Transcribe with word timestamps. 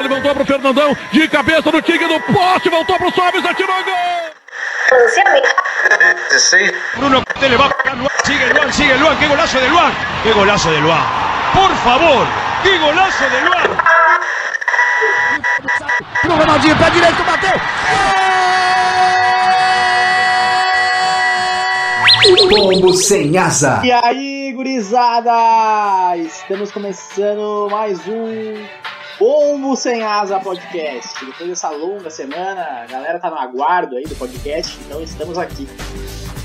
Levantou 0.00 0.34
pro 0.34 0.44
Fernandão, 0.44 0.96
de 1.12 1.28
cabeça 1.28 1.70
no 1.70 1.80
tigre 1.82 2.08
do 2.08 2.20
poste, 2.20 2.68
voltou 2.68 2.96
pro 2.96 3.12
Sobis, 3.12 3.44
atirou 3.44 3.84
gol! 3.84 4.32
Bruno 6.96 7.22
le 7.40 7.56
va 7.56 7.70
a 7.90 7.94
Luan, 7.94 8.10
sigue 8.24 8.52
Luan, 8.52 8.72
sigue 8.72 8.94
Luan, 8.94 9.16
qué 9.18 9.26
golazo 9.26 9.60
de 9.60 9.68
Luan, 9.68 9.92
qué 10.22 10.32
golazo 10.32 10.70
de 10.70 10.80
Luan. 10.80 11.02
Por 11.54 11.74
favor, 11.76 12.26
qué 12.62 12.78
golazo 12.78 13.24
de 13.30 13.40
Luan. 13.42 13.78
Pro 16.22 16.36
Ronaldinho, 16.36 16.76
pé 16.76 16.90
direito, 16.90 17.24
bateu! 17.24 18.61
Pombo 22.22 22.94
sem 22.94 23.36
asa. 23.36 23.82
E 23.84 23.90
aí, 23.90 24.52
gurizada! 24.54 26.16
Estamos 26.18 26.70
começando 26.70 27.66
mais 27.68 27.98
um 28.06 28.64
Pombo 29.18 29.74
Sem 29.74 30.04
Asa 30.04 30.38
Podcast. 30.38 31.26
Depois 31.26 31.48
dessa 31.48 31.70
longa 31.70 32.10
semana, 32.10 32.84
a 32.84 32.86
galera 32.86 33.18
tá 33.18 33.28
no 33.28 33.36
aguardo 33.36 33.96
aí 33.96 34.04
do 34.04 34.14
podcast, 34.14 34.78
então 34.86 35.02
estamos 35.02 35.36
aqui. 35.36 35.66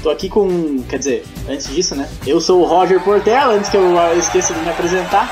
Tô 0.02 0.10
aqui 0.10 0.28
com. 0.28 0.82
Quer 0.90 0.98
dizer, 0.98 1.26
antes 1.48 1.68
disso, 1.68 1.96
né? 1.96 2.10
Eu 2.26 2.42
sou 2.42 2.62
o 2.62 2.66
Roger 2.66 3.00
Portela, 3.04 3.54
antes 3.54 3.70
que 3.70 3.78
eu 3.78 4.18
esqueça 4.18 4.56
de 4.56 4.60
me 4.62 4.70
apresentar. 4.72 5.32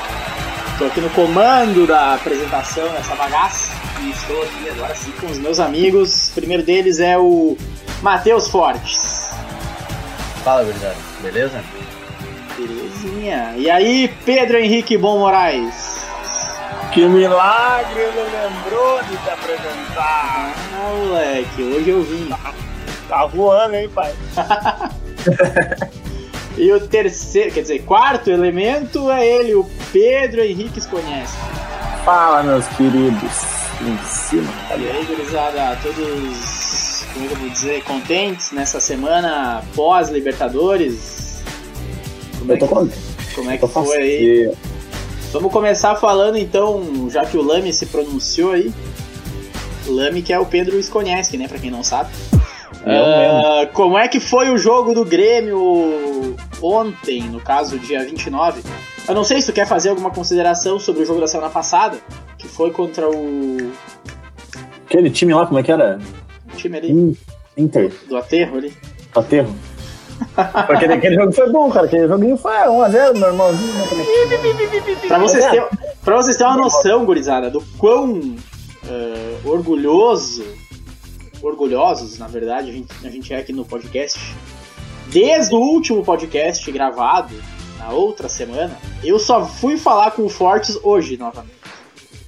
Tô 0.78 0.84
aqui 0.84 1.00
no 1.00 1.10
comando 1.10 1.88
da 1.88 2.14
apresentação 2.14 2.88
dessa 2.90 3.16
bagaça. 3.16 3.72
E 4.00 4.10
estou 4.10 4.40
aqui 4.44 4.68
agora 4.68 4.94
sim 4.94 5.10
com 5.20 5.26
os 5.26 5.38
meus 5.38 5.58
amigos. 5.58 6.28
O 6.28 6.34
primeiro 6.34 6.62
deles 6.62 7.00
é 7.00 7.18
o 7.18 7.56
Matheus 8.00 8.48
Fortes. 8.48 9.15
Fala, 10.46 10.62
gurizada. 10.62 10.94
Beleza? 11.22 11.60
Belezinha. 12.56 13.54
E 13.56 13.68
aí, 13.68 14.06
Pedro 14.24 14.58
Henrique 14.58 14.96
Bom 14.96 15.18
Moraes? 15.18 16.06
Que 16.92 17.04
milagre 17.04 18.00
ele 18.00 18.22
lembrou 18.22 19.02
de 19.02 19.16
te 19.16 19.28
apresentar. 19.28 20.54
Ah, 20.72 20.92
moleque, 20.94 21.62
hoje 21.64 21.90
eu 21.90 22.00
vim. 22.04 22.32
Tá 23.08 23.26
voando, 23.26 23.74
hein, 23.74 23.88
pai? 23.88 24.14
E 26.56 26.72
o 26.72 26.80
terceiro, 26.80 27.52
quer 27.52 27.60
dizer, 27.60 27.80
quarto 27.80 28.30
elemento 28.30 29.10
é 29.10 29.26
ele, 29.26 29.54
o 29.54 29.68
Pedro 29.92 30.40
Henrique 30.40 30.80
Conhece. 30.88 31.36
Fala, 32.02 32.42
meus 32.42 32.66
queridos. 32.68 33.42
Em 33.82 33.98
cima, 34.06 34.50
tá 34.66 34.76
E 34.76 34.88
aí, 34.88 35.04
gurizada, 35.04 35.76
todos, 35.82 36.65
como 37.16 37.28
é 37.28 37.32
eu 37.32 37.36
vou 37.36 37.48
dizer, 37.48 37.82
contentes 37.84 38.52
nessa 38.52 38.78
semana 38.78 39.62
pós-Libertadores? 39.74 41.42
Como 42.38 42.52
é 42.52 42.54
Eu 42.54 42.58
tô 42.58 42.66
que, 42.66 42.92
como 43.34 43.50
é 43.50 43.56
que 43.56 43.66
foi 43.66 43.96
aí? 43.96 44.52
Vamos 45.32 45.50
começar 45.50 45.96
falando 45.96 46.36
então, 46.36 47.08
já 47.10 47.24
que 47.24 47.38
o 47.38 47.42
Lame 47.42 47.72
se 47.72 47.86
pronunciou 47.86 48.52
aí. 48.52 48.72
Lame 49.86 50.20
que 50.20 50.32
é 50.32 50.38
o 50.38 50.44
Pedro 50.44 50.78
Skonyeski, 50.78 51.38
né, 51.38 51.48
pra 51.48 51.58
quem 51.58 51.70
não 51.70 51.82
sabe. 51.82 52.10
Eu 52.84 52.92
Ah, 52.92 53.66
como 53.72 53.96
é 53.96 54.06
que 54.08 54.20
foi 54.20 54.50
o 54.50 54.58
jogo 54.58 54.94
do 54.94 55.04
Grêmio 55.04 56.36
ontem, 56.60 57.22
no 57.22 57.40
caso, 57.40 57.78
dia 57.78 58.04
29? 58.04 58.62
Eu 59.08 59.14
não 59.14 59.24
sei 59.24 59.40
se 59.40 59.46
tu 59.46 59.54
quer 59.54 59.66
fazer 59.66 59.88
alguma 59.88 60.10
consideração 60.10 60.78
sobre 60.78 61.02
o 61.02 61.06
jogo 61.06 61.20
da 61.20 61.26
semana 61.26 61.50
passada, 61.50 61.98
que 62.36 62.46
foi 62.46 62.70
contra 62.70 63.08
o 63.08 63.72
Aquele 64.86 65.10
time 65.10 65.34
lá, 65.34 65.46
como 65.46 65.58
é 65.58 65.62
que 65.62 65.72
era? 65.72 65.98
Time 66.56 66.78
ali 66.78 66.90
In- 66.90 67.16
Inter. 67.56 67.92
do 68.08 68.16
Aterro 68.16 68.58
ali. 68.58 68.72
Aterro. 69.14 69.54
Aquele, 70.36 70.94
aquele 70.94 71.14
jogo 71.14 71.32
foi 71.32 71.50
bom, 71.52 71.70
cara. 71.70 71.86
Aquele 71.86 72.08
joguinho 72.08 72.36
foi 72.38 72.50
1x0, 72.52 73.18
normalzinho. 73.18 73.74
Né? 73.74 73.84
Pra 75.08 75.18
vocês, 75.18 75.44
É. 75.44 75.50
terem, 75.50 75.68
pra 76.02 76.16
vocês 76.16 76.36
terem 76.38 76.52
uma 76.52 76.62
noção, 76.62 77.04
gurizada, 77.04 77.50
do 77.50 77.60
quão 77.78 78.34
eh, 78.88 79.36
orgulhoso, 79.44 80.42
orgulhosos, 81.42 82.18
na 82.18 82.26
verdade, 82.26 82.70
a 82.70 82.72
gente, 82.72 82.88
a 83.06 83.10
gente 83.10 83.32
é 83.34 83.38
aqui 83.38 83.52
no 83.52 83.64
podcast. 83.64 84.18
Desde 85.08 85.54
o 85.54 85.58
último 85.58 86.02
podcast 86.04 86.70
gravado, 86.72 87.34
na 87.78 87.90
outra 87.90 88.28
semana, 88.28 88.76
eu 89.04 89.18
só 89.18 89.44
fui 89.44 89.76
falar 89.76 90.12
com 90.12 90.22
o 90.24 90.28
Fortes 90.28 90.78
hoje, 90.82 91.16
novamente. 91.16 91.54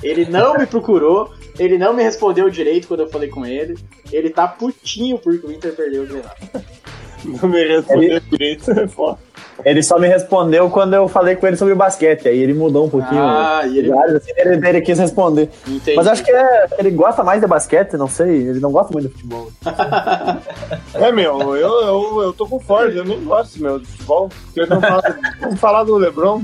Ele 0.02 0.26
não 0.26 0.56
me 0.58 0.66
procurou, 0.66 1.30
ele 1.58 1.76
não 1.78 1.92
me 1.92 2.02
respondeu 2.02 2.48
direito 2.50 2.88
quando 2.88 3.00
eu 3.00 3.08
falei 3.08 3.28
com 3.28 3.44
ele. 3.44 3.76
Ele 4.12 4.30
tá 4.30 4.46
putinho 4.48 5.18
porque 5.18 5.46
o 5.46 5.52
Inter 5.52 5.72
perdeu 5.74 6.02
o 6.04 6.06
Grenal. 6.06 6.34
Não 7.24 7.48
me 7.48 7.64
respondeu 7.66 8.20
direito. 8.20 8.70
é 8.70 8.86
foda. 8.88 9.18
Ele 9.64 9.82
só 9.82 9.98
me 9.98 10.06
respondeu 10.06 10.70
quando 10.70 10.94
eu 10.94 11.08
falei 11.08 11.34
com 11.34 11.44
ele 11.44 11.56
sobre 11.56 11.74
basquete. 11.74 12.28
Aí 12.28 12.38
ele 12.38 12.54
mudou 12.54 12.86
um 12.86 12.88
pouquinho. 12.88 13.20
Ah, 13.20 13.62
e 13.66 13.78
ele- 13.78 13.92
Assim, 13.92 14.30
ele, 14.36 14.68
ele 14.68 14.80
quis 14.80 15.00
responder. 15.00 15.50
Entendi. 15.66 15.96
Mas 15.96 16.06
acho 16.06 16.22
que 16.24 16.30
é- 16.30 16.68
ele 16.78 16.92
gosta 16.92 17.24
mais 17.24 17.40
de 17.40 17.46
basquete, 17.48 17.94
não 17.96 18.06
sei. 18.06 18.28
Ele 18.48 18.60
não 18.60 18.70
gosta 18.70 18.92
muito 18.92 19.08
de 19.08 19.14
futebol. 19.14 19.50
É, 20.94 21.12
meu, 21.12 21.56
eu, 21.56 21.80
eu, 21.82 22.22
eu 22.22 22.32
tô 22.32 22.46
com 22.46 22.58
Ford, 22.60 22.94
eu 22.94 23.04
nem 23.04 23.22
gosto, 23.24 23.60
meu, 23.62 23.78
de 23.78 23.86
futebol. 23.86 24.28
Porque 24.44 24.60
eu 24.60 24.66
não 24.66 24.80
falo, 24.80 25.02
vamos 25.40 25.60
falar 25.60 25.84
do 25.84 25.96
Lebron, 25.96 26.42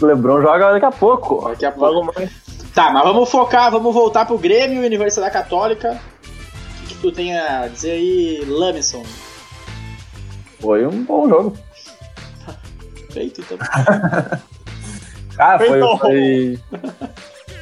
O 0.00 0.06
Lebron 0.06 0.40
joga 0.42 0.72
daqui 0.72 0.86
a 0.86 0.90
pouco. 0.90 1.48
Daqui 1.48 1.64
a 1.66 1.72
pouco. 1.72 1.92
logo 1.94 2.12
mais. 2.14 2.30
Tá, 2.74 2.90
mas 2.90 3.04
vamos 3.04 3.30
focar, 3.30 3.70
vamos 3.70 3.94
voltar 3.94 4.26
pro 4.26 4.36
Grêmio 4.36 4.82
e 4.82 4.86
Universidade 4.86 5.32
Católica. 5.32 5.92
O 5.92 6.86
que, 6.88 6.94
que 6.94 7.00
tu 7.00 7.12
tem 7.12 7.38
a 7.38 7.68
dizer 7.68 7.92
aí, 7.92 8.44
Lamison? 8.48 9.04
Foi 10.58 10.84
um 10.84 11.04
bom 11.04 11.28
jogo. 11.28 11.56
Feito, 13.12 13.42
então. 13.42 13.56
Cara, 15.36 15.58
foi, 15.58 15.80
foi, 15.98 16.58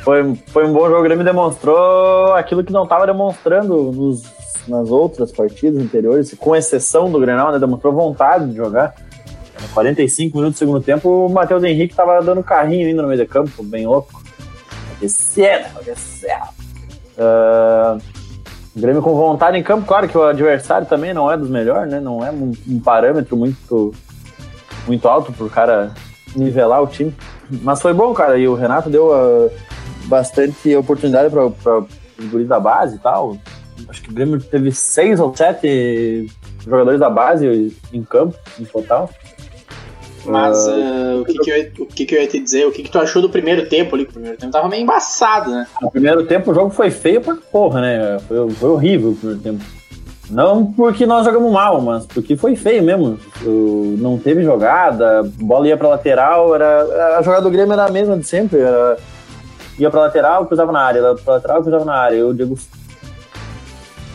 foi, 0.03 0.34
foi 0.47 0.67
um 0.67 0.73
bom 0.73 0.89
jogo. 0.89 1.00
O 1.00 1.03
Grêmio 1.03 1.25
demonstrou 1.25 2.33
aquilo 2.33 2.65
que 2.65 2.73
não 2.73 2.84
estava 2.84 3.06
demonstrando 3.06 3.93
nos, 3.93 4.23
nas 4.67 4.89
outras 4.89 5.31
partidas 5.31 5.83
anteriores, 5.83 6.34
com 6.39 6.56
exceção 6.56 7.11
do 7.11 7.21
Grenal, 7.21 7.53
né? 7.53 7.59
Demonstrou 7.59 7.93
vontade 7.93 8.49
de 8.49 8.56
jogar. 8.56 8.94
45 9.75 10.37
minutos 10.37 10.56
do 10.56 10.59
segundo 10.59 10.83
tempo, 10.83 11.27
o 11.27 11.29
Matheus 11.29 11.62
Henrique 11.62 11.94
tava 11.94 12.21
dando 12.23 12.43
carrinho 12.43 12.89
ainda 12.89 13.03
no 13.03 13.09
meio 13.09 13.21
de 13.21 13.27
campo, 13.27 13.62
bem 13.62 13.87
louco. 13.87 14.23
Aquecendo, 15.02 15.80
aquecendo. 15.80 16.44
Ah, 17.18 17.98
o 18.74 18.80
Grêmio 18.80 19.02
com 19.02 19.14
vontade 19.16 19.58
em 19.58 19.62
campo, 19.62 19.84
claro 19.84 20.08
que 20.08 20.16
o 20.16 20.22
adversário 20.22 20.86
também 20.86 21.12
não 21.12 21.30
é 21.30 21.36
dos 21.36 21.50
melhores, 21.50 21.90
né? 21.90 21.98
Não 21.98 22.24
é 22.24 22.30
um, 22.30 22.52
um 22.68 22.78
parâmetro 22.78 23.36
muito, 23.36 23.92
muito 24.86 25.08
alto 25.08 25.32
pro 25.32 25.50
cara 25.50 25.92
nivelar 26.36 26.82
o 26.82 26.86
time. 26.86 27.12
Mas 27.62 27.82
foi 27.82 27.92
bom, 27.92 28.14
cara. 28.14 28.38
E 28.38 28.46
o 28.46 28.54
Renato 28.54 28.88
deu 28.88 29.12
ah, 29.12 29.50
bastante 30.04 30.74
oportunidade 30.76 31.30
para 31.30 31.46
os 31.48 32.30
guris 32.30 32.46
da 32.46 32.60
base 32.60 32.96
e 32.96 32.98
tal. 33.00 33.36
Acho 33.88 34.02
que 34.02 34.10
o 34.10 34.14
Grêmio 34.14 34.40
teve 34.40 34.70
seis 34.70 35.19
ou 35.19 35.36
sete 35.36 36.30
jogadores 36.64 37.00
da 37.00 37.10
base 37.10 37.76
em 37.92 38.04
campo, 38.04 38.38
em 38.58 38.64
total. 38.64 39.10
Mas 40.25 40.69
ah, 40.69 41.16
o, 41.21 41.25
que, 41.25 41.34
que, 41.38 41.50
eu, 41.50 41.56
ia- 41.56 41.72
o 41.81 41.87
que, 41.87 42.05
que 42.06 42.15
eu 42.15 42.21
ia 42.22 42.28
te 42.28 42.38
dizer? 42.38 42.66
O 42.66 42.71
que, 42.72 42.83
que 42.84 42.91
tu 42.91 42.99
achou 42.99 43.21
do 43.21 43.28
primeiro 43.28 43.66
tempo 43.69 43.94
ali? 43.97 44.05
O 44.05 44.12
primeiro 44.12 44.37
tempo 44.38 44.53
tava 44.53 44.69
meio 44.69 44.83
embaçado, 44.83 45.50
né? 45.50 45.66
No 45.81 45.91
primeiro 45.91 46.25
tempo 46.27 46.50
o 46.50 46.55
jogo 46.55 46.71
foi 46.71 46.91
feio 46.91 47.21
pra 47.21 47.34
porra, 47.50 47.81
né? 47.81 48.19
Foi, 48.28 48.50
foi 48.50 48.71
horrível 48.71 49.11
o 49.11 49.16
primeiro 49.16 49.43
tempo. 49.43 49.65
Não 50.31 50.65
porque 50.72 51.05
nós 51.05 51.27
jogamos 51.27 51.53
mal, 51.53 51.81
mas 51.81 52.06
porque 52.06 52.37
foi 52.37 52.55
feio 52.56 52.82
mesmo. 52.82 53.19
Não 53.99 54.16
teve 54.16 54.43
jogada, 54.44 55.22
bola 55.38 55.66
ia 55.69 55.77
pra 55.77 55.88
lateral, 55.88 56.55
era, 56.55 57.19
a 57.19 57.22
jogada 57.22 57.43
do 57.43 57.50
Grêmio 57.50 57.72
era 57.72 57.87
a 57.87 57.91
mesma 57.91 58.16
de 58.16 58.25
sempre. 58.27 58.61
Era, 58.61 58.97
ia 59.78 59.91
pra 59.91 60.03
lateral, 60.03 60.47
cruzava 60.47 60.71
na 60.72 60.81
área, 60.81 61.00
ia 61.00 61.15
pra 61.16 61.34
lateral, 61.34 61.62
cruzava 61.62 61.84
na 61.84 61.94
área. 61.94 62.16
Eu 62.16 62.32
digo, 62.32 62.56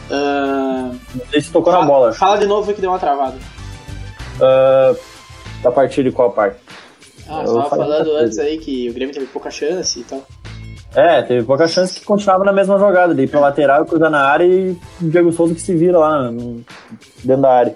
Ah, 0.10 0.90
não 1.14 1.26
sei 1.30 1.42
se 1.42 1.52
tocou 1.52 1.72
na 1.74 1.80
fala, 1.80 1.92
bola. 1.92 2.14
fala 2.14 2.38
de 2.38 2.46
novo 2.48 2.74
que 2.74 2.80
deu 2.82 2.90
uma 2.92 3.00
travada. 3.00 3.36
Ah, 4.42 4.96
a 5.64 5.72
partir 5.72 6.04
de 6.04 6.12
qual 6.12 6.32
parte? 6.32 6.58
Ah, 7.28 7.44
Eu 7.46 7.54
tava 7.56 7.70
falando 7.70 8.12
antes 8.18 8.38
aí 8.40 8.58
que 8.58 8.90
o 8.90 8.94
Grêmio 8.94 9.14
teve 9.14 9.26
pouca 9.28 9.50
chance 9.52 10.00
e 10.00 10.04
tal. 10.04 10.26
É, 10.96 11.22
teve 11.22 11.44
pouca 11.46 11.68
chance 11.68 12.00
que 12.00 12.06
continuava 12.06 12.44
na 12.46 12.54
mesma 12.54 12.80
jogada. 12.80 13.14
Daí 13.14 13.28
pra 13.28 13.40
lateral, 13.40 13.86
cruzar 13.86 14.10
na 14.10 14.22
área 14.22 14.46
e 14.46 14.72
o 15.02 15.10
Diego 15.10 15.32
Souza 15.34 15.54
que 15.54 15.62
se 15.62 15.76
vira 15.76 16.00
lá 16.00 16.32
no- 16.32 16.62
dentro 17.24 17.42
da 17.42 17.52
área. 17.52 17.76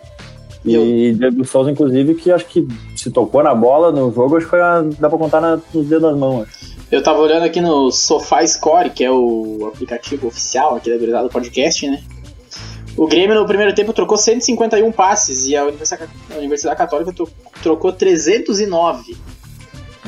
E 0.66 1.14
Diego 1.18 1.44
Souza, 1.44 1.70
inclusive, 1.72 2.16
que 2.16 2.32
acho 2.32 2.46
que 2.46 2.66
se 2.96 3.12
tocou 3.12 3.44
na 3.44 3.54
bola 3.54 3.92
no 3.92 4.12
jogo, 4.14 4.38
acho 4.38 4.46
que 4.46 4.52
foi 4.52 4.62
a- 4.62 4.84
dá 5.00 5.10
pra 5.10 5.18
contar 5.20 5.42
na- 5.42 5.60
nos 5.74 5.86
dedos 5.88 6.02
das 6.10 6.18
mãos. 6.18 6.48
acho. 6.48 6.72
Eu 6.92 7.02
tava 7.04 7.20
olhando 7.20 7.44
aqui 7.44 7.60
no 7.62 7.90
Sofá 7.92 8.46
Score, 8.46 8.90
que 8.90 9.04
é 9.04 9.10
o 9.12 9.70
aplicativo 9.74 10.28
oficial 10.28 10.76
aqui 10.76 10.90
da 10.90 10.98
Gurizada 10.98 11.30
Podcast, 11.30 11.88
né? 11.90 12.02
O 12.98 13.08
Grêmio 13.08 13.36
no 13.36 13.46
primeiro 13.48 13.74
tempo 13.74 13.94
trocou 13.94 14.18
151 14.18 14.92
passes 14.92 15.46
e 15.48 15.56
a 15.56 15.64
Universidade, 15.64 16.10
a 16.34 16.38
Universidade 16.38 16.78
Católica 16.78 17.14
tro- 17.14 17.30
trocou 17.64 17.92
309. 17.92 19.16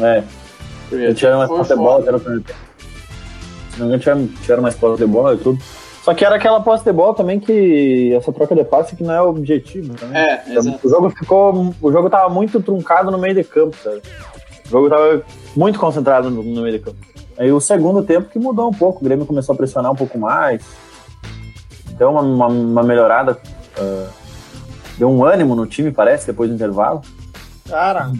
É, 0.01 0.23
Primeiro 0.89 1.13
tiveram 1.15 1.37
mais 1.39 1.49
posse 1.49 1.69
de 1.69 1.75
bola, 1.75 1.99
tiveram, 1.99 2.19
se 2.19 2.25
não 2.25 2.33
me 2.35 3.85
engano, 3.85 3.99
tiveram, 3.99 4.27
tiveram 4.41 4.61
mais 4.63 4.75
posse 4.75 5.01
de 5.01 5.07
bola 5.07 5.33
e 5.33 5.37
tudo. 5.37 5.59
Só 6.03 6.13
que 6.13 6.25
era 6.25 6.35
aquela 6.35 6.59
posse 6.59 6.83
de 6.83 6.91
bola 6.91 7.15
também 7.15 7.39
que 7.39 8.13
essa 8.13 8.31
troca 8.33 8.53
de 8.53 8.63
passe 8.65 8.95
que 8.95 9.03
não 9.03 9.13
é 9.13 9.21
o 9.21 9.29
objetivo. 9.29 9.93
Também. 9.95 10.17
É, 10.21 10.43
exato. 10.49 10.85
O 10.85 10.89
jogo 10.89 11.09
ficou. 11.11 11.73
O 11.81 11.91
jogo 11.91 12.09
tava 12.09 12.29
muito 12.29 12.61
truncado 12.61 13.09
no 13.09 13.17
meio 13.17 13.33
de 13.33 13.43
campo, 13.43 13.75
sabe? 13.81 14.01
O 14.65 14.69
jogo 14.69 14.89
tava 14.89 15.23
muito 15.55 15.79
concentrado 15.79 16.29
no, 16.29 16.43
no 16.43 16.61
meio 16.61 16.77
de 16.77 16.83
campo. 16.83 16.97
Aí 17.37 17.51
o 17.51 17.59
segundo 17.61 18.03
tempo 18.03 18.29
que 18.29 18.37
mudou 18.37 18.69
um 18.69 18.73
pouco, 18.73 18.99
o 18.99 19.03
Grêmio 19.03 19.25
começou 19.25 19.53
a 19.53 19.55
pressionar 19.57 19.91
um 19.91 19.95
pouco 19.95 20.19
mais, 20.19 20.61
deu 21.97 22.09
uma, 22.09 22.21
uma, 22.21 22.47
uma 22.47 22.83
melhorada, 22.83 23.39
uh, 23.77 24.09
deu 24.97 25.09
um 25.09 25.25
ânimo 25.25 25.55
no 25.55 25.65
time, 25.65 25.91
parece, 25.91 26.27
depois 26.27 26.49
do 26.49 26.55
intervalo. 26.55 27.01
Cara, 27.69 28.11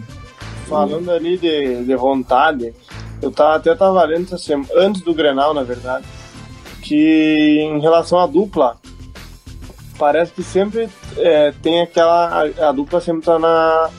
falando 0.66 1.10
ali 1.10 1.36
de, 1.36 1.84
de 1.84 1.96
vontade, 1.96 2.74
eu 3.20 3.30
tava, 3.30 3.56
até 3.56 3.74
tava 3.74 4.04
lendo 4.04 4.36
semana, 4.38 4.68
antes 4.76 5.02
do 5.02 5.14
Grenal, 5.14 5.54
na 5.54 5.62
verdade, 5.62 6.04
que 6.82 7.60
em 7.60 7.80
relação 7.80 8.18
à 8.18 8.26
dupla, 8.26 8.76
parece 9.98 10.32
que 10.32 10.42
sempre 10.42 10.88
é, 11.16 11.52
tem 11.62 11.82
aquela. 11.82 12.28
A, 12.28 12.68
a, 12.68 12.72
dupla 12.72 13.00
sempre 13.00 13.24
tá 13.24 13.38
na. 13.38 13.90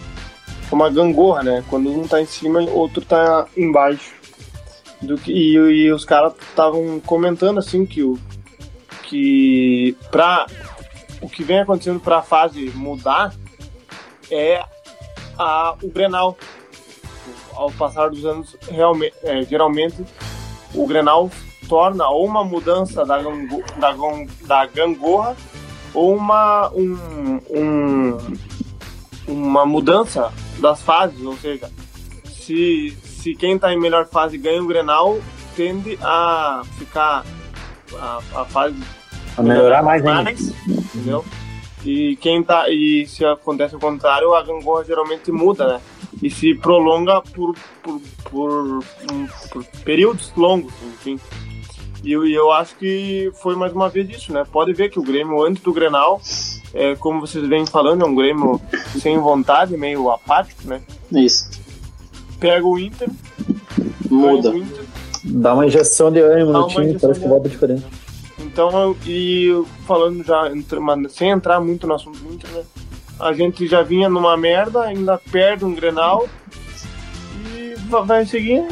uma 0.71 0.89
gangorra, 0.89 1.43
né? 1.43 1.63
Quando 1.69 1.89
um 1.89 2.07
tá 2.07 2.21
em 2.21 2.25
cima, 2.25 2.59
o 2.61 2.77
outro 2.77 3.03
tá 3.03 3.47
embaixo. 3.55 4.13
Do 5.01 5.17
que, 5.17 5.31
e, 5.31 5.53
e 5.53 5.91
os 5.91 6.05
caras 6.05 6.33
estavam 6.49 6.99
comentando 6.99 7.59
assim 7.59 7.85
que 7.85 8.03
o. 8.03 8.17
que 9.07 9.97
pra. 10.11 10.45
o 11.21 11.29
que 11.29 11.43
vem 11.43 11.59
acontecendo 11.59 11.99
pra 11.99 12.21
fase 12.21 12.71
mudar 12.75 13.33
é 14.31 14.63
a, 15.37 15.75
o 15.81 15.89
Grenal. 15.89 16.37
Ao 17.53 17.71
passar 17.71 18.09
dos 18.09 18.25
anos, 18.25 18.55
realmente, 18.69 19.15
é, 19.23 19.41
geralmente 19.43 20.03
o 20.73 20.85
Grenal 20.85 21.31
torna 21.69 22.07
ou 22.09 22.25
uma 22.25 22.43
mudança 22.43 23.05
da, 23.05 23.21
gango, 23.21 23.63
da, 23.77 23.95
da 24.41 24.65
gangorra 24.65 25.35
ou 25.93 26.15
uma, 26.15 26.69
um, 26.73 27.39
um, 27.49 28.17
uma 29.27 29.65
mudança 29.65 30.31
das 30.59 30.81
fases, 30.81 31.21
ou 31.25 31.37
seja, 31.37 31.71
se, 32.25 32.95
se 33.03 33.33
quem 33.33 33.55
está 33.55 33.73
em 33.73 33.79
melhor 33.79 34.05
fase 34.07 34.37
ganha 34.37 34.61
o 34.61 34.67
Grenal, 34.67 35.17
tende 35.55 35.97
a 36.01 36.61
ficar 36.77 37.23
a, 37.99 38.21
a 38.41 38.45
fase 38.45 38.75
a 39.37 39.43
melhorar 39.43 39.83
mais, 39.83 40.01
mais 40.03 40.53
entendeu? 40.67 41.25
E 41.85 42.15
quem 42.15 42.41
tá 42.43 42.69
e 42.69 43.05
se 43.05 43.23
acontece 43.23 43.75
o 43.75 43.79
contrário, 43.79 44.33
a 44.33 44.41
gangorra 44.41 44.83
geralmente 44.83 45.31
muda, 45.31 45.67
né? 45.67 45.81
E 46.21 46.31
se 46.31 46.55
prolonga 46.55 47.21
por, 47.21 47.55
por, 47.83 48.01
por, 48.31 48.83
um, 49.11 49.27
por 49.51 49.63
períodos 49.83 50.31
longos, 50.35 50.73
enfim. 50.83 51.19
E 52.03 52.11
eu, 52.11 52.25
eu 52.27 52.51
acho 52.51 52.75
que 52.75 53.31
foi 53.35 53.55
mais 53.55 53.73
uma 53.73 53.89
vez 53.89 54.09
isso, 54.09 54.33
né? 54.33 54.43
Pode 54.51 54.73
ver 54.73 54.89
que 54.89 54.99
o 54.99 55.03
Grêmio, 55.03 55.43
antes 55.43 55.61
do 55.61 55.73
Grenal, 55.73 56.21
é, 56.73 56.95
como 56.95 57.19
vocês 57.19 57.47
vêm 57.47 57.65
falando, 57.65 58.03
é 58.03 58.07
um 58.07 58.15
Grêmio 58.15 58.59
sem 58.99 59.17
vontade, 59.19 59.77
meio 59.77 60.09
apático, 60.09 60.67
né? 60.67 60.81
Isso. 61.11 61.49
Pega 62.39 62.65
o 62.65 62.79
Inter, 62.79 63.09
muda. 64.09 64.51
O 64.51 64.57
Inter, 64.57 64.85
Dá 65.27 65.53
uma 65.53 65.65
injeção 65.65 66.11
de 66.11 66.19
ânimo 66.19 66.51
no 66.51 66.67
time, 66.67 66.99
parece 66.99 67.19
que 67.19 67.27
volta 67.27 67.49
diferente. 67.49 67.85
Então, 68.39 68.95
e 69.05 69.63
falando 69.87 70.23
já, 70.23 70.51
sem 71.09 71.29
entrar 71.29 71.59
muito 71.59 71.87
no 71.87 71.95
assunto 71.95 72.19
do 72.19 72.33
Inter, 72.33 72.49
né? 72.51 72.63
A 73.19 73.33
gente 73.33 73.65
já 73.65 73.81
vinha 73.81 74.09
numa 74.09 74.37
merda, 74.37 74.81
ainda 74.81 75.17
perde 75.17 75.65
um 75.65 75.73
Grenal 75.73 76.27
e 77.47 77.73
vai 78.05 78.25
seguir 78.25 78.65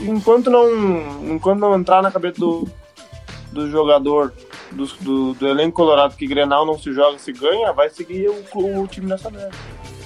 enquanto 0.00 0.50
não 0.50 1.34
enquanto 1.34 1.58
não 1.58 1.74
entrar 1.74 2.00
na 2.00 2.10
cabeça 2.10 2.38
do, 2.38 2.68
do 3.52 3.68
jogador 3.68 4.32
do, 4.70 4.86
do, 5.00 5.34
do, 5.34 5.48
elenco 5.48 5.76
colorado 5.76 6.14
que 6.14 6.26
Grenal 6.26 6.64
não 6.64 6.78
se 6.78 6.92
joga, 6.92 7.18
se 7.18 7.32
ganha, 7.32 7.72
vai 7.72 7.90
seguir 7.90 8.28
o, 8.28 8.82
o 8.82 8.86
time 8.86 9.08
nessa 9.08 9.30
merda. 9.30 9.50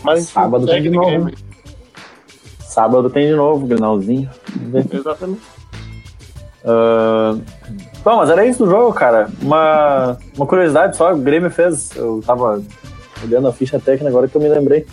Mas 0.03 0.25
sábado 0.25 0.67
tem 0.67 0.83
de 0.83 0.91
novo. 0.91 1.31
Sábado 2.61 3.11
tem 3.11 3.27
de 3.27 3.35
novo, 3.35 3.67
Grenalzinho. 3.67 4.31
Exatamente. 4.91 5.43
Uh, 6.65 7.43
bom, 8.05 8.17
mas 8.17 8.31
era 8.31 8.47
isso 8.47 8.65
do 8.65 8.71
jogo, 8.71 8.93
cara. 8.93 9.29
Uma, 9.41 10.17
uma 10.37 10.47
curiosidade 10.47 10.97
só, 10.97 11.13
o 11.13 11.19
Grêmio 11.19 11.51
fez. 11.51 11.91
Eu 11.97 12.23
tava 12.25 12.63
olhando 13.25 13.49
a 13.49 13.53
ficha 13.53 13.79
técnica 13.79 14.09
agora 14.09 14.29
que 14.29 14.37
eu 14.37 14.41
me 14.41 14.49
lembrei. 14.49 14.87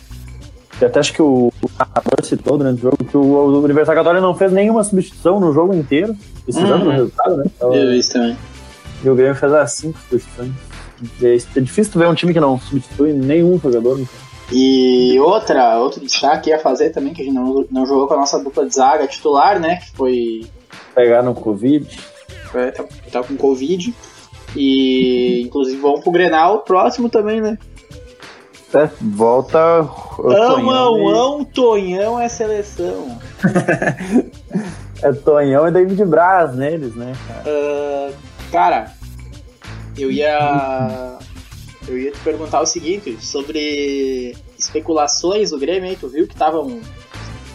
E 0.81 0.85
até 0.85 0.99
acho 0.99 1.13
que 1.13 1.21
o, 1.21 1.51
o 1.61 1.69
narrador 1.77 2.23
citou 2.23 2.57
durante 2.57 2.79
o 2.79 2.81
jogo 2.83 2.97
que 3.03 3.17
o, 3.17 3.21
o 3.21 3.59
Universidade 3.63 3.99
Católica 3.99 4.21
não 4.21 4.33
fez 4.33 4.51
nenhuma 4.51 4.83
substituição 4.83 5.39
no 5.39 5.53
jogo 5.53 5.73
inteiro, 5.73 6.15
precisando 6.43 6.79
uhum. 6.79 6.85
do 6.85 6.91
resultado, 6.91 7.37
né? 7.37 7.43
Então, 7.55 7.73
Eu 7.75 7.89
vi 7.89 7.99
isso 7.99 8.13
também. 8.13 8.37
E 9.03 9.09
o 9.09 9.15
Grêmio 9.15 9.35
fez 9.35 9.53
as 9.53 9.73
cinco 9.73 9.99
substituições. 9.99 10.51
É, 11.21 11.35
é 11.35 11.61
difícil 11.61 11.93
tu 11.93 11.99
ver 11.99 12.07
um 12.07 12.15
time 12.15 12.33
que 12.33 12.39
não 12.39 12.59
substitui 12.59 13.13
nenhum 13.13 13.59
jogador. 13.59 13.97
Né? 13.97 14.05
E 14.51 15.19
outra, 15.19 15.77
outro 15.79 16.01
destaque 16.01 16.49
ia 16.49 16.59
fazer 16.59 16.89
também, 16.89 17.13
que 17.13 17.21
a 17.21 17.25
gente 17.25 17.35
não, 17.35 17.65
não 17.69 17.85
jogou 17.85 18.07
com 18.07 18.15
a 18.15 18.17
nossa 18.17 18.39
dupla 18.39 18.65
de 18.65 18.75
zaga 18.75 19.07
titular, 19.07 19.59
né? 19.59 19.77
Que 19.77 19.91
foi. 19.91 20.47
Pegar 20.93 21.21
no 21.21 21.33
Covid. 21.33 21.99
É, 22.53 22.71
tá, 22.71 22.85
tá 23.11 23.23
com 23.23 23.35
Covid. 23.35 23.93
E 24.55 25.41
inclusive 25.45 25.79
vão 25.79 26.01
pro 26.01 26.11
Grenal 26.11 26.61
próximo 26.61 27.09
também, 27.09 27.41
né? 27.41 27.57
É, 28.73 28.89
volta. 29.01 29.87
Amão, 30.19 31.43
Tonhão 31.43 32.19
é 32.19 32.29
seleção. 32.29 33.17
é 35.01 35.11
Tonhão 35.11 35.67
e 35.67 35.71
David 35.71 36.05
Braz 36.05 36.55
neles, 36.55 36.93
né, 36.95 37.13
cara? 37.27 37.43
Uh, 37.49 38.13
cara, 38.51 38.93
eu 39.97 40.11
ia. 40.11 41.17
Eu 41.87 41.97
ia 41.97 42.11
te 42.11 42.19
perguntar 42.19 42.61
o 42.61 42.67
seguinte, 42.67 43.17
sobre 43.19 44.35
especulações 44.57 45.49
do 45.49 45.57
Grêmio 45.57 45.89
aí, 45.89 45.95
tu 45.95 46.07
viu 46.07 46.27
que 46.27 46.33
estavam 46.33 46.79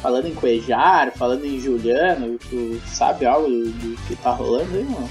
falando 0.05 0.27
em 0.27 0.35
Cuejar, 0.35 1.13
falando 1.17 1.47
em 1.47 1.59
Juliano, 1.59 2.39
tu 2.51 2.79
sabe 2.85 3.25
algo 3.25 3.49
do, 3.49 3.71
do 3.71 3.97
que 4.07 4.15
tá 4.15 4.33
rolando 4.33 4.69
aí, 4.75 4.85
mano? 4.85 5.09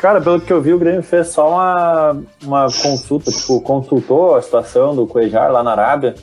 Cara, 0.00 0.20
pelo 0.20 0.40
que 0.40 0.52
eu 0.52 0.60
vi, 0.60 0.74
o 0.74 0.78
Grêmio 0.80 1.00
fez 1.00 1.28
só 1.28 1.48
uma, 1.48 2.22
uma 2.42 2.62
consulta, 2.64 3.30
tipo, 3.30 3.60
consultou 3.60 4.34
a 4.34 4.42
situação 4.42 4.96
do 4.96 5.06
Cuejar 5.06 5.52
lá 5.52 5.62
na 5.62 5.70
Arábia, 5.70 6.16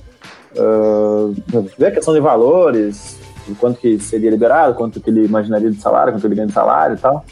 uh, 0.53 1.33
ver 1.77 1.85
a 1.85 1.91
questão 1.91 2.13
de 2.13 2.19
valores, 2.19 3.17
quanto 3.57 3.79
que 3.79 3.97
seria 3.99 4.29
liberado, 4.29 4.75
quanto 4.75 4.99
que 4.99 5.09
ele 5.09 5.23
imaginaria 5.23 5.71
de 5.71 5.79
salário, 5.79 6.11
quanto 6.11 6.27
ele 6.27 6.35
ganha 6.35 6.47
de 6.47 6.53
salário 6.53 6.97
e 6.97 6.99
tal. 6.99 7.23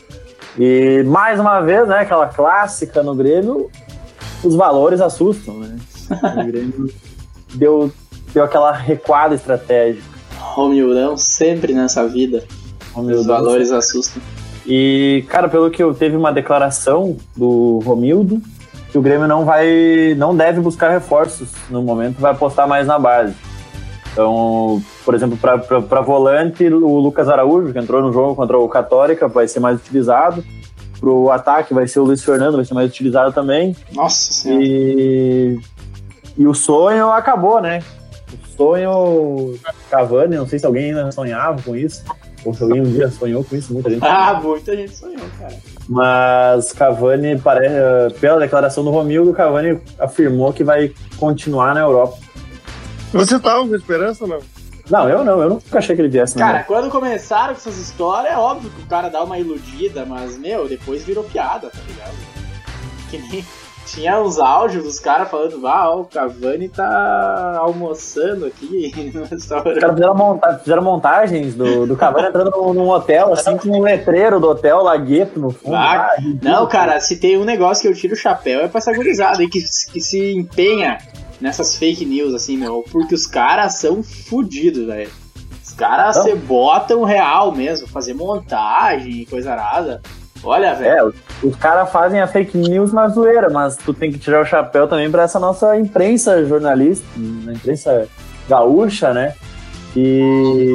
E 0.57 1.03
mais 1.03 1.37
uma 1.37 1.59
vez, 1.59 1.85
né, 1.85 1.99
aquela 1.99 2.27
clássica 2.27 3.03
no 3.03 3.13
Grêmio, 3.13 3.69
os 4.41 4.55
valores 4.55 5.01
assustam, 5.01 5.55
né? 5.55 5.77
O 6.41 6.45
Grêmio 6.45 6.93
deu, 7.55 7.91
deu 8.33 8.45
aquela 8.45 8.71
recuada 8.71 9.35
estratégica. 9.35 10.16
Romildão 10.57 11.15
sempre 11.15 11.71
nessa 11.71 12.07
vida. 12.07 12.43
Romildão 12.91 13.21
os 13.21 13.27
valores 13.27 13.67
sempre. 13.67 13.77
assustam. 13.79 14.21
E, 14.65 15.23
cara, 15.29 15.47
pelo 15.47 15.69
que 15.69 15.83
eu 15.83 15.93
teve 15.93 16.17
uma 16.17 16.33
declaração 16.33 17.15
do 17.35 17.79
Romildo, 17.85 18.41
que 18.91 18.97
o 18.97 19.01
Grêmio 19.01 19.27
não 19.27 19.45
vai, 19.45 20.15
não 20.17 20.35
deve 20.35 20.59
buscar 20.59 20.89
reforços 20.89 21.49
no 21.69 21.83
momento, 21.83 22.19
vai 22.19 22.31
apostar 22.31 22.67
mais 22.67 22.87
na 22.87 22.97
base. 22.97 23.35
Então, 24.11 24.81
por 25.05 25.13
exemplo, 25.13 25.37
para 25.37 26.01
volante, 26.01 26.65
o 26.65 26.99
Lucas 26.99 27.29
Araújo, 27.29 27.71
que 27.71 27.77
entrou 27.77 28.01
no 28.01 28.11
jogo 28.11 28.35
contra 28.35 28.57
o 28.57 28.67
Católica, 28.67 29.27
vai 29.27 29.47
ser 29.47 29.59
mais 29.59 29.79
utilizado. 29.79 30.43
Para 30.99 31.09
o 31.09 31.29
ataque 31.29 31.71
vai 31.71 31.87
ser 31.87 31.99
o 31.99 32.03
Luiz 32.03 32.23
Fernando, 32.23 32.55
vai 32.55 32.65
ser 32.65 32.73
mais 32.73 32.89
utilizado 32.89 33.31
também. 33.31 33.75
Nossa 33.93 34.33
Senhora. 34.33 34.63
E, 34.65 35.59
e 36.35 36.47
o 36.47 36.55
sonho 36.55 37.11
acabou, 37.11 37.61
né? 37.61 37.83
Sonho 38.57 39.57
Cavani, 39.89 40.35
não 40.35 40.47
sei 40.47 40.57
se 40.57 40.65
alguém 40.65 40.85
ainda 40.85 41.11
sonhava 41.11 41.61
com 41.61 41.75
isso. 41.75 42.03
Ou 42.43 42.53
se 42.53 42.63
alguém 42.63 42.81
um 42.81 42.91
dia 42.91 43.09
sonhou 43.09 43.43
com 43.43 43.55
isso, 43.55 43.73
muita 43.73 43.89
gente. 43.89 44.05
Ah, 44.05 44.39
muita 44.41 44.75
gente 44.75 44.95
sonhou, 44.95 45.25
cara. 45.39 45.55
Mas 45.87 46.73
Cavani, 46.73 47.39
parece, 47.39 48.19
pela 48.19 48.39
declaração 48.39 48.83
do 48.83 48.89
Romildo, 48.89 49.33
Cavani 49.33 49.79
afirmou 49.99 50.51
que 50.51 50.63
vai 50.63 50.91
continuar 51.17 51.73
na 51.73 51.81
Europa. 51.81 52.17
Você 53.13 53.39
tava 53.39 53.67
com 53.67 53.75
esperança 53.75 54.23
ou 54.23 54.29
não? 54.29 54.39
Não, 54.89 55.09
eu 55.09 55.23
não, 55.23 55.41
eu 55.41 55.49
nunca 55.49 55.79
achei 55.79 55.95
que 55.95 56.01
ele 56.01 56.09
viesse. 56.09 56.35
Cara, 56.37 56.63
quando 56.63 56.89
começaram 56.89 57.53
com 57.53 57.59
essas 57.59 57.77
histórias, 57.77 58.31
é 58.33 58.37
óbvio 58.37 58.69
que 58.69 58.81
o 58.81 58.85
cara 58.85 59.09
dá 59.09 59.21
uma 59.21 59.37
iludida, 59.37 60.05
mas, 60.05 60.37
meu, 60.37 60.67
depois 60.67 61.03
virou 61.03 61.25
piada, 61.25 61.69
tá 61.69 61.79
ligado? 61.85 62.15
Que 63.09 63.17
nem 63.17 63.45
tinha 63.87 64.19
uns 64.19 64.37
áudios 64.37 64.83
dos 64.83 64.99
caras 64.99 65.29
falando, 65.29 65.65
ah, 65.65 65.95
o 65.95 66.05
Cavani 66.05 66.67
tá 66.67 67.57
almoçando 67.59 68.45
aqui 68.45 68.91
no 69.15 69.23
restaurante. 69.23 69.75
Os 69.75 69.79
caras 69.79 69.95
fizeram, 69.95 70.15
monta 70.15 70.59
fizeram 70.59 70.83
montagens 70.83 71.55
do, 71.55 71.87
do 71.87 71.95
Cavani 71.95 72.27
entrando 72.29 72.51
num, 72.51 72.73
num, 72.73 72.89
hotel, 72.89 73.33
assim, 73.33 73.57
com 73.57 73.69
um 73.69 73.81
letreiro 73.81 74.39
do 74.39 74.49
hotel, 74.49 74.83
lagueto 74.83 75.39
no 75.39 75.51
fundo. 75.51 75.75
Ah, 75.75 76.11
ah, 76.11 76.21
não, 76.41 76.67
cara, 76.67 76.99
se 76.99 77.17
tem 77.17 77.37
um 77.37 77.45
negócio 77.45 77.81
que 77.81 77.87
eu 77.87 77.95
tiro 77.95 78.13
o 78.13 78.17
chapéu 78.17 78.61
é 78.61 78.67
pra 78.67 78.79
essa 78.79 78.93
gurizada 78.93 79.39
aí 79.39 79.49
que, 79.49 79.59
que 79.61 80.01
se 80.01 80.33
empenha 80.33 80.97
nessas 81.39 81.75
fake 81.75 82.05
news, 82.05 82.33
assim, 82.33 82.57
meu, 82.57 82.83
porque 82.91 83.15
os 83.15 83.25
caras 83.25 83.75
são 83.75 84.03
fodidos, 84.03 84.85
velho. 84.85 85.11
Os 85.63 85.73
caras 85.73 86.17
se 86.17 86.35
botam 86.35 87.03
real 87.03 87.51
mesmo, 87.51 87.87
fazer 87.87 88.13
montagem 88.13 89.21
e 89.21 89.25
coisa 89.25 89.51
arada. 89.51 90.01
Olha, 90.43 90.73
velho. 90.73 91.13
É, 91.43 91.45
os, 91.45 91.55
caras 91.55 91.91
fazem 91.91 92.19
a 92.19 92.27
fake 92.27 92.57
news 92.57 92.93
na 92.93 93.07
zoeira, 93.07 93.49
mas 93.49 93.75
tu 93.75 93.93
tem 93.93 94.11
que 94.11 94.19
tirar 94.19 94.41
o 94.41 94.45
chapéu 94.45 94.87
também 94.87 95.09
pra 95.09 95.23
essa 95.23 95.39
nossa 95.39 95.77
imprensa 95.77 96.45
jornalista, 96.45 97.05
imprensa 97.17 98.07
gaúcha, 98.47 99.13
né? 99.13 99.33
Que 99.93 100.73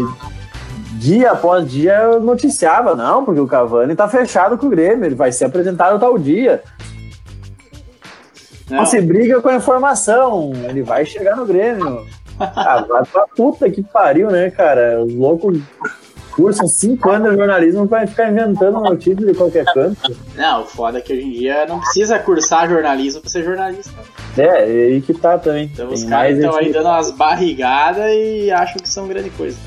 dia 0.99 1.33
após 1.33 1.69
dia 1.71 1.95
eu 1.95 2.21
noticiava, 2.21 2.95
não, 2.95 3.25
porque 3.25 3.41
o 3.41 3.47
Cavani 3.47 3.95
tá 3.95 4.09
fechado 4.09 4.57
com 4.57 4.67
o 4.67 4.71
Grêmio, 4.71 5.05
ele 5.05 5.15
vai 5.15 5.33
ser 5.33 5.47
apresentado 5.47 5.99
tal 5.99 6.19
dia. 6.19 6.63
Não, 8.71 8.87
se 8.87 9.01
briga 9.01 9.41
com 9.41 9.49
a 9.49 9.57
informação, 9.57 10.53
ele 10.69 10.83
vai 10.83 11.05
chegar 11.05 11.37
no 11.37 11.45
Grêmio. 11.45 12.07
ah, 12.39 12.85
vai 12.89 13.05
pra 13.05 13.27
puta 13.37 13.71
que 13.71 13.83
pariu, 13.83 14.31
né, 14.31 14.51
cara? 14.51 15.03
Os 15.03 15.15
loucos 15.15 15.61
cursam 16.33 16.67
cinco 16.67 17.11
anos 17.11 17.31
de 17.31 17.37
jornalismo 17.37 17.87
pra 17.87 18.07
ficar 18.07 18.31
inventando 18.31 18.81
notícias 18.81 19.27
de 19.27 19.35
qualquer 19.35 19.65
canto. 19.67 20.17
Não, 20.35 20.63
o 20.63 20.67
foda 20.67 20.99
é 20.99 21.01
que 21.01 21.13
hoje 21.13 21.23
em 21.23 21.33
dia 21.33 21.67
não 21.67 21.79
precisa 21.79 22.19
cursar 22.19 22.69
jornalismo 22.69 23.21
pra 23.21 23.31
ser 23.31 23.45
jornalista. 23.45 23.93
É, 24.37 24.43
é 24.43 24.63
aí 24.87 25.03
que 25.03 25.15
tá 25.15 25.39
também. 25.39 25.71
Então 25.73 25.87
Tem 25.87 25.95
os 25.95 26.05
caras 26.05 26.37
estão 26.37 26.57
aí 26.57 26.73
dando 26.73 26.87
umas 26.87 27.11
barrigadas 27.11 28.11
e 28.13 28.51
acham 28.51 28.83
que 28.83 28.89
são 28.89 29.07
grande 29.07 29.31
coisa. 29.31 29.59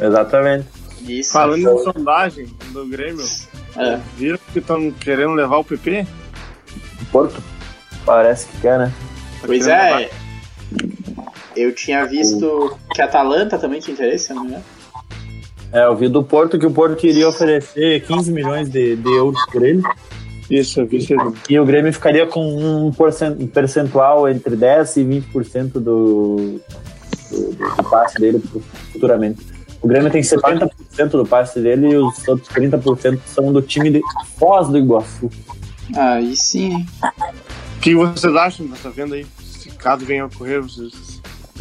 Exatamente. 0.00 0.66
Isso. 1.06 1.32
Falando 1.32 1.58
em 1.58 1.84
sondagem 1.84 2.46
do 2.72 2.86
Grêmio, 2.86 3.24
é. 3.76 3.98
viram 4.16 4.38
que 4.52 4.58
estão 4.58 4.90
querendo 4.90 5.32
levar 5.32 5.58
o 5.58 5.64
PP? 5.64 6.06
Porto? 7.12 7.42
Parece 8.04 8.46
que 8.48 8.60
quer, 8.60 8.78
né? 8.78 8.92
Pois 9.44 9.66
é. 9.66 10.10
Eu 11.56 11.74
tinha 11.74 12.04
visto 12.06 12.78
que 12.94 13.02
a 13.02 13.06
Atalanta 13.06 13.58
também 13.58 13.80
tinha 13.80 13.92
interesse, 13.92 14.32
não 14.32 14.46
é? 14.46 14.60
É, 15.72 15.84
eu 15.84 15.96
vi 15.96 16.08
do 16.08 16.22
Porto 16.22 16.58
que 16.58 16.66
o 16.66 16.70
Porto 16.70 16.96
queria 16.96 17.28
oferecer 17.28 18.02
15 18.04 18.32
milhões 18.32 18.68
de, 18.68 18.96
de 18.96 19.08
euros 19.08 19.40
por 19.52 19.62
ele. 19.62 19.82
Isso, 20.50 20.80
eu 20.80 20.86
vi 20.86 20.96
isso. 20.96 21.14
E 21.48 21.58
o 21.58 21.64
Grêmio 21.64 21.92
ficaria 21.92 22.26
com 22.26 22.88
um 22.88 22.92
percentual 23.46 24.28
entre 24.28 24.56
10% 24.56 24.96
e 24.96 25.22
20% 25.32 25.72
do, 25.74 25.80
do, 25.80 27.52
do 27.76 27.84
passe 27.88 28.18
dele 28.18 28.42
futuramente. 28.92 29.46
O 29.80 29.86
Grêmio 29.86 30.10
tem 30.10 30.20
70% 30.20 30.70
do 31.10 31.24
passe 31.24 31.60
dele 31.60 31.88
e 31.90 31.96
os 31.96 32.26
outros 32.26 32.48
30% 32.48 33.20
são 33.24 33.52
do 33.52 33.62
time 33.62 33.90
de 33.90 34.00
Foz 34.36 34.68
do 34.68 34.76
Iguaçu. 34.76 35.30
Aí 35.96 36.36
sim. 36.36 36.84
O 37.76 37.80
que 37.80 37.94
vocês 37.94 38.34
acham 38.34 38.66
dessa 38.66 38.90
venda 38.90 39.14
aí? 39.14 39.26
Se 39.40 39.70
caso 39.70 40.04
venha 40.04 40.24
a 40.24 40.26
ocorrer, 40.26 40.60
vocês. 40.60 41.20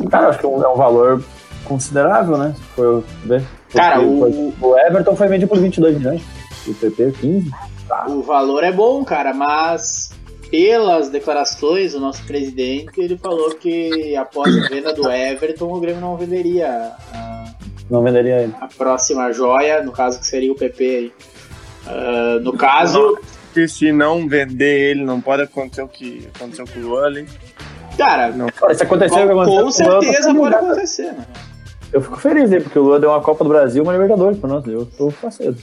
Cara, 0.09 0.29
acho 0.29 0.39
que 0.39 0.45
é 0.45 0.49
um, 0.49 0.59
é 0.59 0.75
valor 0.75 1.23
considerável, 1.63 2.37
né? 2.37 2.53
Se 2.57 2.63
for 2.75 3.03
ver. 3.23 3.43
Cara, 3.73 4.01
o... 4.01 4.53
o 4.61 4.77
Everton 4.77 5.15
foi 5.15 5.27
vendido 5.27 5.49
por 5.49 5.59
22 5.59 5.97
milhões. 5.97 6.21
O 6.67 6.73
PP, 6.73 7.13
15. 7.19 7.51
Tá. 7.87 8.05
O 8.07 8.21
valor 8.21 8.63
é 8.63 8.71
bom, 8.71 9.03
cara, 9.03 9.33
mas 9.33 10.11
pelas 10.51 11.09
declarações 11.09 11.93
do 11.93 11.99
nosso 11.99 12.23
presidente, 12.23 12.99
ele 12.99 13.17
falou 13.17 13.51
que 13.51 14.15
após 14.15 14.55
a 14.57 14.67
venda 14.67 14.93
do 14.93 15.09
Everton, 15.09 15.71
o 15.71 15.79
Grêmio 15.79 16.01
não 16.01 16.17
venderia 16.17 16.91
a, 17.13 17.45
não 17.89 18.03
venderia 18.03 18.41
ele. 18.41 18.53
a 18.59 18.67
próxima 18.67 19.31
joia, 19.31 19.81
no 19.81 19.91
caso 19.91 20.19
que 20.19 20.27
seria 20.27 20.51
o 20.51 20.55
PP 20.55 20.83
aí. 20.85 21.13
Uh, 21.87 22.39
no 22.41 22.53
caso. 22.53 23.19
Que 23.53 23.67
se 23.67 23.91
não 23.91 24.27
vender 24.27 24.91
ele, 24.91 25.03
não 25.03 25.19
pode 25.19 25.41
acontecer 25.41 25.81
o 25.81 25.87
que 25.87 26.27
aconteceu 26.35 26.65
com 26.67 26.79
o 26.79 26.83
Luan 26.83 27.05
ali. 27.05 27.27
Cara, 27.97 28.29
não. 28.29 28.47
se 28.47 28.83
acontecer, 28.83 29.27
com, 29.27 29.45
com 29.45 29.71
certeza 29.71 30.33
pode 30.35 30.55
acontecer, 30.55 31.11
né? 31.13 31.25
Eu 31.91 32.01
fico 32.01 32.17
feliz, 32.17 32.49
né? 32.49 32.59
Porque 32.59 32.77
o 32.77 32.83
Lua 32.83 32.99
deu 32.99 33.09
uma 33.09 33.21
Copa 33.21 33.43
do 33.43 33.49
Brasil 33.49 33.83
e 33.83 33.85
uma 33.85 33.93
Libertadores 33.93 34.37
pra 34.37 34.49
nós. 34.49 34.65
Eu 34.67 34.85
tô 34.85 35.09
faceiro. 35.09 35.55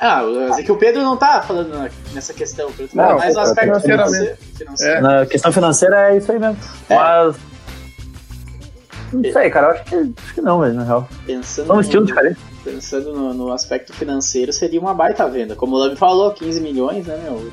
Ah, 0.00 0.22
é 0.58 0.62
que 0.62 0.72
o 0.72 0.76
Pedro 0.76 1.02
não 1.02 1.16
tá 1.16 1.42
falando 1.42 1.88
nessa 2.12 2.34
questão, 2.34 2.68
o 2.68 2.72
Pedro 2.72 2.96
não, 2.96 3.18
mais 3.18 3.34
no 3.34 3.40
aspecto 3.40 3.80
financeiro. 3.80 4.36
financeiro. 4.56 4.96
É. 4.96 5.00
Na 5.00 5.26
questão 5.26 5.52
financeira 5.52 6.10
é 6.10 6.16
isso 6.16 6.32
aí 6.32 6.38
mesmo. 6.38 6.56
É. 6.88 6.94
Mas. 6.96 7.36
Não 9.12 9.32
sei, 9.32 9.50
cara, 9.50 9.66
eu 9.66 9.70
acho 9.72 9.84
que, 9.84 9.94
acho 9.94 10.34
que 10.34 10.40
não, 10.40 10.60
velho, 10.60 10.74
na 10.74 10.84
real. 10.84 11.08
Pensando 11.24 11.66
São 11.66 11.80
estilos 11.80 12.08
diferentes. 12.08 12.42
Pensando 12.64 13.12
no, 13.12 13.34
no, 13.34 13.52
aspecto 13.52 13.92
financeiro, 13.92 14.52
seria 14.52 14.80
uma 14.80 14.94
baita 14.94 15.28
venda. 15.28 15.54
Como 15.54 15.76
o 15.76 15.78
Lame 15.78 15.96
falou, 15.96 16.32
15 16.32 16.60
milhões, 16.60 17.06
né, 17.06 17.16
meu? 17.22 17.50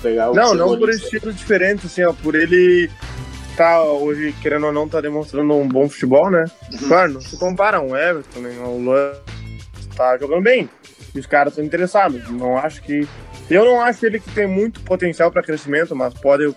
Pegar 0.00 0.30
o 0.30 0.34
não, 0.34 0.54
não 0.54 0.76
por 0.76 0.88
estilo 0.88 1.32
diferente, 1.32 1.86
assim, 1.86 2.02
ó, 2.02 2.12
por 2.12 2.34
ele 2.34 2.90
tá 3.56 3.82
hoje, 3.82 4.34
querendo 4.40 4.66
ou 4.66 4.72
não, 4.72 4.88
tá 4.88 5.00
demonstrando 5.00 5.54
um 5.54 5.68
bom 5.68 5.88
futebol, 5.88 6.30
né? 6.30 6.44
Uhum. 6.72 6.88
Claro, 6.88 7.12
não 7.12 7.20
se 7.20 7.36
compara 7.38 7.80
um 7.80 7.96
Everton, 7.96 8.40
né? 8.40 8.50
O 8.64 8.78
Luan 8.78 9.12
tá 9.96 10.16
jogando 10.18 10.42
bem. 10.42 10.68
E 11.14 11.18
os 11.18 11.26
caras 11.26 11.52
estão 11.52 11.64
interessados. 11.64 12.28
Não 12.30 12.56
acho 12.56 12.82
que. 12.82 13.06
Eu 13.50 13.64
não 13.64 13.80
acho 13.80 14.06
ele 14.06 14.18
que 14.18 14.30
tem 14.30 14.46
muito 14.46 14.80
potencial 14.82 15.30
para 15.30 15.42
crescimento, 15.42 15.94
mas 15.94 16.14
pode, 16.14 16.54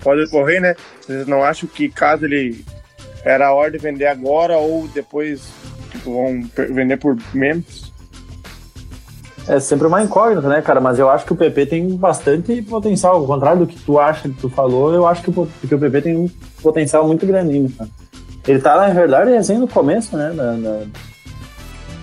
pode 0.00 0.24
ocorrer, 0.24 0.60
né? 0.60 0.76
Vocês 1.00 1.26
não 1.26 1.42
acham 1.42 1.68
que 1.68 1.88
caso 1.88 2.24
ele 2.24 2.64
era 3.24 3.48
a 3.48 3.54
hora 3.54 3.70
de 3.70 3.78
vender 3.78 4.06
agora 4.06 4.56
ou 4.58 4.86
depois 4.88 5.50
tipo, 5.90 6.12
vão 6.12 6.42
vender 6.74 6.98
por 6.98 7.16
menos? 7.32 7.87
É 9.48 9.58
sempre 9.58 9.86
uma 9.86 10.02
incógnita, 10.02 10.46
né, 10.46 10.60
cara? 10.60 10.78
Mas 10.78 10.98
eu 10.98 11.08
acho 11.08 11.24
que 11.24 11.32
o 11.32 11.36
PP 11.36 11.66
tem 11.66 11.96
bastante 11.96 12.60
potencial. 12.60 13.16
Ao 13.16 13.26
contrário 13.26 13.60
do 13.60 13.66
que 13.66 13.78
tu 13.80 13.98
acha, 13.98 14.28
que 14.28 14.34
tu 14.40 14.50
falou, 14.50 14.92
eu 14.92 15.06
acho 15.06 15.22
que 15.22 15.30
o, 15.30 15.46
que 15.66 15.74
o 15.74 15.78
PP 15.78 16.02
tem 16.02 16.16
um 16.16 16.28
potencial 16.62 17.06
muito 17.06 17.26
grande 17.26 17.54
ainda, 17.54 17.72
cara. 17.78 17.90
Ele 18.46 18.58
tá, 18.60 18.76
na 18.76 18.88
verdade, 18.92 19.30
recém 19.30 19.58
no 19.58 19.66
começo, 19.66 20.16
né? 20.16 20.32
Da, 20.34 20.52
da... 20.52 20.86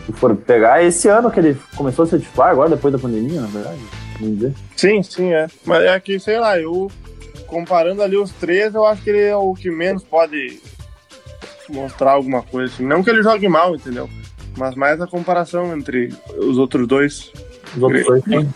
Se 0.07 0.11
for 0.13 0.35
pegar 0.35 0.83
esse 0.83 1.07
ano 1.07 1.29
que 1.29 1.39
ele 1.39 1.57
começou 1.75 2.03
a 2.03 2.07
ser 2.07 2.19
titular, 2.19 2.49
agora 2.49 2.69
depois 2.69 2.91
da 2.91 2.99
pandemia, 2.99 3.41
na 3.41 3.47
verdade. 3.47 3.79
Vamos 4.19 4.35
dizer. 4.35 4.53
Sim, 4.75 5.03
sim, 5.03 5.33
é. 5.33 5.47
Mas 5.65 5.83
é 5.83 5.99
que, 5.99 6.19
sei 6.19 6.39
lá, 6.39 6.59
eu 6.59 6.89
comparando 7.45 8.01
ali 8.01 8.17
os 8.17 8.31
três, 8.31 8.73
eu 8.73 8.85
acho 8.85 9.03
que 9.03 9.09
ele 9.11 9.21
é 9.21 9.35
o 9.35 9.53
que 9.53 9.69
menos 9.69 10.03
pode 10.03 10.59
mostrar 11.69 12.11
alguma 12.11 12.41
coisa 12.41 12.73
assim. 12.73 12.85
Não 12.85 13.03
que 13.03 13.09
ele 13.09 13.23
jogue 13.23 13.47
mal, 13.47 13.75
entendeu? 13.75 14.09
Mas 14.57 14.75
mais 14.75 15.01
a 15.01 15.07
comparação 15.07 15.75
entre 15.75 16.13
os 16.37 16.57
outros 16.57 16.87
dois. 16.87 17.31
Os 17.75 17.83
outros 17.83 18.05
dois, 18.05 18.23
sim. 18.23 18.49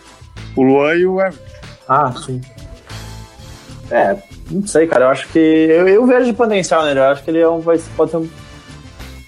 O 0.55 0.63
Luan 0.63 0.95
e 0.95 1.05
o 1.05 1.19
Everton. 1.19 1.43
Ah, 1.87 2.13
sim. 2.13 2.41
É, 3.91 4.15
não 4.51 4.65
sei, 4.65 4.87
cara. 4.87 5.05
Eu 5.05 5.09
acho 5.09 5.27
que. 5.29 5.39
Eu, 5.39 5.87
eu 5.87 6.05
vejo 6.05 6.25
de 6.25 6.33
potencial 6.33 6.85
nele. 6.85 6.99
Eu 6.99 7.05
acho 7.05 7.23
que 7.23 7.31
ele 7.31 7.39
é 7.39 7.49
um, 7.49 7.59
vai, 7.59 7.79
pode 7.97 8.11
ser 8.11 8.17
um. 8.17 8.29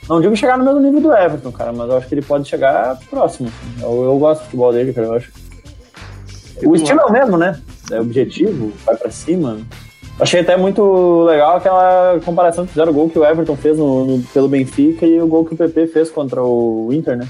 Não 0.07 0.21
digo 0.21 0.35
chegar 0.35 0.57
no 0.57 0.65
mesmo 0.65 0.79
nível 0.79 1.01
do 1.01 1.13
Everton, 1.13 1.51
cara, 1.51 1.71
mas 1.71 1.89
eu 1.89 1.97
acho 1.97 2.07
que 2.07 2.15
ele 2.15 2.21
pode 2.21 2.47
chegar 2.47 2.97
próximo. 3.09 3.49
Assim. 3.49 3.83
Eu, 3.83 4.03
eu 4.03 4.17
gosto 4.17 4.41
do 4.41 4.45
futebol 4.45 4.71
dele, 4.71 4.93
cara. 4.93 5.07
Eu 5.07 5.13
acho. 5.13 5.31
O 6.63 6.75
estilo 6.75 6.99
é 6.99 7.05
o 7.05 7.11
mesmo, 7.11 7.37
né? 7.37 7.59
É 7.91 7.99
objetivo, 7.99 8.71
vai 8.85 8.95
pra 8.95 9.09
cima. 9.09 9.59
Achei 10.21 10.41
até 10.41 10.55
muito 10.55 11.23
legal 11.23 11.55
aquela 11.55 12.19
comparação 12.23 12.63
que 12.63 12.73
fizeram 12.73 12.91
o 12.91 12.93
gol 12.93 13.09
que 13.09 13.17
o 13.17 13.25
Everton 13.25 13.55
fez 13.55 13.75
no, 13.75 14.05
no, 14.05 14.23
pelo 14.25 14.47
Benfica 14.47 15.03
e 15.03 15.19
o 15.19 15.25
gol 15.25 15.43
que 15.43 15.55
o 15.55 15.57
PP 15.57 15.87
fez 15.87 16.11
contra 16.11 16.43
o 16.43 16.89
Inter, 16.91 17.17
né? 17.17 17.27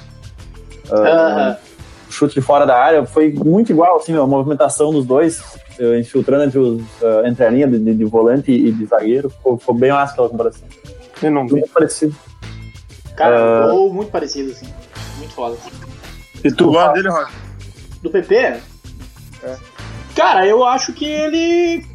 Uh, 0.89 0.95
uh 0.95 0.98
-huh. 1.00 1.57
Chute 2.10 2.36
de 2.36 2.41
fora 2.41 2.65
da 2.65 2.77
área 2.77 3.05
foi 3.05 3.31
muito 3.31 3.71
igual, 3.71 3.95
assim, 3.95 4.13
a 4.13 4.27
movimentação 4.27 4.91
dos 4.91 5.05
dois, 5.05 5.41
eh, 5.79 6.00
infiltrando 6.00 6.43
entre, 6.43 6.60
os, 6.60 6.81
uh, 7.01 7.25
entre 7.25 7.45
a 7.45 7.50
linha 7.50 7.65
de, 7.65 7.79
de, 7.79 7.93
de, 7.93 8.03
volante 8.03 8.51
e 8.51 8.69
de 8.69 8.86
zagueiro. 8.86 9.29
Ficou, 9.29 9.57
ficou 9.57 9.74
bem 9.74 9.93
massa 9.93 10.12
aquela 10.12 10.27
comparação. 10.27 10.67
Eu 11.24 11.31
não 11.31 11.48
vi. 11.48 11.53
Muito 11.53 11.69
parecido. 11.69 12.13
Cara, 13.15 13.67
um 13.67 13.71
gol 13.71 13.93
muito 13.93 14.12
parecido, 14.12 14.51
assim. 14.51 14.67
Muito 15.17 15.33
foda. 15.33 15.55
E 16.43 16.51
tu 16.51 16.71
gosta 16.71 16.91
dele, 16.91 17.07
Rock? 17.07 17.31
Do 18.03 18.10
PP? 18.10 18.36
É. 18.36 18.60
Cara, 20.13 20.45
eu 20.45 20.65
acho 20.65 20.91
que 20.91 21.05
ele 21.05 21.86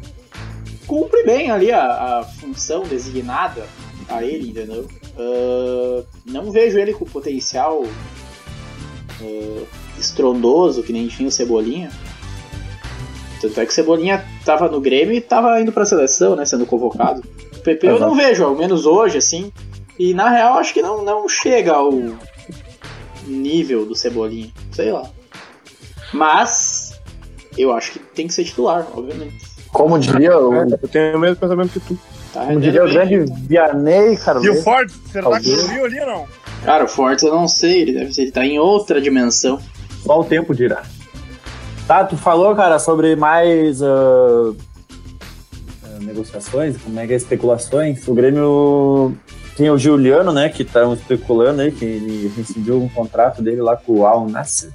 cumpre 0.87 1.23
bem 1.23 1.51
ali 1.51 1.71
a, 1.71 2.19
a 2.19 2.23
função 2.23 2.83
designada 2.83 3.67
a 4.09 4.23
ele, 4.23 4.49
entendeu? 4.49 4.87
Uh, 5.17 6.05
não 6.25 6.51
vejo 6.51 6.79
ele 6.79 6.93
com 6.93 7.05
potencial 7.05 7.83
uh, 7.83 9.67
estrondoso, 9.99 10.81
que 10.81 10.93
nem 10.93 11.07
tinha 11.07 11.27
o 11.27 11.31
Cebolinha. 11.31 11.91
Tanto 13.41 13.59
é 13.59 13.65
que 13.65 13.71
o 13.71 13.75
Cebolinha 13.75 14.25
tava 14.45 14.67
no 14.69 14.79
Grêmio 14.79 15.13
e 15.13 15.21
tava 15.21 15.59
indo 15.61 15.71
pra 15.71 15.85
seleção, 15.85 16.35
né? 16.35 16.45
Sendo 16.45 16.65
convocado. 16.65 17.21
O 17.55 17.59
PP 17.59 17.87
eu 17.87 17.99
não 17.99 18.15
vejo, 18.15 18.43
ao 18.43 18.55
menos 18.55 18.85
hoje, 18.85 19.17
assim. 19.17 19.51
E 19.99 20.13
na 20.13 20.29
real 20.29 20.57
acho 20.57 20.73
que 20.73 20.81
não, 20.81 21.03
não 21.03 21.27
chega 21.27 21.73
ao 21.73 21.91
nível 23.25 23.85
do 23.85 23.93
Cebolinha. 23.93 24.51
Sei 24.71 24.91
lá. 24.91 25.09
Mas 26.13 26.99
eu 27.57 27.71
acho 27.73 27.91
que 27.91 27.99
tem 27.99 28.27
que 28.27 28.33
ser 28.33 28.45
titular, 28.45 28.87
obviamente. 28.95 29.46
Como 29.71 29.99
diria 29.99 30.37
o. 30.37 30.53
É, 30.53 30.67
eu 30.81 30.87
tenho 30.87 31.17
o 31.17 31.19
mesmo 31.19 31.35
pensamento 31.35 31.71
que 31.71 31.79
tu. 31.79 31.99
Tá 32.33 32.45
Como 32.45 32.59
diria 32.59 32.83
o 32.83 32.89
grande 32.89 33.25
Vianney, 33.47 34.17
cara. 34.17 34.39
E 34.43 34.49
o 34.49 34.61
Ford, 34.61 34.91
será 35.11 35.39
que 35.39 35.49
ele 35.49 35.63
viu 35.63 35.85
ali 35.85 35.99
ou 36.01 36.07
não? 36.07 36.25
Cara, 36.63 36.85
o 36.85 36.87
Ford 36.87 37.21
eu 37.21 37.33
não 37.33 37.47
sei, 37.47 37.81
ele 37.81 37.93
deve 37.93 38.13
ser, 38.13 38.23
ele 38.23 38.31
tá 38.31 38.45
em 38.45 38.59
outra 38.59 38.99
dimensão. 38.99 39.59
Só 40.03 40.19
o 40.19 40.23
tempo 40.23 40.53
dirá. 40.53 40.83
Tá, 41.87 42.03
tu 42.03 42.17
falou, 42.17 42.53
cara, 42.55 42.79
sobre 42.79 43.15
mais 43.15 43.81
uh, 43.81 44.55
negociações, 46.01 46.75
como 46.77 46.99
é 46.99 47.07
que 47.07 47.13
é 47.13 47.15
especulações. 47.15 48.05
O 48.07 48.13
Grêmio 48.13 49.15
tem 49.55 49.69
o 49.69 49.77
Juliano, 49.77 50.31
né, 50.33 50.49
que 50.49 50.63
estão 50.63 50.93
especulando 50.93 51.61
aí, 51.61 51.71
que 51.71 51.85
ele 51.85 52.31
rescindiu 52.35 52.81
um 52.81 52.89
contrato 52.89 53.41
dele 53.41 53.61
lá 53.61 53.75
com 53.77 53.99
o 53.99 54.05
Al 54.05 54.27
Nasser. 54.27 54.71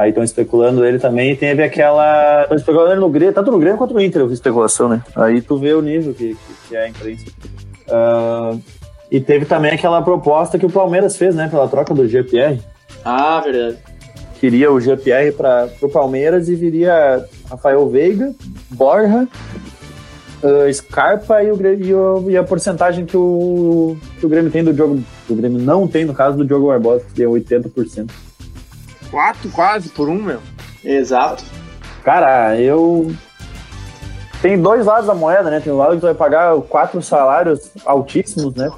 Aí 0.00 0.08
estão 0.08 0.24
especulando 0.24 0.82
ele 0.82 0.98
também. 0.98 1.32
E 1.32 1.36
teve 1.36 1.62
aquela. 1.62 2.44
Estão 2.44 2.56
especulando 2.56 2.92
ele 2.92 3.00
no 3.00 3.10
Grêmio, 3.10 3.34
tanto 3.34 3.50
no 3.50 3.58
Grêmio 3.58 3.76
quanto 3.76 3.92
no 3.92 4.00
Inter, 4.00 4.22
eu 4.22 4.28
vi 4.28 4.32
especulação, 4.32 4.88
né? 4.88 5.02
Aí 5.14 5.42
tu 5.42 5.58
vê 5.58 5.74
o 5.74 5.82
nível 5.82 6.14
que, 6.14 6.34
que, 6.34 6.68
que 6.68 6.74
é 6.74 6.84
a 6.84 6.88
imprensa. 6.88 7.26
Uh, 7.86 8.58
E 9.10 9.20
teve 9.20 9.44
também 9.44 9.72
aquela 9.72 10.00
proposta 10.00 10.58
que 10.58 10.64
o 10.64 10.70
Palmeiras 10.70 11.18
fez, 11.18 11.34
né, 11.34 11.48
pela 11.48 11.68
troca 11.68 11.92
do 11.92 12.08
GPR. 12.08 12.58
Ah, 13.04 13.42
verdade. 13.44 13.76
Queria 14.38 14.72
o 14.72 14.80
GPR 14.80 15.32
para 15.32 15.68
o 15.82 15.90
Palmeiras 15.90 16.48
e 16.48 16.54
viria 16.54 17.22
Rafael 17.50 17.86
Veiga, 17.90 18.32
Borja, 18.70 19.28
uh, 20.42 20.72
Scarpa 20.72 21.42
e, 21.42 21.50
o, 21.50 21.60
e, 21.60 21.94
o, 21.94 22.30
e, 22.30 22.36
a 22.38 22.42
porcentagem 22.42 23.04
que 23.04 23.18
o, 23.18 23.98
que 24.18 24.24
o 24.24 24.28
Grêmio 24.30 24.50
tem 24.50 24.64
do 24.64 24.72
jogo. 24.72 24.98
O 25.28 25.34
Grêmio 25.34 25.58
não 25.58 25.86
tem, 25.86 26.06
no 26.06 26.14
caso 26.14 26.38
do 26.38 26.44
Diogo 26.46 26.68
Barbosa, 26.68 27.04
que 27.14 27.22
é 27.22 27.26
80%. 27.26 28.29
Quatro 29.10 29.50
quase 29.50 29.88
por 29.88 30.08
um, 30.08 30.22
meu. 30.22 30.40
Exato. 30.84 31.44
Cara, 32.04 32.58
eu. 32.58 33.12
Tem 34.40 34.60
dois 34.60 34.86
lados 34.86 35.06
da 35.06 35.14
moeda, 35.14 35.50
né? 35.50 35.60
Tem 35.60 35.72
o 35.72 35.76
lado 35.76 35.94
que 35.94 36.00
tu 36.00 36.06
vai 36.06 36.14
pagar 36.14 36.56
quatro 36.62 37.02
salários 37.02 37.70
altíssimos, 37.84 38.54
né? 38.54 38.70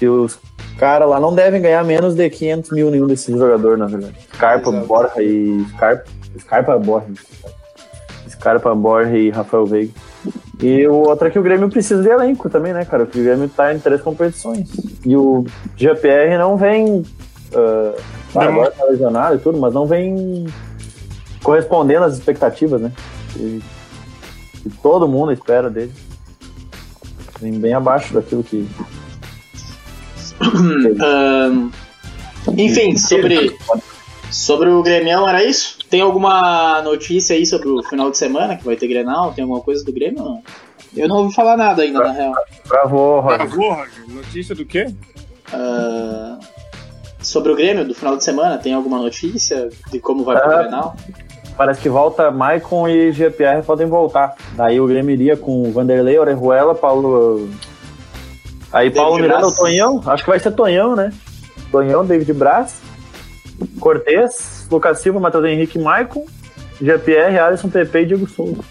E 0.00 0.06
os 0.06 0.38
caras 0.78 1.08
lá 1.08 1.20
não 1.20 1.34
devem 1.34 1.60
ganhar 1.60 1.84
menos 1.84 2.14
de 2.14 2.30
500 2.30 2.70
mil 2.70 2.90
nenhum 2.90 3.06
desses 3.06 3.36
jogadores, 3.36 3.78
na 3.78 3.86
verdade. 3.86 4.16
Scarpa, 4.34 4.70
Exato. 4.70 4.86
Borja 4.86 5.22
e. 5.22 5.64
Scarpa, 5.74 6.04
Scarpa 6.38 6.78
Borja. 6.78 7.06
Scarpa, 8.28 8.74
Borja 8.74 9.16
e 9.16 9.28
Rafael 9.30 9.66
Veiga. 9.66 9.92
E 10.62 10.86
o 10.86 10.94
outro 10.94 11.28
é 11.28 11.30
que 11.30 11.38
o 11.38 11.42
Grêmio 11.42 11.68
precisa 11.68 12.02
de 12.02 12.08
elenco 12.08 12.48
também, 12.48 12.72
né, 12.72 12.84
cara? 12.84 13.04
Porque 13.04 13.20
o 13.20 13.24
Grêmio 13.24 13.48
tá 13.48 13.74
em 13.74 13.78
três 13.78 14.00
competições. 14.00 14.68
E 15.04 15.16
o 15.16 15.44
GPR 15.76 16.38
não 16.38 16.56
vem. 16.56 17.04
Uh, 17.52 18.19
agora 18.34 18.70
tá 18.70 18.84
lesionado 18.84 19.36
e 19.36 19.38
tudo, 19.38 19.58
mas 19.58 19.72
não 19.74 19.86
vem 19.86 20.46
correspondendo 21.42 22.04
às 22.04 22.14
expectativas, 22.14 22.80
né? 22.80 22.92
Que, 23.32 23.62
que 24.62 24.70
todo 24.82 25.08
mundo 25.08 25.32
espera 25.32 25.70
dele. 25.70 25.92
Vem 27.40 27.58
bem 27.58 27.72
abaixo 27.72 28.12
daquilo 28.12 28.44
que, 28.44 28.68
um, 31.50 31.70
enfim, 32.56 32.96
sobre, 32.96 33.56
sobre 34.30 34.70
o 34.70 34.82
Grêmio, 34.82 35.26
era 35.26 35.44
isso? 35.44 35.78
Tem 35.88 36.00
alguma 36.00 36.80
notícia 36.82 37.36
aí 37.36 37.44
sobre 37.44 37.68
o 37.68 37.82
final 37.82 38.10
de 38.10 38.16
semana 38.16 38.56
que 38.56 38.64
vai 38.64 38.76
ter 38.76 38.88
Grenal? 38.88 39.32
Tem 39.32 39.42
alguma 39.42 39.60
coisa 39.60 39.84
do 39.84 39.92
Grêmio? 39.92 40.42
Eu 40.96 41.08
não 41.08 41.18
ouvi 41.18 41.34
falar 41.34 41.56
nada 41.56 41.82
ainda, 41.82 42.00
na 42.00 42.12
real. 42.12 42.34
Travou, 42.66 43.20
Roger. 43.20 43.38
Travou, 43.38 43.72
Roger. 43.72 44.08
Notícia 44.08 44.54
do 44.54 44.64
quê? 44.64 44.86
Uh, 45.52 46.38
sobre 47.30 47.52
o 47.52 47.56
Grêmio 47.56 47.86
do 47.86 47.94
final 47.94 48.16
de 48.16 48.24
semana, 48.24 48.58
tem 48.58 48.74
alguma 48.74 48.98
notícia 48.98 49.68
de 49.90 50.00
como 50.00 50.24
vai 50.24 50.38
pro 50.40 50.48
Grenal? 50.48 50.96
Parece 51.56 51.80
que 51.80 51.88
volta 51.88 52.30
Maicon 52.30 52.88
e 52.88 53.12
GPR 53.12 53.62
podem 53.62 53.86
voltar. 53.86 54.34
Daí 54.54 54.80
o 54.80 54.86
Grêmio 54.86 55.12
iria 55.12 55.36
com 55.36 55.70
Vanderlei, 55.72 56.18
Orejuela, 56.18 56.74
Paulo 56.74 57.48
Aí 58.72 58.88
David 58.88 59.00
Paulo 59.00 59.18
Miranda, 59.20 59.46
o 59.46 59.54
Tonhão, 59.56 60.02
acho 60.06 60.22
que 60.22 60.30
vai 60.30 60.38
ser 60.38 60.52
Tonhão, 60.52 60.94
né? 60.94 61.12
Tonhão, 61.72 62.04
David 62.04 62.32
Braz, 62.32 62.80
Cortez, 63.80 64.66
Lucas 64.70 65.00
Silva, 65.00 65.18
Matheus 65.18 65.44
Henrique, 65.44 65.78
Maicon, 65.78 66.24
GPR, 66.80 67.38
Alisson, 67.38 67.68
Pepe 67.68 67.98
e 67.98 68.06
Diego 68.06 68.28
Souza. 68.28 68.62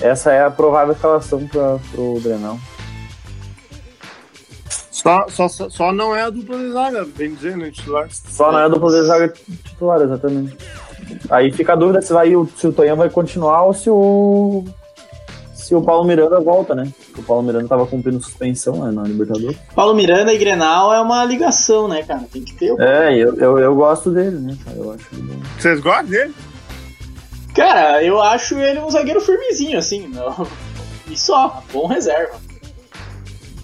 Essa 0.00 0.32
é 0.32 0.44
a 0.44 0.50
provável 0.50 0.94
escalação 0.94 1.46
para 1.46 1.78
o 1.96 2.20
Grenal. 2.20 2.58
Só, 5.04 5.48
só, 5.48 5.68
só 5.68 5.92
não 5.92 6.16
é 6.16 6.22
a 6.22 6.30
dupla 6.30 6.56
de 6.56 6.72
zaga, 6.72 7.04
bem 7.04 7.34
dizer, 7.34 7.58
né, 7.58 7.70
titular. 7.70 8.08
Só 8.10 8.50
não 8.50 8.58
é 8.58 8.64
a 8.64 8.68
dupla 8.68 8.90
de 8.90 9.06
zaga 9.06 9.28
titular, 9.28 10.00
exatamente. 10.00 10.56
Aí 11.28 11.52
fica 11.52 11.74
a 11.74 11.76
dúvida 11.76 12.00
se, 12.00 12.10
vai, 12.10 12.30
se 12.56 12.66
o 12.66 12.72
Tonhão 12.72 12.96
vai 12.96 13.10
continuar 13.10 13.64
ou 13.64 13.74
se 13.74 13.90
o 13.90 14.64
se 15.52 15.74
o 15.74 15.80
Paulo 15.82 16.04
Miranda 16.04 16.40
volta, 16.40 16.74
né? 16.74 16.90
Porque 17.06 17.20
o 17.20 17.24
Paulo 17.24 17.42
Miranda 17.42 17.68
tava 17.68 17.86
cumprindo 17.86 18.22
suspensão 18.22 18.84
né, 18.84 18.92
na 18.92 19.02
Libertadores. 19.02 19.56
Paulo 19.74 19.94
Miranda 19.94 20.32
e 20.32 20.38
Grenal 20.38 20.92
é 20.92 21.00
uma 21.00 21.24
ligação, 21.24 21.88
né, 21.88 22.02
cara? 22.02 22.24
Tem 22.30 22.42
que 22.42 22.54
ter. 22.54 22.72
O... 22.72 22.80
É, 22.80 23.14
eu, 23.16 23.34
eu, 23.36 23.58
eu, 23.58 23.74
gosto 23.74 24.10
dele, 24.10 24.38
né, 24.38 24.56
cara? 24.62 24.76
Eu 24.76 24.92
acho 24.92 25.06
bom. 25.14 25.34
Vocês 25.58 25.80
gostam 25.80 26.06
dele? 26.06 26.34
Cara, 27.54 28.02
eu 28.02 28.20
acho 28.20 28.58
ele 28.58 28.80
um 28.80 28.90
zagueiro 28.90 29.20
firmezinho, 29.20 29.78
assim. 29.78 30.06
Não... 30.08 30.46
E 31.10 31.16
só, 31.16 31.62
bom 31.72 31.86
reserva. 31.86 32.34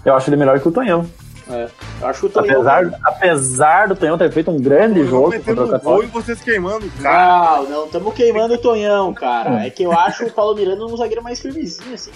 Eu 0.03 0.15
acho 0.15 0.29
ele 0.29 0.37
melhor 0.37 0.59
que 0.59 0.67
o 0.67 0.71
Tonhão. 0.71 1.07
É. 1.51 1.69
Eu 2.01 2.07
acho 2.07 2.19
que 2.21 2.25
o 2.27 2.29
Tonhão. 2.29 2.61
Apesar, 2.61 2.99
apesar 3.03 3.87
do 3.87 3.95
Tonhão 3.95 4.17
ter 4.17 4.31
feito 4.31 4.49
um 4.49 4.59
grande 4.59 5.05
jogo 5.05 5.31
contra 5.43 5.65
o 5.65 5.69
Católico. 5.69 6.17
e 6.17 6.21
vocês 6.21 6.41
queimando 6.41 6.89
cara. 7.01 7.57
Não, 7.57 7.69
não, 7.69 7.85
estamos 7.85 8.13
queimando 8.13 8.53
o 8.53 8.57
Tonhão, 8.57 9.13
cara. 9.13 9.65
É 9.65 9.69
que 9.69 9.83
eu 9.83 9.91
acho 9.91 10.25
o 10.25 10.31
Paulo 10.31 10.55
Miranda 10.55 10.85
um 10.85 10.95
zagueiro 10.95 11.21
mais 11.21 11.39
firmezinho, 11.39 11.93
assim. 11.93 12.11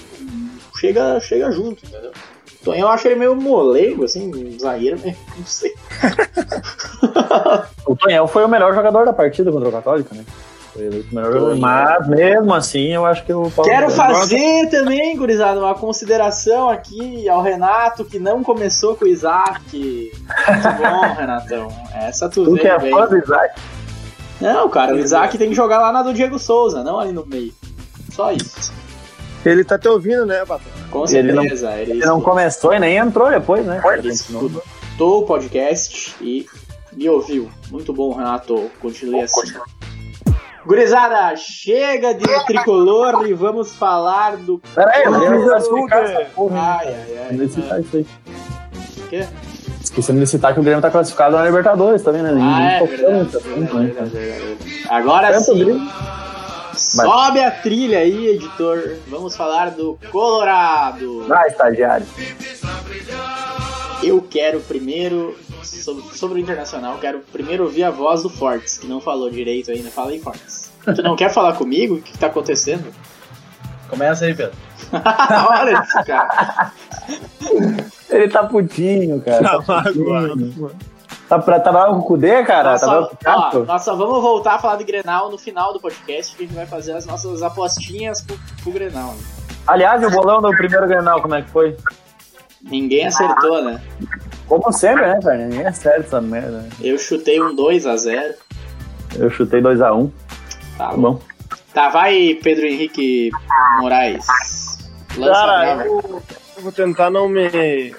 Chega, 0.80 1.20
chega 1.20 1.52
junto, 1.52 1.86
entendeu? 1.86 2.12
O 2.62 2.66
Tonhão 2.66 2.88
eu 2.88 2.94
acho 2.94 3.08
ele 3.08 3.16
meio 3.16 3.36
molengo, 3.36 4.06
assim, 4.06 4.32
um 4.34 4.60
zagueiro, 4.60 5.00
meio, 5.00 5.16
não 5.38 5.46
sei. 5.46 5.76
o 7.86 7.96
Tonhão 7.96 8.28
foi 8.28 8.46
o 8.46 8.50
melhor 8.50 8.74
jogador 8.74 9.06
da 9.06 9.14
partida 9.14 9.52
contra 9.52 9.70
o 9.70 9.72
Católico, 9.72 10.16
né? 10.16 10.24
Foi 10.76 10.88
eleito 10.88 11.16
melhor 11.16 11.32
jogador. 11.32 11.56
Mas 11.56 12.08
mesmo 12.10 12.54
assim, 12.54 12.94
eu 12.94 13.06
acho 13.06 13.26
que 13.26 13.32
o 13.32 13.50
Paulo 13.50 13.72
Quero 13.72 13.90
fazer 13.90 14.70
também, 14.70 15.16
gurizada, 15.16 15.58
uma 15.58 15.74
consideração 15.74 16.70
aqui 16.70 17.30
ao 17.30 17.42
Renato, 17.42 18.04
que 18.04 18.20
não 18.20 18.44
começou 18.44 18.94
com 18.94 19.06
o 19.06 19.08
Isaac. 19.08 19.62
Muito 19.72 20.78
bom, 20.78 21.02
Renatão. 21.16 21.70
Essa 21.94 22.28
tu, 22.28 22.44
tu 22.44 22.56
que 22.56 22.68
é 22.68 22.78
fã 22.78 23.08
do 23.08 23.18
Isaac? 23.18 23.62
Não, 24.42 24.68
cara, 24.68 24.94
o 24.94 25.00
Isaac 25.00 25.38
tem 25.38 25.48
que 25.48 25.56
jogar 25.56 25.80
lá 25.80 25.94
na 25.94 26.04
do 26.04 26.14
Diego 26.14 26.38
Souza, 26.38 26.84
não 26.84 27.00
ali 27.00 27.14
no 27.14 27.26
meio. 27.26 27.54
Só 28.12 28.34
isso. 28.34 28.74
Ele 29.46 29.64
tá 29.64 29.80
te 29.80 29.88
ouvindo, 29.88 30.26
né, 30.26 30.44
Batom? 30.44 30.66
Com 30.92 31.08
certeza. 31.08 31.40
Ele 31.40 31.50
não, 31.50 31.72
ele, 31.78 31.92
ele 31.92 32.06
não 32.06 32.20
começou 32.20 32.74
e 32.74 32.80
nem 32.80 32.98
entrou 32.98 33.30
depois, 33.30 33.66
né? 33.66 33.82
Ele 33.98 34.10
escutou 34.10 35.22
o 35.22 35.26
podcast 35.26 36.16
e 36.20 36.46
me 36.92 37.08
ouviu. 37.08 37.50
Muito 37.72 37.94
bom, 37.94 38.14
Renato. 38.14 38.70
Continue 38.82 39.22
assim. 39.22 39.54
Gurizada, 40.66 41.36
chega 41.36 42.14
de 42.14 42.46
tricolor 42.46 43.28
e 43.28 43.34
vamos 43.34 43.76
falar 43.76 44.36
do. 44.38 44.60
Peraí, 44.74 45.04
Ai, 46.52 46.88
ai, 46.88 47.36
ai. 47.72 47.96
O 48.98 49.08
quê? 49.08 49.28
Esquecendo 49.80 50.20
de 50.20 50.28
citar 50.28 50.54
que 50.54 50.60
o 50.60 50.64
Grêmio 50.64 50.82
tá 50.82 50.90
classificado 50.90 51.36
na 51.36 51.46
Libertadores 51.46 52.02
também, 52.02 52.24
né? 52.24 52.32
Ah, 52.42 52.64
é, 52.64 52.86
verdade, 52.86 53.38
verdade, 53.38 54.10
verdade, 54.10 54.88
Agora 54.90 55.40
sim. 55.40 55.88
Sobe 56.76 57.40
a 57.40 57.52
trilha 57.52 58.00
aí, 58.00 58.30
editor. 58.30 58.96
Vamos 59.08 59.36
falar 59.36 59.70
do 59.72 59.98
Colorado. 60.12 61.26
Vai, 61.28 61.48
estagiário. 61.48 62.06
Eu 64.04 64.22
quero 64.22 64.60
primeiro 64.62 65.38
sobre, 65.68 66.04
sobre 66.18 66.40
o 66.40 66.42
Internacional, 66.42 66.98
quero 67.00 67.20
primeiro 67.32 67.64
ouvir 67.64 67.84
a 67.84 67.92
voz 67.92 68.24
do 68.24 68.30
Fortes, 68.30 68.78
que 68.78 68.88
não 68.88 69.00
falou 69.02 69.30
direito 69.30 69.72
ainda. 69.72 69.90
Fala 69.90 70.12
aí, 70.12 70.20
Fortes. 70.20 70.72
Tu 70.84 71.02
não 71.02 71.16
quer 71.16 71.30
falar 71.30 71.54
comigo? 71.54 71.96
O 71.96 72.02
que, 72.02 72.18
tá 72.18 72.28
acontecendo? 72.28 72.94
Começa 73.90 74.26
aí, 74.26 74.34
Pedro. 74.34 74.56
Olha 74.92 75.84
isso, 75.84 76.06
cara. 76.06 76.72
Ele 78.10 78.28
tá 78.30 78.44
putinho, 78.44 79.22
cara. 79.22 79.60
Tá, 79.62 79.84
tá. 79.84 79.84
Tá, 81.28 81.40
pra, 81.40 81.60
tá 81.60 81.72
bravo 81.72 81.94
com 81.94 82.00
o 82.00 82.04
Cudê, 82.04 82.44
cara? 82.44 82.72
Nossa, 82.72 83.10
tá 83.20 83.52
ó, 83.52 83.60
nós 83.60 83.84
só 83.84 83.96
vamos 83.96 84.22
voltar 84.22 84.56
a 84.56 84.60
falar 84.60 84.76
de 84.76 84.84
Grenal 84.84 85.32
no 85.32 85.40
final 85.40 85.74
do 85.74 85.80
podcast, 85.80 86.36
que 86.36 86.44
a 86.44 86.46
gente 86.46 86.56
vai 86.56 86.68
fazer 86.68 86.94
as 86.94 87.06
nossas 87.06 87.42
apostinhas 87.42 88.22
pro, 88.22 88.38
pro 88.62 88.72
Grenal. 88.72 89.14
Né? 89.14 89.24
Aliás, 89.66 90.04
o 90.04 90.10
bolão 90.12 90.40
do 90.40 90.56
primeiro 90.56 90.88
Grenal, 90.88 91.22
como 91.22 91.34
é 91.34 91.42
que 91.42 91.50
foi? 91.50 91.76
Ninguém 92.62 93.08
acertou, 93.08 93.64
né? 93.64 93.82
Como 94.48 94.72
sempre, 94.72 95.06
né, 95.06 95.20
cara? 95.22 95.38
Ninguém 95.38 95.66
acerta 95.66 96.02
essa 96.02 96.22
merda. 96.22 96.60
Né? 96.60 96.70
Eu 96.82 96.98
chutei 96.98 97.42
um 97.42 97.56
2x0. 97.56 98.36
Eu 99.18 99.30
chutei 99.30 99.62
2x1. 99.62 100.12
Tá, 100.78 100.90
tá 100.90 100.98
bom. 100.98 101.20
Tá, 101.74 101.90
vai, 101.90 102.40
Pedro 102.42 102.66
Henrique 102.66 103.32
Moraes. 103.80 104.26
Lança 105.18 105.40
cara, 105.40 105.86
eu, 105.86 106.24
eu 106.58 106.64
vou 106.64 106.72
tentar 106.72 107.10
não 107.10 107.28
me. 107.28 107.94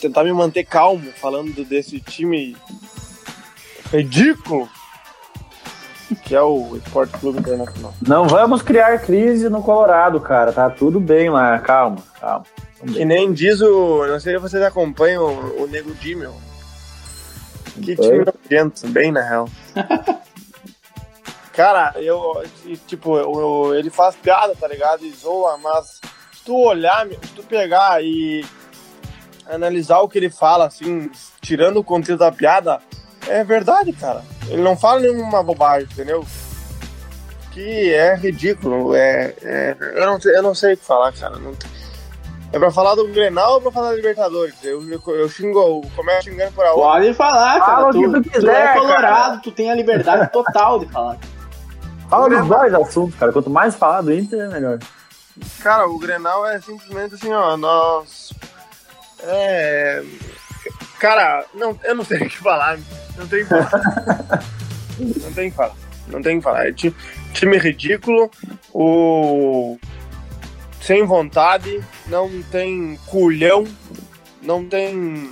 Tentar 0.00 0.24
me 0.24 0.32
manter 0.32 0.64
calmo 0.64 1.12
falando 1.12 1.64
desse 1.64 2.00
time 2.00 2.56
ridículo 3.92 4.68
que 6.14 6.34
é 6.34 6.42
o 6.42 6.76
Esporte 6.76 7.16
Clube 7.18 7.38
Internacional. 7.38 7.94
Não 8.06 8.26
vamos 8.26 8.62
criar 8.62 8.98
crise 8.98 9.48
no 9.48 9.62
Colorado, 9.62 10.20
cara. 10.20 10.52
Tá 10.52 10.68
tudo 10.70 11.00
bem 11.00 11.30
lá. 11.30 11.58
Calma, 11.58 11.98
calma. 12.20 12.44
Que 12.86 13.04
nem 13.04 13.32
diz 13.32 13.60
o. 13.60 14.06
Não 14.06 14.18
sei 14.18 14.34
se 14.34 14.38
vocês 14.40 14.62
acompanham 14.62 15.24
o, 15.24 15.62
o 15.62 15.66
Nego 15.66 15.94
Dimel. 15.94 16.34
Que 17.80 17.96
time 17.96 18.24
nojento, 18.24 18.86
bem 18.88 19.12
na 19.12 19.22
real. 19.22 19.48
Cara, 21.52 21.92
eu. 21.96 22.42
Tipo, 22.86 23.18
eu, 23.18 23.74
ele 23.74 23.90
faz 23.90 24.16
piada, 24.16 24.54
tá 24.58 24.66
ligado? 24.66 25.04
E 25.04 25.12
zoa, 25.12 25.58
mas 25.58 26.00
se 26.32 26.44
tu 26.44 26.56
olhar, 26.56 27.06
se 27.06 27.34
tu 27.36 27.42
pegar 27.42 28.02
e 28.02 28.44
analisar 29.46 30.00
o 30.00 30.08
que 30.08 30.18
ele 30.18 30.30
fala, 30.30 30.66
assim, 30.66 31.10
tirando 31.40 31.76
o 31.78 31.84
conteúdo 31.84 32.20
da 32.20 32.32
piada, 32.32 32.80
é 33.28 33.44
verdade, 33.44 33.92
cara. 33.92 34.24
Ele 34.48 34.62
não 34.62 34.76
fala 34.76 35.00
nenhuma 35.00 35.42
bobagem, 35.42 35.88
entendeu? 35.90 36.24
Que 37.52 37.92
é 37.92 38.14
ridículo. 38.16 38.94
É, 38.94 39.34
é 39.42 39.76
eu, 39.78 40.06
não, 40.06 40.18
eu 40.24 40.42
não 40.42 40.54
sei 40.54 40.74
o 40.74 40.76
que 40.76 40.84
falar, 40.84 41.12
cara. 41.12 41.36
Não, 41.36 41.52
É 42.52 42.58
pra 42.58 42.70
falar 42.70 42.94
do 42.94 43.06
Grenal 43.08 43.54
ou 43.54 43.60
pra 43.60 43.70
falar 43.70 43.90
da 43.90 43.96
Libertadores? 43.96 44.54
Eu, 44.62 44.82
eu, 44.90 45.02
eu 45.14 45.28
xingo, 45.28 45.82
começo 45.94 46.24
xingando 46.24 46.52
por 46.52 46.64
a 46.64 46.72
outra. 46.72 46.90
Pode 46.90 47.14
falar, 47.14 47.60
cara. 47.60 47.76
Fala 47.76 47.88
o 47.88 47.92
tu, 47.92 48.00
que 48.00 48.06
tu 48.06 48.22
tu 48.22 48.30
quiser, 48.30 48.66
é 48.66 48.78
colorado, 48.78 49.28
cara. 49.28 49.40
tu 49.42 49.52
tem 49.52 49.70
a 49.70 49.74
liberdade 49.74 50.32
total 50.32 50.80
de 50.80 50.88
falar. 50.90 51.18
Fala 52.08 52.28
dos 52.28 52.48
dois 52.48 52.74
assuntos, 52.74 53.18
cara. 53.18 53.32
Quanto 53.32 53.50
mais 53.50 53.74
falar 53.74 54.02
do 54.02 54.12
Inter, 54.12 54.50
melhor. 54.50 54.78
Cara, 55.62 55.86
o 55.88 55.98
Grenal 55.98 56.46
é 56.46 56.60
simplesmente 56.60 57.14
assim, 57.14 57.32
ó, 57.32 57.56
nós. 57.56 58.32
É. 59.24 60.02
Cara, 60.98 61.44
não, 61.54 61.78
eu 61.84 61.94
não 61.94 62.04
sei 62.04 62.18
o 62.18 62.28
que 62.28 62.38
falar. 62.38 62.78
Não 63.16 63.26
tem 63.26 63.42
o 63.42 63.46
que 63.46 63.48
falar. 63.48 64.44
não 64.98 65.32
tem 65.32 65.48
o 65.48 65.50
que 65.50 65.56
falar. 65.56 65.74
Não 66.08 66.22
tem 66.22 66.34
o 66.36 66.38
que 66.38 66.44
falar. 66.44 66.66
É 66.68 66.72
ti- 66.72 66.94
time 67.32 67.58
ridículo, 67.58 68.30
o. 68.72 69.78
Sem 70.80 71.04
vontade, 71.04 71.80
não 72.08 72.42
tem 72.50 72.98
culhão, 73.06 73.64
não 74.42 74.64
tem. 74.64 75.30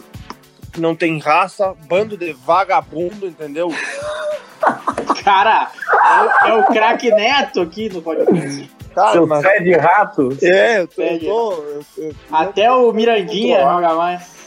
Não 0.78 0.94
tem 0.94 1.18
raça, 1.18 1.74
bando 1.88 2.16
de 2.16 2.32
vagabundo, 2.32 3.26
entendeu? 3.26 3.68
Cara, 5.24 5.68
é, 5.82 6.22
o- 6.22 6.48
é 6.48 6.54
o 6.60 6.64
craque 6.66 7.10
Neto 7.10 7.60
aqui 7.60 7.88
no 7.88 8.00
podcast. 8.00 8.70
Cara, 8.94 9.12
Seu 9.12 9.26
mas. 9.26 9.42
pé 9.42 9.60
de 9.60 9.72
rato. 9.74 10.36
É, 10.42 10.80
eu 10.80 10.86
tô. 10.88 11.02
Eu 11.02 11.18
tô 11.18 11.52
eu, 11.62 11.84
eu, 11.98 12.14
Até 12.32 12.70
o 12.70 12.92
Mirandinha 12.92 13.60
joga 13.60 13.94
mais. 13.94 14.39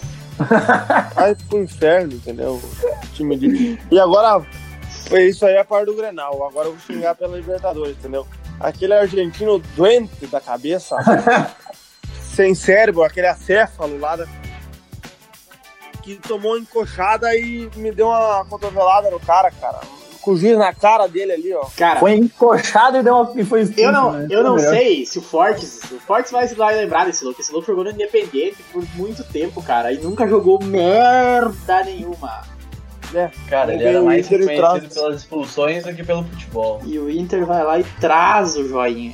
Vai 1.14 1.36
pro 1.36 1.62
inferno, 1.62 2.14
entendeu? 2.14 2.62
Time 3.14 3.38
de... 3.38 3.80
E 3.92 4.00
agora, 4.00 4.46
foi 5.08 5.26
isso 5.26 5.46
aí 5.46 5.58
a 5.58 5.66
parte 5.66 5.86
do 5.86 5.96
Grenal. 5.96 6.46
Agora 6.48 6.68
eu 6.68 6.76
vou 6.76 6.82
xingar 6.82 7.16
pela 7.16 7.38
Libertadores, 7.38 7.98
entendeu? 7.98 8.28
Aquele 8.60 8.94
argentino 8.94 9.60
doente 9.76 10.28
da 10.28 10.40
cabeça, 10.40 10.96
sem 12.36 12.56
cérebro, 12.56 13.04
aquele 13.04 13.28
acéfalo 13.28 14.00
lá 14.00 14.16
da... 14.16 14.28
que 16.02 16.16
tomou 16.16 16.58
encoxada 16.58 17.36
e 17.36 17.70
me 17.76 17.92
deu 17.92 18.08
uma 18.08 18.46
cotovelada 18.46 19.10
no 19.10 19.20
cara, 19.20 19.52
cara. 19.52 19.80
Com 20.24 20.32
o 20.32 20.38
juiz 20.38 20.58
na 20.58 20.74
cara 20.74 21.06
dele 21.08 21.34
ali, 21.34 21.54
ó. 21.54 21.66
Cara, 21.76 22.00
Foi 22.00 22.14
encoxado 22.16 22.98
e 22.98 23.04
deu 23.04 23.14
uma. 23.14 23.32
E 23.36 23.44
foi 23.44 23.74
eu 23.76 23.92
não, 23.92 24.14
né? 24.14 24.28
eu 24.30 24.42
não 24.42 24.56
Melhor. 24.56 24.70
sei 24.74 25.06
se 25.06 25.20
o 25.20 25.22
Fortes. 25.22 25.82
O 25.92 26.00
Fortes 26.00 26.32
vai 26.32 26.48
se 26.48 26.56
vai 26.56 26.76
lembrar 26.76 27.06
desse 27.06 27.26
louco. 27.26 27.42
Esse 27.42 27.52
louco 27.52 27.68
jogou 27.68 27.84
no 27.84 27.92
Independente 27.92 28.56
por 28.72 28.84
muito 28.96 29.22
tempo, 29.26 29.62
cara. 29.62 29.92
E 29.92 29.98
nunca 29.98 30.26
jogou 30.28 30.64
merda 30.64 31.84
nenhuma. 31.84 32.42
Cara, 33.50 33.74
ele 33.74 33.84
Ele 33.84 33.90
era 33.90 34.02
mais 34.02 34.32
ele 34.32 34.46
reconhecido 34.46 34.94
pelas 34.94 35.18
expulsões 35.22 35.84
do 35.84 35.94
que 35.94 36.04
pelo 36.04 36.24
futebol. 36.24 36.82
E 36.86 36.98
o 36.98 37.10
Inter 37.12 37.46
vai 37.46 37.64
lá 37.64 37.80
e 37.80 37.84
traz 38.00 38.56
o 38.56 38.68
joinha. 38.68 39.14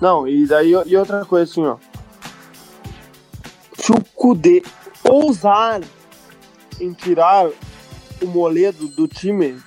Não, 0.00 0.28
e 0.28 0.46
daí 0.46 0.72
e 0.86 0.96
outra 0.96 1.24
coisa 1.24 1.50
assim, 1.50 1.66
ó. 1.66 1.76
Se 3.78 3.90
o 3.92 4.04
Kudê 4.14 4.62
ousar 5.08 5.80
em 6.80 6.92
tirar 6.92 7.48
o 8.20 8.26
Moledo 8.26 8.86
do 8.88 9.08
time, 9.08 9.60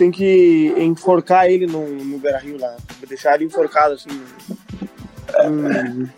tem 0.00 0.10
que 0.10 0.74
enforcar 0.78 1.44
ele 1.44 1.66
no, 1.66 1.86
no 1.86 2.18
Beira 2.18 2.38
Rio 2.38 2.58
lá. 2.58 2.74
Deixar 3.06 3.34
ele 3.34 3.44
enforcado 3.44 3.92
assim. 3.92 4.08
Hum. 5.44 6.08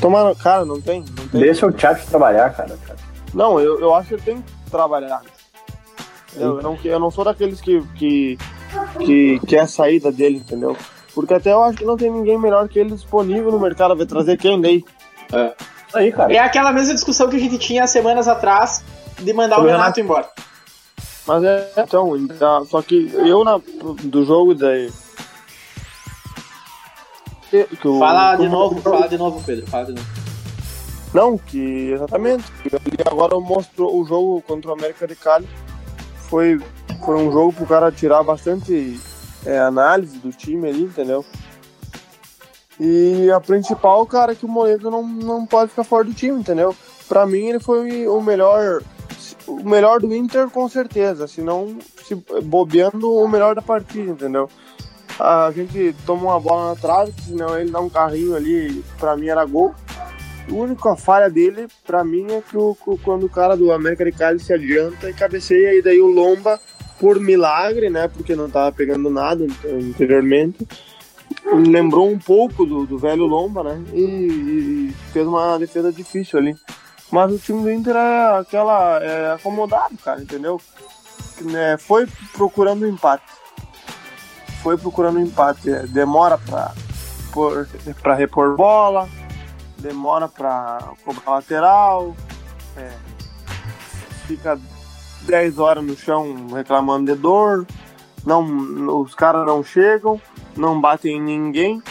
Tomar, 0.00 0.36
cara, 0.36 0.64
não 0.64 0.80
tem, 0.80 1.00
não 1.00 1.26
tem. 1.26 1.40
Deixa 1.40 1.66
o 1.66 1.72
Thiago 1.72 2.00
trabalhar, 2.08 2.54
cara. 2.54 2.76
Não, 3.34 3.58
eu, 3.58 3.80
eu 3.80 3.92
acho 3.92 4.10
que 4.10 4.14
ele 4.14 4.22
tem 4.22 4.42
que 4.42 4.70
trabalhar. 4.70 5.22
Eu, 6.36 6.58
eu 6.58 6.62
não, 6.62 6.78
eu 6.84 7.00
não 7.00 7.10
sou 7.10 7.24
daqueles 7.24 7.60
que, 7.60 7.82
que, 7.96 8.38
que 9.04 9.40
quer 9.48 9.62
a 9.62 9.66
saída 9.66 10.12
dele, 10.12 10.36
entendeu? 10.36 10.76
Porque 11.12 11.34
até 11.34 11.52
eu 11.52 11.64
acho 11.64 11.78
que 11.78 11.84
não 11.84 11.96
tem 11.96 12.12
ninguém 12.12 12.38
melhor 12.38 12.68
que 12.68 12.78
ele 12.78 12.90
disponível 12.90 13.50
no 13.50 13.58
mercado. 13.58 13.96
Vai 13.96 14.06
trazer 14.06 14.36
quem 14.36 14.60
daí? 14.60 14.84
Isso 15.88 15.98
aí, 15.98 16.12
cara. 16.12 16.32
É 16.32 16.38
aquela 16.38 16.70
mesma 16.70 16.94
discussão 16.94 17.28
que 17.28 17.34
a 17.34 17.40
gente 17.40 17.58
tinha 17.58 17.88
semanas 17.88 18.28
atrás 18.28 18.84
de 19.18 19.32
mandar 19.32 19.58
o 19.58 19.64
o 19.64 19.66
Renato 19.66 19.98
embora. 19.98 20.28
Mas 21.30 21.44
é, 21.44 21.72
então, 21.76 22.64
só 22.66 22.82
que 22.82 23.08
eu 23.14 23.44
na, 23.44 23.60
do 24.02 24.24
jogo 24.24 24.52
daí. 24.52 24.90
que- 27.48 27.68
Fala 28.00 28.34
de 28.34 28.46
o- 28.46 28.50
novo, 28.50 28.80
fala 28.82 29.06
de 29.06 29.16
novo, 29.16 29.40
Pedro. 29.46 29.64
Fala 29.68 29.84
de 29.84 29.92
novo. 29.92 30.06
Não, 31.14 31.38
que 31.38 31.92
exatamente. 31.92 32.42
E 32.64 33.08
agora 33.08 33.38
mostrou 33.38 34.00
o 34.00 34.04
jogo 34.04 34.42
contra 34.42 34.70
o 34.72 34.74
América 34.74 35.06
de 35.06 35.14
Cali. 35.14 35.48
Foi, 36.28 36.60
foi 37.04 37.14
um 37.16 37.30
jogo 37.30 37.52
pro 37.52 37.66
cara 37.66 37.92
tirar 37.92 38.24
bastante 38.24 38.98
é, 39.46 39.56
análise 39.60 40.18
do 40.18 40.32
time 40.32 40.68
ali, 40.68 40.82
entendeu? 40.82 41.24
E 42.80 43.30
a 43.30 43.38
principal, 43.40 44.04
cara, 44.04 44.32
é 44.32 44.34
que 44.34 44.46
o 44.46 44.48
Moledo 44.48 44.90
não, 44.90 45.06
não 45.06 45.46
pode 45.46 45.70
ficar 45.70 45.84
fora 45.84 46.02
do 46.02 46.12
time, 46.12 46.40
entendeu? 46.40 46.74
Pra 47.08 47.24
mim 47.24 47.50
ele 47.50 47.60
foi 47.60 48.08
o 48.08 48.20
melhor. 48.20 48.82
O 49.50 49.68
melhor 49.68 49.98
do 49.98 50.14
Inter, 50.14 50.48
com 50.48 50.68
certeza. 50.68 51.26
Se 51.26 51.42
não, 51.42 51.76
se 52.04 52.14
bobeando, 52.44 53.12
o 53.12 53.26
melhor 53.26 53.56
da 53.56 53.62
partida, 53.62 54.12
entendeu? 54.12 54.48
A 55.18 55.50
gente 55.50 55.94
toma 56.06 56.22
uma 56.22 56.40
bola 56.40 56.70
na 56.70 56.80
trave, 56.80 57.12
senão 57.26 57.58
ele 57.58 57.70
dá 57.70 57.80
um 57.80 57.90
carrinho 57.90 58.36
ali, 58.36 58.84
pra 58.98 59.16
mim 59.16 59.26
era 59.26 59.44
gol. 59.44 59.74
A 60.48 60.54
única 60.54 60.96
falha 60.96 61.28
dele, 61.28 61.66
pra 61.84 62.04
mim, 62.04 62.26
é 62.30 62.40
que 62.40 62.56
o, 62.56 62.76
quando 63.02 63.24
o 63.24 63.28
cara 63.28 63.56
do 63.56 63.72
América 63.72 64.04
de 64.04 64.12
Cali 64.12 64.38
se 64.38 64.52
adianta 64.52 65.10
e 65.10 65.14
cabeceia, 65.14 65.74
e 65.74 65.82
daí 65.82 66.00
o 66.00 66.06
Lomba, 66.06 66.58
por 66.98 67.18
milagre, 67.18 67.90
né? 67.90 68.08
Porque 68.08 68.36
não 68.36 68.48
tava 68.48 68.72
pegando 68.72 69.10
nada 69.10 69.46
anteriormente, 69.64 70.66
lembrou 71.66 72.08
um 72.08 72.18
pouco 72.18 72.64
do, 72.64 72.86
do 72.86 72.98
velho 72.98 73.26
Lomba, 73.26 73.64
né? 73.64 73.82
E, 73.92 74.00
e 74.00 74.94
fez 75.12 75.26
uma 75.26 75.58
defesa 75.58 75.92
difícil 75.92 76.38
ali. 76.38 76.54
Mas 77.10 77.32
o 77.32 77.38
time 77.38 77.62
do 77.62 77.72
Inter 77.72 77.96
é 77.96 78.38
aquela. 78.38 78.98
é 79.02 79.32
acomodado, 79.32 79.96
cara, 79.98 80.22
entendeu? 80.22 80.60
É, 81.54 81.76
foi 81.76 82.06
procurando 82.32 82.86
empate. 82.86 83.24
Foi 84.62 84.76
procurando 84.76 85.18
empate. 85.18 85.70
É, 85.70 85.86
demora 85.86 86.38
pra, 86.38 86.72
por, 87.32 87.66
pra 88.02 88.14
repor 88.14 88.56
bola, 88.56 89.08
demora 89.78 90.28
pra 90.28 90.92
cobrar 91.04 91.32
lateral, 91.32 92.14
é, 92.76 92.90
fica 94.26 94.58
10 95.22 95.58
horas 95.58 95.84
no 95.84 95.96
chão 95.96 96.46
reclamando 96.54 97.12
de 97.12 97.20
dor, 97.20 97.66
não, 98.24 99.00
os 99.00 99.14
caras 99.14 99.46
não 99.46 99.64
chegam, 99.64 100.20
não 100.56 100.80
batem 100.80 101.16
em 101.16 101.20
ninguém. 101.20 101.82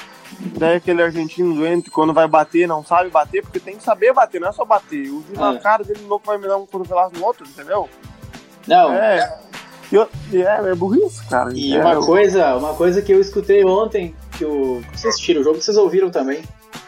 Daí 0.58 0.78
aquele 0.78 1.02
argentino 1.04 1.54
doente, 1.54 1.90
quando 1.92 2.14
vai 2.14 2.28
bater, 2.28 2.68
não 2.68 2.84
sabe 2.84 3.10
bater, 3.10 3.42
porque 3.42 3.60
tem 3.60 3.76
que 3.76 3.84
saber 3.84 4.14
bater, 4.14 4.40
não 4.40 4.48
é 4.50 4.52
só 4.54 4.64
bater. 4.66 5.10
O 5.10 5.22
juiz 5.28 5.38
na 5.38 5.54
É. 5.54 5.58
cara 5.60 5.84
dele 5.84 6.02
louco 6.08 6.26
vai 6.26 6.38
me 6.38 6.48
dar 6.48 6.58
um 6.58 6.66
cotovelaço 6.66 7.16
no 7.16 7.26
outro, 7.26 7.46
entendeu? 7.48 7.90
Não, 8.68 8.94
É. 8.94 9.40
Eu- 9.92 10.08
é, 10.32 10.70
é 10.72 10.76
burrice, 10.76 11.26
cara. 11.28 11.52
E 11.54 11.76
É, 11.76 11.82
uma 11.82 11.94
eu- 11.96 12.06
coisa, 12.06 12.56
uma 12.56 12.76
coisa 12.76 13.02
que 13.02 13.12
eu 13.12 13.20
escutei 13.20 13.66
ontem, 13.66 14.16
que 14.38 14.46
o. 14.46 14.82
Vocês 14.94 15.14
assistiram 15.16 15.42
o 15.42 15.44
jogo, 15.44 15.60
vocês 15.60 15.76
ouviram 15.78 16.12
também. 16.12 16.44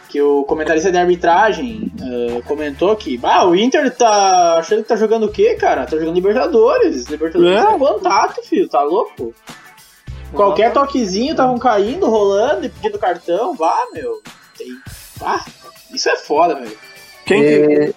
Que 0.08 0.22
o 0.22 0.44
comentarista 0.44 0.92
de 0.92 0.98
arbitragem 0.98 1.90
eh, 2.00 2.42
comentou 2.46 2.94
que 2.94 3.18
ah, 3.24 3.44
o 3.46 3.56
Inter 3.56 3.90
tá 3.96 4.58
achando 4.58 4.82
que 4.82 4.88
tá 4.88 4.94
jogando 4.94 5.24
o 5.24 5.28
quê, 5.32 5.54
cara? 5.56 5.84
Tá 5.84 5.96
jogando 5.96 6.14
Libertadores. 6.14 7.06
Libertadores 7.08 7.60
É. 7.60 7.74
é 7.74 7.78
contato, 7.78 8.42
filho, 8.44 8.68
tá 8.68 8.82
louco? 8.82 9.34
Qualquer 10.34 10.72
toquezinho 10.72 11.32
estavam 11.32 11.58
caindo, 11.58 12.08
rolando 12.08 12.66
e 12.66 12.68
pedindo 12.68 12.98
cartão. 12.98 13.54
Vá, 13.54 13.76
meu. 13.92 14.22
Tem... 14.56 14.68
Ah, 15.22 15.44
isso 15.92 16.08
é 16.08 16.16
foda, 16.16 16.54
meu. 16.56 16.70
Quem, 17.24 17.44
É. 17.44 17.66
que, 17.86 17.94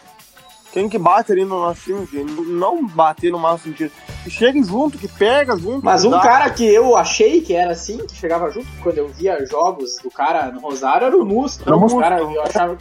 quem 0.73 0.89
que 0.89 0.97
bate 0.97 1.31
ali 1.31 1.43
no 1.45 1.59
nosso 1.59 1.81
time, 1.81 2.05
que 2.07 2.17
não 2.23 2.85
bater 2.85 3.31
no 3.31 3.39
mau 3.39 3.57
sentido. 3.57 3.91
Que 4.23 4.29
chegue 4.29 4.63
junto, 4.63 4.97
que 4.97 5.07
pega 5.07 5.55
junto. 5.57 5.85
Mas 5.85 6.01
que 6.01 6.07
um 6.07 6.11
dá. 6.11 6.19
cara 6.19 6.49
que 6.49 6.65
eu 6.65 6.95
achei 6.95 7.41
que 7.41 7.53
era 7.53 7.71
assim, 7.71 7.97
que 8.05 8.15
chegava 8.15 8.49
junto 8.51 8.67
quando 8.81 8.97
eu 8.97 9.07
via 9.07 9.43
jogos 9.45 9.97
do 10.03 10.09
cara 10.09 10.51
no 10.51 10.59
Rosário, 10.59 11.07
era 11.07 11.17
o 11.17 11.25
Musto. 11.25 11.63
Era 11.65 11.75
o 11.77 11.99
cara, 11.99 12.19
eu 12.19 12.41
achava. 12.41 12.77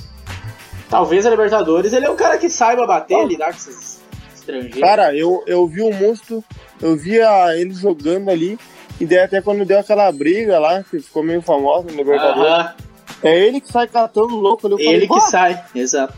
Talvez 0.89 1.25
a 1.27 1.31
Libertadores 1.31 1.93
ele 1.93 2.07
é 2.07 2.11
um 2.11 2.17
cara 2.17 2.39
que 2.39 2.49
saiba 2.49 2.87
bater, 2.87 3.27
lidar 3.27 3.47
com 3.53 3.57
esses 3.59 4.01
estrangeiros. 4.35 4.81
Cara, 4.81 5.15
eu, 5.17 5.43
eu 5.47 5.67
vi 5.67 5.83
o 5.83 5.93
Musto, 5.93 6.43
eu 6.81 6.97
via 6.97 7.57
ele 7.57 7.75
jogando 7.75 8.31
ali, 8.31 8.59
e 9.01 9.07
daí 9.07 9.19
até 9.21 9.41
quando 9.41 9.65
deu 9.65 9.79
aquela 9.79 10.11
briga 10.13 10.59
lá, 10.59 10.83
que 10.83 11.01
ficou 11.01 11.23
meio 11.23 11.43
famosa 11.43 11.87
no 11.91 11.97
Libertadores, 11.97 12.53
Aham, 12.53 12.75
é 13.23 13.39
ele 13.47 13.61
que 13.61 13.71
sai 13.73 13.87
catando 13.89 14.35
louco 14.37 14.67
ali. 14.67 14.77
Ele 14.87 15.01
que 15.03 15.09
falei, 15.09 15.31
sai, 15.31 15.65
exato. 15.75 16.15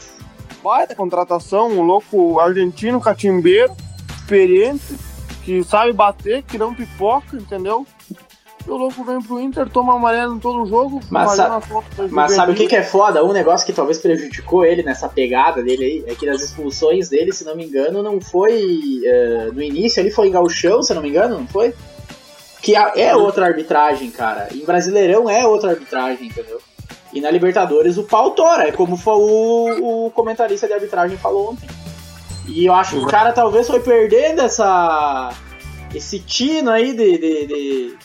baita 0.63 0.95
contratação, 0.95 1.69
um 1.69 1.83
louco 1.83 2.39
argentino, 2.41 3.01
catimbeiro, 3.01 3.73
experiente, 4.17 4.97
que 5.45 5.63
sabe 5.65 5.93
bater, 5.93 6.43
que 6.43 6.59
não 6.59 6.75
pipoca, 6.75 7.37
entendeu? 7.37 7.87
E 8.67 8.71
o 8.71 8.77
louco 8.77 9.05
vem 9.05 9.23
pro 9.23 9.41
Inter, 9.41 9.69
toma 9.71 9.95
amarelo 9.95 10.35
em 10.35 10.41
todo 10.41 10.67
jogo, 10.67 11.01
Mas 11.09 11.27
sa- 11.37 11.49
Mas 12.11 12.33
sabe 12.33 12.51
o 12.51 12.55
que, 12.57 12.67
que 12.67 12.75
é 12.75 12.83
foda? 12.83 13.25
Um 13.25 13.33
negócio 13.33 13.65
que 13.65 13.73
talvez 13.73 13.97
prejudicou 13.99 14.65
ele 14.65 14.83
nessa 14.83 15.09
pegada 15.09 15.63
dele 15.63 15.85
aí 15.85 16.05
é 16.09 16.15
que 16.17 16.27
nas 16.27 16.43
expulsões 16.43 17.09
dele, 17.09 17.33
se 17.33 17.45
não 17.45 17.55
me 17.55 17.65
engano, 17.65 18.03
não 18.03 18.21
foi. 18.21 19.01
eh, 19.05 19.51
no 19.55 19.63
início 19.63 20.01
ele 20.01 20.11
foi 20.11 20.27
em 20.27 20.33
Gauchão, 20.33 20.83
se 20.83 20.93
não 20.93 21.01
me 21.01 21.11
engano, 21.11 21.39
não 21.39 21.47
foi? 21.47 21.73
Que 22.67 22.75
a- 22.75 22.93
é 22.97 23.15
outra 23.15 23.47
arbitragem, 23.47 24.11
cara. 24.11 24.49
Em 24.53 24.65
Brasileirão 24.65 25.31
é 25.31 25.47
outra 25.47 25.71
arbitragem, 25.71 26.27
entendeu? 26.27 26.61
E 27.13 27.21
na 27.21 27.31
Libertadores 27.31 27.97
o 27.97 28.03
pau 28.03 28.33
tora, 28.33 28.67
é 28.67 28.73
como 28.73 28.99
o, 29.07 30.07
o 30.07 30.11
comentarista 30.11 30.67
de 30.67 30.73
arbitragem 30.73 31.17
falou 31.17 31.53
ontem. 31.53 31.69
E 32.49 32.67
eu 32.67 32.75
acho 32.75 32.97
que 32.97 33.05
o 33.05 33.07
cara 33.07 33.33
talvez 33.33 33.69
foi 33.69 33.79
perdendo 33.79 34.43
essa 34.43 35.33
esse 35.95 36.19
tino 36.19 36.71
aí 36.71 36.93
de, 36.93 37.19
de, 37.19 37.47
de 37.47 37.97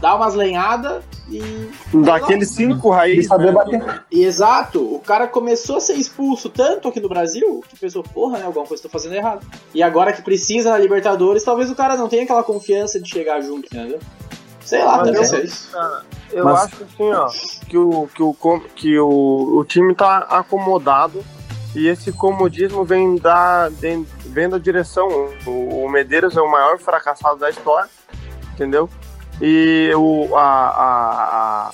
dar 0.00 0.16
umas 0.16 0.34
lenhadas 0.34 1.02
e. 1.28 1.70
Daqueles 2.04 2.50
cinco 2.50 2.90
raízes. 2.90 3.26
saber 3.26 3.46
né? 3.46 3.52
bater. 3.52 4.04
E 4.10 4.24
exato, 4.24 4.80
o 4.82 5.00
cara 5.00 5.26
começou 5.26 5.76
a 5.76 5.80
ser 5.80 5.94
expulso 5.94 6.48
tanto 6.48 6.88
aqui 6.88 7.00
no 7.00 7.08
Brasil 7.08 7.62
que 7.68 7.78
pensou, 7.78 8.02
porra, 8.02 8.38
né, 8.38 8.44
alguma 8.44 8.66
coisa 8.66 8.82
tô 8.82 8.88
fazendo 8.88 9.14
errado. 9.14 9.46
E 9.74 9.82
agora 9.82 10.12
que 10.12 10.22
precisa 10.22 10.70
na 10.70 10.78
Libertadores, 10.78 11.42
talvez 11.42 11.70
o 11.70 11.74
cara 11.74 11.96
não 11.96 12.08
tenha 12.08 12.24
aquela 12.24 12.42
confiança 12.42 13.00
de 13.00 13.08
chegar 13.08 13.40
junto, 13.40 13.66
entendeu? 13.66 13.98
Sei 14.64 14.84
lá, 14.84 14.98
Mas 14.98 15.30
deve 15.30 15.46
eu-. 15.46 15.48
Eu 16.30 16.44
Mas- 16.44 16.64
acho 16.64 16.84
assim, 16.84 17.10
ó, 17.10 17.28
que 17.66 17.78
o, 17.78 18.08
que 18.14 18.22
o, 18.22 18.60
que 18.74 18.98
o, 18.98 19.58
o 19.58 19.64
time 19.64 19.94
tá 19.94 20.18
acomodado 20.18 21.24
e 21.74 21.86
esse 21.86 22.12
comodismo 22.12 22.84
vem 22.84 23.16
da, 23.16 23.68
vem, 23.70 24.06
vem 24.26 24.48
da 24.48 24.58
direção. 24.58 25.08
O, 25.46 25.84
o 25.84 25.88
Medeiros 25.88 26.36
é 26.36 26.40
o 26.40 26.50
maior 26.50 26.78
fracassado 26.78 27.38
da 27.38 27.48
história, 27.48 27.88
entendeu? 28.52 28.90
E 29.40 29.92
o, 29.94 30.36
a, 30.36 31.70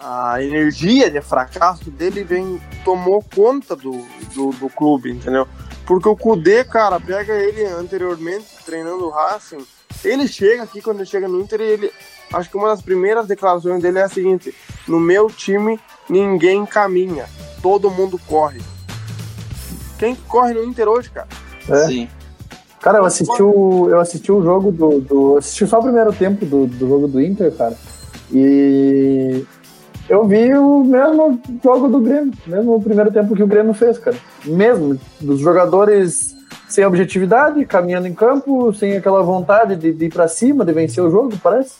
a, 0.00 0.32
a, 0.32 0.42
energia 0.42 1.10
de 1.10 1.20
fracasso 1.20 1.90
dele 1.90 2.22
vem, 2.22 2.60
tomou 2.84 3.22
conta 3.34 3.74
do, 3.74 4.06
do, 4.34 4.50
do 4.52 4.68
clube, 4.70 5.10
entendeu? 5.10 5.46
Porque 5.86 6.08
o 6.08 6.16
Kudê, 6.16 6.64
cara, 6.64 7.00
pega 7.00 7.34
ele 7.34 7.64
anteriormente 7.64 8.46
treinando 8.64 9.06
o 9.06 9.10
Racing, 9.10 9.66
ele 10.04 10.28
chega 10.28 10.62
aqui, 10.62 10.80
quando 10.80 10.98
ele 10.98 11.06
chega 11.06 11.26
no 11.26 11.40
Inter, 11.40 11.60
ele, 11.60 11.90
acho 12.32 12.48
que 12.48 12.56
uma 12.56 12.68
das 12.68 12.82
primeiras 12.82 13.26
declarações 13.26 13.82
dele 13.82 13.98
é 13.98 14.02
a 14.02 14.08
seguinte: 14.08 14.54
no 14.86 15.00
meu 15.00 15.28
time 15.28 15.80
ninguém 16.08 16.64
caminha, 16.64 17.26
todo 17.60 17.90
mundo 17.90 18.20
corre. 18.26 18.60
Quem 19.98 20.14
que 20.14 20.22
corre 20.22 20.54
no 20.54 20.62
Inter 20.62 20.88
hoje, 20.88 21.10
cara? 21.10 21.28
É. 21.68 21.86
Sim. 21.86 22.08
Cara, 22.80 22.98
eu 22.98 23.04
assisti 23.04 23.42
o, 23.42 23.88
eu 23.90 24.00
assisti 24.00 24.30
o 24.30 24.42
jogo 24.42 24.70
do, 24.70 25.00
do. 25.00 25.36
assisti 25.36 25.66
só 25.66 25.78
o 25.78 25.82
primeiro 25.82 26.12
tempo 26.12 26.46
do, 26.46 26.66
do 26.66 26.88
jogo 26.88 27.08
do 27.08 27.20
Inter, 27.20 27.52
cara. 27.52 27.76
E 28.32 29.44
eu 30.08 30.26
vi 30.26 30.54
o 30.54 30.84
mesmo 30.84 31.40
jogo 31.62 31.88
do 31.88 32.00
Grêmio, 32.00 32.32
mesmo 32.46 32.76
o 32.76 32.82
primeiro 32.82 33.10
tempo 33.10 33.34
que 33.34 33.42
o 33.42 33.46
Grêmio 33.46 33.74
fez, 33.74 33.98
cara. 33.98 34.16
Mesmo, 34.44 34.98
dos 35.20 35.40
jogadores 35.40 36.36
sem 36.68 36.84
objetividade, 36.84 37.64
caminhando 37.64 38.06
em 38.06 38.14
campo, 38.14 38.72
sem 38.74 38.96
aquela 38.96 39.22
vontade 39.22 39.74
de, 39.74 39.92
de 39.92 40.04
ir 40.04 40.12
pra 40.12 40.28
cima, 40.28 40.64
de 40.64 40.72
vencer 40.72 41.02
o 41.02 41.10
jogo, 41.10 41.36
parece. 41.42 41.76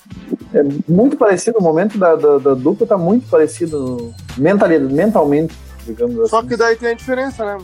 É 0.54 0.62
muito 0.88 1.16
parecido, 1.16 1.58
o 1.58 1.62
momento 1.62 1.98
da, 1.98 2.16
da, 2.16 2.38
da 2.38 2.54
dupla 2.54 2.86
tá 2.86 2.96
muito 2.96 3.28
parecido 3.28 4.14
mentalmente, 4.36 5.54
digamos 5.86 6.18
assim. 6.20 6.30
Só 6.30 6.42
que 6.42 6.56
daí 6.56 6.74
tem 6.76 6.90
a 6.90 6.94
diferença, 6.94 7.44
né? 7.44 7.58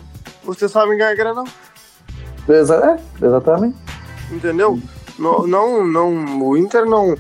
Vocês 0.45 0.71
sabem 0.71 0.99
ganhar 0.99 1.15
grana, 1.15 1.45
Exa- 2.49 2.99
é, 3.21 3.25
exatamente. 3.27 3.77
entendeu? 4.31 4.81
Não, 5.19 5.47
não, 5.47 5.87
não, 5.87 6.43
o 6.43 6.57
Inter 6.57 6.85
não. 6.85 7.17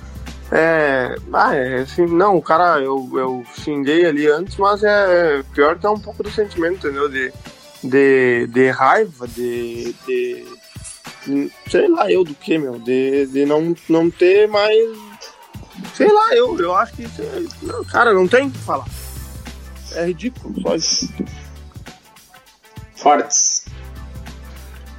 É. 0.52 1.16
Ah, 1.32 1.54
é 1.54 1.80
assim, 1.80 2.06
não, 2.06 2.36
o 2.36 2.42
cara, 2.42 2.78
eu, 2.80 3.08
eu 3.14 3.44
xinguei 3.58 4.04
ali 4.04 4.26
antes, 4.26 4.56
mas 4.56 4.82
é 4.84 5.42
pior 5.54 5.78
que 5.78 5.86
é 5.86 5.90
um 5.90 5.98
pouco 5.98 6.22
do 6.22 6.30
sentimento, 6.30 6.86
entendeu? 6.86 7.08
De, 7.08 7.32
de, 7.82 8.46
de 8.48 8.70
raiva, 8.70 9.26
de, 9.26 9.94
de. 10.06 10.46
Sei 11.70 11.88
lá, 11.88 12.10
eu 12.10 12.22
do 12.22 12.34
que, 12.34 12.58
meu? 12.58 12.78
De, 12.78 13.26
de 13.26 13.46
não, 13.46 13.74
não 13.88 14.10
ter 14.10 14.46
mais. 14.46 14.76
Sei 15.94 16.12
lá, 16.12 16.34
eu, 16.34 16.58
eu 16.60 16.74
acho 16.74 16.92
que. 16.94 17.08
Não, 17.62 17.82
cara, 17.84 18.12
não 18.12 18.28
tem 18.28 18.46
o 18.48 18.50
que 18.50 18.58
falar. 18.58 18.86
É 19.92 20.06
ridículo, 20.06 20.54
só 20.60 20.74
isso. 20.74 21.08
Fortes. 22.96 23.43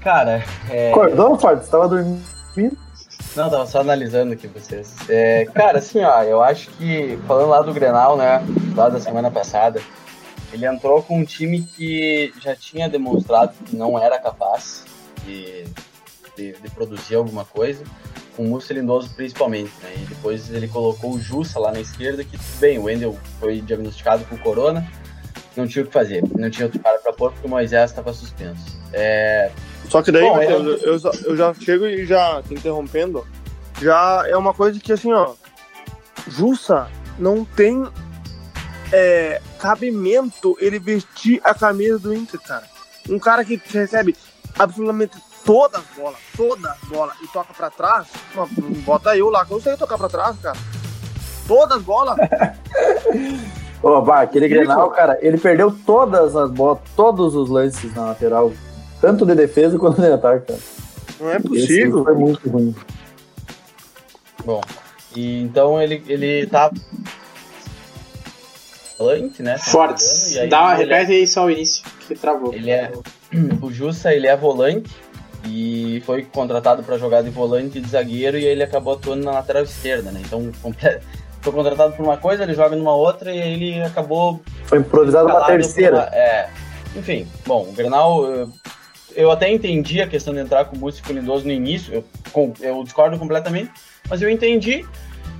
Cara, 0.06 0.44
é... 0.70 0.92
Acordou, 0.92 1.36
Ford? 1.40 1.64
Você 1.64 1.72
tava 1.72 1.90
dormindo? 1.90 2.78
Não, 3.36 3.50
tava 3.50 3.66
só 3.66 3.80
analisando 3.80 4.34
aqui 4.34 4.46
vocês. 4.46 4.96
É, 5.10 5.46
cara, 5.46 5.80
assim, 5.80 6.04
ó, 6.04 6.22
eu 6.22 6.44
acho 6.44 6.70
que, 6.78 7.18
falando 7.28 7.50
lá 7.50 7.64
do 7.64 7.74
Grenal, 7.74 8.16
né, 8.16 8.40
lá 8.76 8.88
da 8.88 9.00
semana 9.00 9.32
passada, 9.32 9.82
ele 10.54 10.64
entrou 10.64 11.02
com 11.02 11.18
um 11.18 11.26
time 11.26 11.64
que 11.64 12.32
já 12.40 12.56
tinha 12.56 12.88
demonstrado 12.88 13.56
que 13.66 13.76
não 13.76 13.98
era 13.98 14.20
capaz 14.20 14.86
de, 15.26 15.64
de, 16.38 16.54
de 16.54 16.70
produzir 16.70 17.16
alguma 17.16 17.44
coisa, 17.44 17.84
com 18.38 18.44
o 18.44 18.48
Múcio 18.48 18.76
Lindoso 18.76 19.10
principalmente, 19.16 19.74
né, 19.82 19.92
e 19.98 20.06
depois 20.06 20.52
ele 20.52 20.68
colocou 20.68 21.14
o 21.14 21.20
Jussa 21.20 21.60
lá 21.60 21.72
na 21.72 21.80
esquerda, 21.80 22.24
que 22.24 22.38
tudo 22.38 22.60
bem, 22.60 22.78
o 22.78 22.84
Wendel 22.84 23.18
foi 23.40 23.60
diagnosticado 23.60 24.24
com 24.26 24.38
corona, 24.38 24.88
não 25.58 25.68
tinha 25.68 25.84
o 25.84 25.88
que 25.88 25.94
fazer, 25.94 26.24
não 26.38 26.52
tinha 26.52 26.68
outro 26.68 26.80
cara 26.80 27.00
pra 27.00 27.12
pôr 27.12 27.32
porque 27.32 27.48
o 27.48 27.50
Moisés 27.50 27.90
estava 27.90 28.14
suspenso. 28.14 28.78
É, 28.94 29.50
Só 29.90 30.02
que 30.02 30.12
daí, 30.12 30.24
Bom, 30.24 30.36
Matheus, 30.36 30.82
eu- 30.84 30.94
eu, 30.94 31.00
já- 31.00 31.12
eu 31.26 31.38
já 31.38 31.54
chego 31.54 31.86
e 31.86 32.06
já 32.06 32.42
te 32.44 32.54
interrompendo. 32.54 33.26
Já 33.82 34.24
é 34.28 34.36
uma 34.38 34.54
coisa 34.54 34.80
que 34.80 34.92
assim, 34.94 35.12
ó. 35.14 35.34
Jussa 36.28 36.88
não 37.20 37.46
tem 37.46 37.86
é, 38.92 39.42
cabimento 39.60 40.56
ele 40.60 40.80
vestir 40.80 41.42
a 41.44 41.54
camisa 41.54 42.00
do 42.00 42.14
Inter, 42.14 42.40
cara. 42.42 42.64
Um 43.10 43.20
cara 43.20 43.44
que 43.44 43.62
recebe 43.68 44.16
absolutamente 44.58 45.18
todas 45.46 45.82
as 45.82 45.88
bolas, 45.98 46.18
todas 46.36 46.66
as 46.66 46.80
bolas 46.90 47.16
e 47.22 47.28
toca 47.28 47.54
pra 47.54 47.70
trás. 47.70 48.08
Bota 48.86 49.16
eu 49.18 49.30
lá, 49.30 49.46
que 49.46 49.52
eu 49.52 49.62
sei 49.62 49.76
tocar 49.76 49.98
pra 49.98 50.08
trás, 50.10 50.36
cara. 50.42 50.58
Todas 51.48 51.78
as 51.78 51.84
bolas. 51.84 52.16
Ô, 53.84 54.02
bah, 54.02 54.22
aquele. 54.22 54.48
Grenal, 54.48 54.90
cara, 54.92 55.18
ele 55.22 55.38
perdeu 55.38 55.72
todas 55.86 56.36
as 56.36 56.50
bolas, 56.50 56.80
todos 56.96 57.36
os 57.36 57.50
lances 57.50 57.94
na 57.94 58.06
lateral. 58.06 58.52
Tanto 59.06 59.24
de 59.24 59.36
defesa 59.36 59.78
quanto 59.78 60.02
de 60.02 60.08
ataque, 60.08 60.48
cara. 60.48 60.60
Não 61.20 61.30
é 61.32 61.36
Esse 61.38 61.48
possível. 61.48 62.04
foi 62.04 62.16
muito 62.16 62.50
ruim. 62.50 62.76
Bom, 64.44 64.62
e 65.16 65.42
então 65.44 65.80
ele, 65.80 66.04
ele 66.08 66.48
tá 66.48 66.72
volante, 68.98 69.44
né? 69.44 69.52
engano, 69.52 69.64
Fortes. 69.64 70.34
e 70.34 70.40
aí 70.40 70.50
Dá, 70.50 70.74
ele 70.82 70.92
é- 70.92 70.98
repete 70.98 71.12
aí 71.20 71.28
só 71.28 71.46
o 71.46 71.52
início, 71.52 71.84
que 72.08 72.16
travou. 72.16 72.52
Ele 72.52 72.72
é 72.72 72.92
o 73.62 73.72
Jussa, 73.72 74.12
ele 74.12 74.26
é 74.26 74.36
volante 74.36 74.90
e 75.48 76.02
foi 76.04 76.24
contratado 76.24 76.82
para 76.82 76.98
jogar 76.98 77.22
de 77.22 77.30
volante 77.30 77.78
e 77.78 77.82
de 77.82 77.88
zagueiro 77.90 78.40
e 78.40 78.44
ele 78.44 78.64
acabou 78.64 78.94
atuando 78.94 79.24
na 79.24 79.34
lateral 79.34 79.62
esquerda, 79.62 80.10
né? 80.12 80.20
Então 80.26 80.52
foi 81.42 81.54
contratado 81.54 81.94
por 81.94 82.04
uma 82.04 82.18
coisa, 82.18 82.42
ele 82.42 82.56
joga 82.56 82.76
numa 82.76 82.96
outra 82.96 83.32
e 83.32 83.40
aí 83.40 83.54
ele 83.54 83.84
acabou 83.84 84.42
Foi 84.64 84.80
improvisado 84.80 85.28
uma 85.28 85.46
terceira. 85.46 85.98
uma- 85.98 86.06
é, 86.16 86.50
enfim, 86.96 87.28
bom, 87.46 87.68
o 87.70 87.72
Grenal 87.74 88.50
eu, 89.16 89.32
até 89.32 89.52
entendi 89.52 90.02
a 90.02 90.08
questão 90.08 90.34
de 90.34 90.40
entrar 90.42 90.66
com 90.66 90.76
o 90.76 90.80
Músico 90.80 91.12
Lindoso 91.14 91.46
no 91.46 91.52
início, 91.52 91.94
eu, 91.94 92.06
com- 92.32 92.54
eu 92.60 92.84
discordo 92.84 93.18
completamente, 93.18 93.72
mas 94.10 94.22
eu 94.22 94.30
entendi 94.30 94.86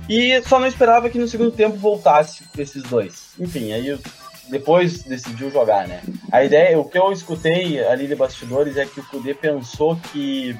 e 0.08 0.40
só 0.42 0.58
não 0.58 0.66
esperava 0.66 1.08
que 1.10 1.18
no 1.18 1.26
segundo 1.28 1.50
tempo 1.50 1.76
voltasse 1.76 2.44
esses 2.58 2.82
dois. 2.84 3.30
Enfim, 3.38 3.72
aí 3.72 3.86
eu- 3.88 3.98
depois 4.48 5.02
decidiu 5.02 5.50
jogar, 5.50 5.88
né? 5.88 6.00
A 6.30 6.44
ideia, 6.44 6.78
o 6.78 6.84
que 6.84 6.96
eu 6.96 7.10
escutei 7.12 7.84
ali 7.84 8.06
de 8.06 8.14
bastidores 8.14 8.76
é 8.76 8.86
que 8.86 9.00
o 9.00 9.04
Kudê 9.04 9.34
pensou 9.34 9.96
que 10.12 10.56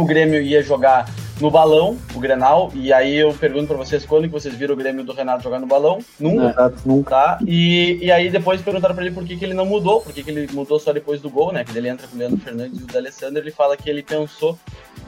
o 0.00 0.04
Grêmio 0.04 0.40
ia 0.40 0.62
jogar 0.62 1.06
no 1.40 1.50
balão, 1.50 1.96
o 2.14 2.20
Grenal, 2.20 2.70
e 2.74 2.92
aí 2.92 3.16
eu 3.16 3.32
pergunto 3.32 3.68
pra 3.68 3.76
vocês 3.76 4.04
quando 4.04 4.24
que 4.24 4.28
vocês 4.28 4.54
viram 4.54 4.74
o 4.74 4.76
Grêmio 4.76 5.02
do 5.02 5.12
Renato 5.12 5.42
jogar 5.42 5.58
no 5.58 5.66
balão? 5.66 5.98
Nunca 6.18 6.50
Exato, 6.50 6.82
nunca. 6.84 7.10
tá? 7.10 7.38
E, 7.46 7.98
e 8.02 8.12
aí 8.12 8.28
depois 8.28 8.60
perguntaram 8.60 8.94
pra 8.94 9.04
ele 9.04 9.14
por 9.14 9.24
que, 9.24 9.36
que 9.36 9.44
ele 9.44 9.54
não 9.54 9.64
mudou, 9.64 10.02
por 10.02 10.12
que, 10.12 10.22
que 10.22 10.30
ele 10.30 10.52
mudou 10.52 10.78
só 10.78 10.92
depois 10.92 11.20
do 11.20 11.30
gol, 11.30 11.50
né? 11.50 11.64
Que 11.64 11.76
ele 11.76 11.88
entra 11.88 12.06
com 12.06 12.14
o 12.14 12.18
Leandro 12.18 12.38
Fernandes 12.38 12.80
e 12.80 12.82
o 12.84 12.86
D'Alessandro, 12.86 13.42
ele 13.42 13.50
fala 13.50 13.76
que 13.76 13.88
ele 13.88 14.02
pensou 14.02 14.58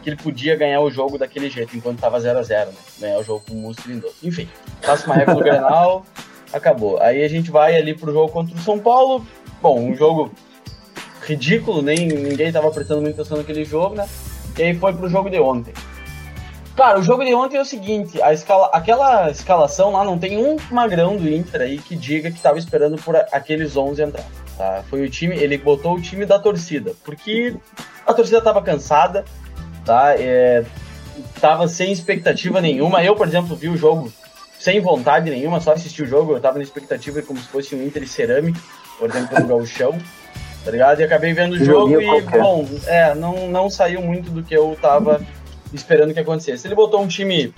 que 0.03 0.09
ele 0.09 0.17
podia 0.17 0.57
ganhar 0.57 0.81
o 0.81 0.91
jogo 0.91 1.19
daquele 1.19 1.51
jeito, 1.51 1.77
enquanto 1.77 2.01
tava 2.01 2.19
0 2.19 2.39
a 2.39 2.43
0 2.43 2.71
né? 2.71 2.77
Ganhar 2.99 3.19
o 3.19 3.25
jogo 3.25 3.45
com 3.47 3.55
o 3.55 3.59
Musto 3.59 3.87
Lindoso. 3.87 4.15
Enfim, 4.23 4.49
passa 4.81 5.07
uma 5.07 5.15
regra 5.15 5.35
do 5.35 5.43
Grenal, 5.43 6.07
acabou. 6.53 6.99
Aí 7.01 7.23
a 7.23 7.29
gente 7.29 7.51
vai 7.51 7.77
ali 7.77 7.95
pro 7.95 8.13
jogo 8.13 8.33
contra 8.33 8.55
o 8.55 8.61
São 8.61 8.79
Paulo. 8.79 9.27
Bom, 9.61 9.79
um 9.79 9.95
jogo 9.95 10.33
ridículo, 11.27 11.83
nem 11.83 12.09
ninguém 12.09 12.51
tava 12.51 12.71
prestando 12.71 13.03
muita 13.03 13.21
atenção 13.21 13.37
naquele 13.39 13.65
jogo, 13.65 13.95
né? 13.95 14.09
E 14.59 14.63
aí 14.63 14.75
foi 14.75 14.93
pro 14.93 15.09
jogo 15.09 15.31
de 15.31 15.39
ontem. 15.39 15.73
Cara, 16.77 16.99
o 16.99 17.03
jogo 17.03 17.25
de 17.25 17.35
ontem 17.35 17.59
é 17.59 17.61
o 17.61 17.67
seguinte, 17.67 18.21
a 18.23 18.33
escala, 18.33 18.71
aquela 18.73 19.31
escalação 19.31 19.93
lá 19.93 20.05
não 20.05 20.19
tem 20.19 20.39
um 20.39 20.57
magrão 20.71 21.17
do 21.17 21.29
Inter 21.29 21.61
aí 21.61 21.79
que 21.79 21.95
diga 21.95 22.31
que 22.31 22.41
tava 22.41 22.59
esperando 22.59 22.97
por 22.97 23.15
aqueles 23.15 23.77
11 23.77 24.03
entrar, 24.03 24.25
tá? 24.57 24.83
Foi 24.89 25.03
o 25.03 25.11
time, 25.11 25.37
ele 25.37 25.59
botou 25.59 25.97
o 25.97 26.01
time 26.01 26.25
da 26.25 26.39
torcida, 26.39 26.95
porque 27.05 27.55
a 28.07 28.15
torcida 28.15 28.41
tava 28.41 28.63
cansada, 28.63 29.23
tá? 29.85 30.15
É, 30.19 30.65
tava 31.41 31.69
sem 31.69 31.93
expectativa 31.93 32.59
nenhuma. 32.59 33.05
Eu, 33.05 33.15
por 33.15 33.29
exemplo, 33.29 33.55
vi 33.55 33.69
o 33.69 33.77
jogo 33.77 34.11
sem 34.59 34.81
vontade 34.81 35.29
nenhuma, 35.29 35.61
só 35.61 35.73
assisti 35.73 36.03
o 36.03 36.07
jogo, 36.07 36.33
eu 36.33 36.41
tava 36.41 36.57
na 36.57 36.65
expectativa 36.65 37.21
como 37.21 37.39
se 37.39 37.49
fosse 37.49 37.75
um 37.75 37.85
Inter 37.85 38.03
e 38.03 38.09
Cerâmica, 38.09 38.61
por 38.99 39.11
exemplo, 39.11 39.39
no 39.41 39.47
Gauchão, 39.47 39.99
tá 40.65 40.71
ligado? 40.71 41.01
E 41.01 41.05
acabei 41.05 41.33
vendo 41.33 41.55
o 41.55 41.65
jogo 41.65 42.01
e, 42.01 42.05
qualquer. 42.05 42.41
bom, 42.41 42.69
é, 42.87 43.15
não, 43.15 43.49
não 43.49 43.71
saiu 43.71 44.01
muito 44.03 44.31
do 44.31 44.43
que 44.43 44.55
eu 44.55 44.77
tava 44.81 45.21
esperando 45.73 46.15
que 46.15 46.21
acontecesse. 46.21 46.67
Ele 46.67 46.75
botou 46.75 47.01
um 47.01 47.09
time 47.09 47.53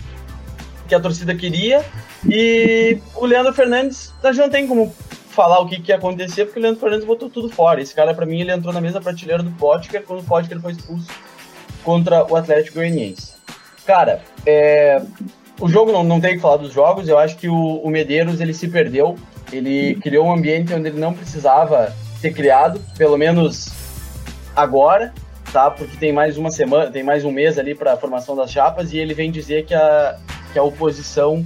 que 0.86 0.94
a 0.94 1.00
torcida 1.00 1.34
queria, 1.34 1.84
E 2.26 2.98
o 3.14 3.26
Leandro 3.26 3.52
Fernandes, 3.52 4.12
a 4.22 4.32
gente 4.32 4.40
não 4.40 4.50
tem 4.50 4.66
como 4.66 4.94
falar 5.30 5.60
o 5.60 5.66
que, 5.66 5.80
que 5.80 5.90
ia 5.90 5.96
acontecer, 5.96 6.44
porque 6.44 6.58
o 6.58 6.62
Leandro 6.62 6.80
Fernandes 6.80 7.06
botou 7.06 7.28
tudo 7.28 7.48
fora. 7.48 7.80
Esse 7.80 7.94
cara, 7.94 8.14
para 8.14 8.24
mim, 8.24 8.40
ele 8.40 8.52
entrou 8.52 8.72
na 8.72 8.80
mesma 8.80 9.00
prateleira 9.00 9.42
do 9.42 9.50
Potker 9.52 10.02
quando 10.02 10.20
o 10.20 10.24
Potker 10.24 10.60
foi 10.60 10.72
expulso 10.72 11.08
contra 11.82 12.24
o 12.24 12.36
Atlético 12.36 12.76
Goianiense. 12.76 13.34
Cara, 13.84 14.22
é, 14.46 15.02
o 15.60 15.68
jogo 15.68 15.92
não, 15.92 16.02
não 16.02 16.20
tem 16.20 16.36
que 16.36 16.40
falar 16.40 16.56
dos 16.56 16.72
jogos, 16.72 17.08
eu 17.08 17.18
acho 17.18 17.36
que 17.36 17.48
o, 17.48 17.76
o 17.76 17.90
Medeiros 17.90 18.40
ele 18.40 18.54
se 18.54 18.68
perdeu, 18.68 19.16
ele 19.52 19.96
criou 19.96 20.26
um 20.26 20.32
ambiente 20.32 20.72
onde 20.72 20.88
ele 20.88 20.98
não 20.98 21.12
precisava 21.12 21.94
ter 22.24 22.32
criado, 22.32 22.80
pelo 22.96 23.18
menos 23.18 23.70
agora, 24.56 25.12
tá? 25.52 25.70
Porque 25.70 25.94
tem 25.98 26.10
mais 26.10 26.38
uma 26.38 26.50
semana, 26.50 26.90
tem 26.90 27.02
mais 27.02 27.22
um 27.22 27.30
mês 27.30 27.58
ali 27.58 27.74
para 27.74 27.92
a 27.92 27.96
formação 27.98 28.34
das 28.34 28.50
chapas 28.50 28.94
e 28.94 28.98
ele 28.98 29.12
vem 29.12 29.30
dizer 29.30 29.66
que 29.66 29.74
a, 29.74 30.16
que 30.50 30.58
a 30.58 30.62
oposição 30.62 31.44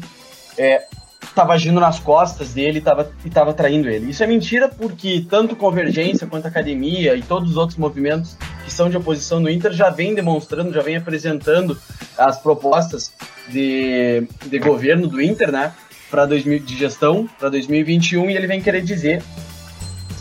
é, 0.57 0.85
estava 1.21 1.53
agindo 1.53 1.81
nas 1.81 1.99
costas 1.99 2.55
dele 2.55 2.81
tava, 2.81 3.11
e 3.25 3.29
estava 3.29 3.53
traindo 3.53 3.89
ele. 3.89 4.11
Isso 4.11 4.23
é 4.23 4.27
mentira 4.29 4.69
porque 4.69 5.27
tanto 5.29 5.57
Convergência 5.57 6.29
quanto 6.29 6.47
Academia 6.47 7.17
e 7.17 7.23
todos 7.23 7.51
os 7.51 7.57
outros 7.57 7.77
movimentos 7.77 8.37
que 8.65 8.73
são 8.73 8.89
de 8.89 8.97
oposição 8.97 9.41
no 9.41 9.51
Inter 9.51 9.73
já 9.73 9.91
vem 9.91 10.15
demonstrando, 10.15 10.73
já 10.73 10.81
vem 10.81 10.97
apresentando 10.97 11.77
as 12.17 12.41
propostas 12.41 13.13
de, 13.49 14.29
de 14.47 14.59
governo 14.61 15.09
do 15.09 15.21
Inter, 15.21 15.51
né, 15.51 15.73
para 16.09 16.25
de 16.25 16.77
gestão 16.77 17.29
para 17.37 17.49
2021 17.49 18.31
e 18.31 18.37
ele 18.37 18.47
vem 18.47 18.63
querer 18.63 18.83
dizer 18.83 19.25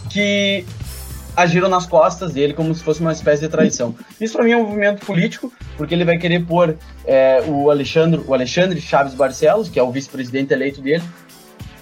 que 0.09 0.65
agiram 1.35 1.69
nas 1.69 1.85
costas 1.85 2.33
dele 2.33 2.53
como 2.53 2.73
se 2.73 2.83
fosse 2.83 2.99
uma 2.99 3.11
espécie 3.11 3.43
de 3.43 3.49
traição. 3.49 3.95
Isso 4.19 4.33
para 4.33 4.43
mim 4.43 4.51
é 4.51 4.57
um 4.57 4.63
movimento 4.63 5.05
político, 5.05 5.53
porque 5.77 5.93
ele 5.93 6.03
vai 6.03 6.17
querer 6.17 6.43
pôr 6.43 6.75
é, 7.05 7.43
o, 7.47 7.69
Alexandre, 7.69 8.21
o 8.25 8.33
Alexandre 8.33 8.81
Chaves 8.81 9.13
Barcelos, 9.13 9.69
que 9.69 9.77
é 9.77 9.83
o 9.83 9.91
vice-presidente 9.91 10.51
eleito 10.51 10.81
dele, 10.81 11.03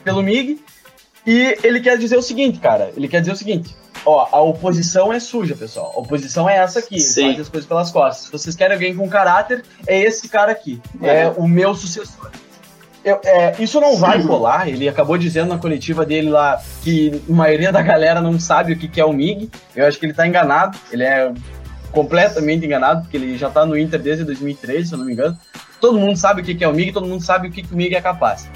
pelo 0.04 0.22
MIG, 0.22 0.60
e 1.26 1.58
ele 1.64 1.80
quer 1.80 1.98
dizer 1.98 2.18
o 2.18 2.22
seguinte, 2.22 2.60
cara, 2.60 2.92
ele 2.98 3.08
quer 3.08 3.22
dizer 3.22 3.32
o 3.32 3.36
seguinte, 3.36 3.74
ó, 4.06 4.28
a 4.30 4.42
oposição 4.42 5.12
é 5.12 5.20
suja, 5.20 5.56
pessoal. 5.56 5.94
A 5.96 6.00
oposição 6.00 6.50
é 6.50 6.58
essa 6.58 6.80
aqui, 6.80 7.00
Sim. 7.00 7.28
faz 7.28 7.40
as 7.40 7.50
coisas 7.50 7.68
pelas 7.68 7.92
costas. 7.92 8.26
Se 8.26 8.32
vocês 8.32 8.56
querem 8.56 8.74
alguém 8.74 8.96
com 8.96 9.08
caráter, 9.10 9.64
é 9.88 9.98
esse 9.98 10.28
cara 10.28 10.52
aqui, 10.52 10.82
é, 11.02 11.22
é 11.22 11.30
o 11.30 11.48
meu 11.48 11.74
sucessor. 11.74 12.30
Eu, 13.06 13.22
é, 13.24 13.56
isso 13.60 13.80
não 13.80 13.96
vai 13.98 14.24
colar. 14.24 14.68
Ele 14.68 14.90
acabou 14.90 15.16
dizendo 15.16 15.50
na 15.50 15.60
coletiva 15.60 16.04
dele 16.04 16.28
lá 16.28 16.60
que 16.82 17.22
a 17.30 17.32
maioria 17.32 17.72
da 17.72 17.84
galera 17.84 18.20
não 18.20 18.40
sabe 18.40 18.74
o 18.74 18.76
que, 18.76 18.88
que 18.88 19.00
é 19.00 19.06
o 19.06 19.14
MIG. 19.14 19.52
Eu 19.76 19.86
acho 19.86 20.00
que 20.00 20.08
ele 20.08 20.14
tá 20.14 20.28
enganado. 20.28 20.76
Ele 20.92 21.04
é 21.04 21.32
completamente 21.92 22.66
enganado, 22.66 23.04
porque 23.04 23.16
ele 23.16 23.38
já 23.38 23.48
tá 23.50 23.64
no 23.64 23.78
Inter 23.78 24.02
desde 24.02 24.24
2013, 24.24 24.88
se 24.88 24.94
eu 24.96 24.98
não 24.98 25.06
me 25.06 25.14
engano. 25.14 25.38
Todo 25.80 26.00
mundo 26.00 26.18
sabe 26.18 26.42
o 26.42 26.44
que, 26.44 26.56
que 26.56 26.64
é 26.64 26.68
o 26.68 26.74
MIG, 26.74 26.92
todo 26.94 27.08
mundo 27.08 27.24
sabe 27.24 27.48
o 27.48 27.52
que, 27.52 27.62
que 27.62 27.74
o 27.74 27.78
MIG 27.78 27.96
é 27.96 28.02
capaz. 28.02 28.50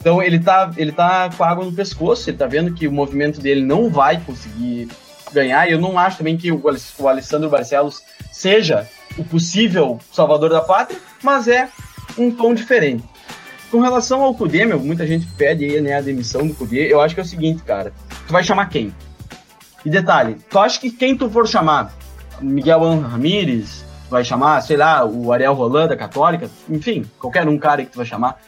Então 0.00 0.20
ele 0.20 0.40
tá, 0.40 0.72
ele 0.76 0.90
tá 0.90 1.30
com 1.30 1.44
a 1.44 1.48
água 1.48 1.64
no 1.64 1.72
pescoço, 1.72 2.28
ele 2.28 2.36
tá 2.36 2.46
vendo 2.46 2.74
que 2.74 2.88
o 2.88 2.92
movimento 2.92 3.40
dele 3.40 3.64
não 3.64 3.88
vai 3.88 4.20
conseguir 4.20 4.88
ganhar. 5.32 5.68
E 5.68 5.72
eu 5.72 5.80
não 5.80 5.96
acho 5.96 6.18
também 6.18 6.36
que 6.36 6.50
o, 6.50 6.60
o 6.98 7.08
Alessandro 7.08 7.48
Barcelos 7.48 8.02
seja 8.32 8.88
o 9.16 9.22
possível 9.22 10.00
salvador 10.12 10.50
da 10.50 10.60
pátria, 10.60 10.98
mas 11.22 11.46
é 11.46 11.68
um 12.18 12.32
tom 12.32 12.52
diferente. 12.52 13.04
Com 13.72 13.80
relação 13.80 14.20
ao 14.20 14.34
Kudê, 14.34 14.66
meu, 14.66 14.78
muita 14.78 15.06
gente 15.06 15.26
pede 15.26 15.64
aí, 15.64 15.80
né, 15.80 15.96
a 15.96 16.00
demissão 16.02 16.46
do 16.46 16.52
Kudê. 16.52 16.92
Eu 16.92 17.00
acho 17.00 17.14
que 17.14 17.22
é 17.22 17.24
o 17.24 17.26
seguinte, 17.26 17.62
cara. 17.62 17.90
Tu 18.26 18.30
vai 18.30 18.44
chamar 18.44 18.66
quem? 18.66 18.94
E 19.82 19.88
detalhe, 19.88 20.36
tu 20.50 20.58
acha 20.58 20.78
que 20.78 20.90
quem 20.90 21.16
tu 21.16 21.30
for 21.30 21.48
chamar? 21.48 21.90
Miguel 22.38 22.80
Ramírez? 23.00 23.82
Tu 24.06 24.10
vai 24.10 24.22
chamar, 24.22 24.60
sei 24.60 24.76
lá, 24.76 25.06
o 25.06 25.32
Ariel 25.32 25.54
Roland 25.54 25.88
da 25.88 25.96
Católica? 25.96 26.50
Enfim, 26.68 27.06
qualquer 27.18 27.48
um 27.48 27.56
cara 27.56 27.82
que 27.82 27.90
tu 27.90 27.96
vai 27.96 28.04
chamar. 28.04 28.38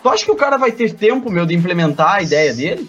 Tu 0.00 0.08
acha 0.08 0.24
que 0.24 0.30
o 0.30 0.36
cara 0.36 0.56
vai 0.56 0.70
ter 0.70 0.94
tempo, 0.94 1.28
meu, 1.32 1.44
de 1.44 1.56
implementar 1.56 2.14
a 2.14 2.22
ideia 2.22 2.54
dele? 2.54 2.88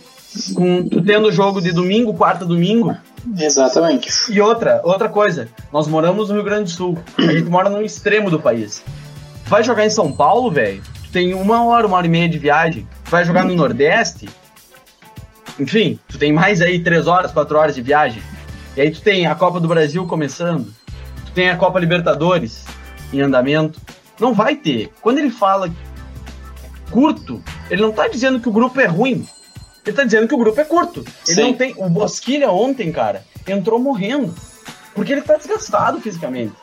Com 0.53 0.87
tu 0.87 1.01
tendo 1.01 1.31
jogo 1.31 1.59
de 1.59 1.71
domingo, 1.71 2.13
quarta, 2.13 2.45
domingo? 2.45 2.95
Exatamente. 3.35 4.11
E 4.31 4.39
outra, 4.39 4.81
outra 4.83 5.09
coisa, 5.09 5.49
nós 5.73 5.87
moramos 5.87 6.29
no 6.29 6.35
Rio 6.35 6.43
Grande 6.43 6.65
do 6.65 6.69
Sul. 6.69 6.99
A 7.17 7.23
gente 7.23 7.49
mora 7.49 7.71
no 7.71 7.81
extremo 7.81 8.29
do 8.29 8.39
país. 8.39 8.83
Vai 9.47 9.63
jogar 9.63 9.83
em 9.83 9.89
São 9.89 10.11
Paulo, 10.11 10.51
velho? 10.51 10.83
Tem 11.11 11.33
uma 11.33 11.63
hora, 11.63 11.87
uma 11.87 11.97
hora 11.97 12.07
e 12.07 12.09
meia 12.09 12.29
de 12.29 12.37
viagem, 12.37 12.87
tu 13.03 13.11
vai 13.11 13.25
jogar 13.25 13.43
no 13.43 13.55
Nordeste, 13.55 14.29
enfim, 15.59 15.99
tu 16.07 16.17
tem 16.17 16.31
mais 16.31 16.61
aí 16.61 16.79
três 16.79 17.05
horas, 17.07 17.31
quatro 17.31 17.57
horas 17.57 17.75
de 17.75 17.81
viagem. 17.81 18.23
E 18.77 18.81
aí 18.81 18.91
tu 18.91 19.01
tem 19.01 19.27
a 19.27 19.35
Copa 19.35 19.59
do 19.59 19.67
Brasil 19.67 20.05
começando, 20.07 20.73
tu 21.25 21.31
tem 21.33 21.49
a 21.49 21.57
Copa 21.57 21.79
Libertadores 21.79 22.65
em 23.11 23.19
andamento. 23.19 23.81
Não 24.19 24.33
vai 24.33 24.55
ter. 24.55 24.91
Quando 25.01 25.17
ele 25.17 25.29
fala 25.29 25.69
curto, 26.89 27.43
ele 27.69 27.81
não 27.81 27.91
tá 27.91 28.07
dizendo 28.07 28.39
que 28.39 28.47
o 28.47 28.51
grupo 28.51 28.79
é 28.79 28.85
ruim. 28.85 29.27
Ele 29.85 29.95
tá 29.95 30.03
dizendo 30.03 30.27
que 30.27 30.35
o 30.35 30.37
grupo 30.37 30.59
é 30.59 30.63
curto. 30.63 31.03
Ele 31.27 31.35
Sim. 31.35 31.41
não 31.41 31.53
tem. 31.53 31.73
O 31.77 31.89
Bosquilha 31.89 32.51
ontem, 32.51 32.91
cara, 32.91 33.25
entrou 33.47 33.79
morrendo. 33.79 34.33
Porque 34.93 35.11
ele 35.11 35.21
tá 35.21 35.35
desgastado 35.35 35.99
fisicamente. 35.99 36.53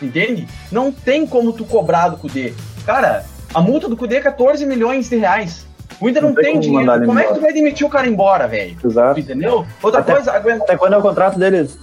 Entende? 0.00 0.48
Não 0.70 0.90
tem 0.90 1.26
como 1.26 1.52
tu 1.52 1.64
cobrar 1.64 2.08
do 2.08 2.16
Kudê. 2.16 2.54
Cara, 2.84 3.24
a 3.54 3.60
multa 3.60 3.88
do 3.88 3.96
Cudê 3.96 4.16
é 4.16 4.20
14 4.20 4.64
milhões 4.66 5.08
de 5.08 5.16
reais. 5.16 5.66
O 6.00 6.08
Inter 6.08 6.22
não, 6.22 6.30
não 6.30 6.36
tem, 6.36 6.52
tem 6.52 6.60
dinheiro. 6.60 6.86
Como 6.86 7.02
embora. 7.04 7.20
é 7.20 7.28
que 7.28 7.34
tu 7.34 7.40
vai 7.40 7.52
demitir 7.52 7.86
o 7.86 7.90
cara 7.90 8.08
embora, 8.08 8.48
velho? 8.48 8.76
Exato. 8.84 9.20
Entendeu? 9.20 9.66
Outra 9.82 10.00
até, 10.00 10.14
coisa, 10.14 10.32
aguenta. 10.32 10.64
Até 10.64 10.76
quando 10.76 10.94
é 10.94 10.96
o 10.98 11.02
contrato 11.02 11.38
deles? 11.38 11.78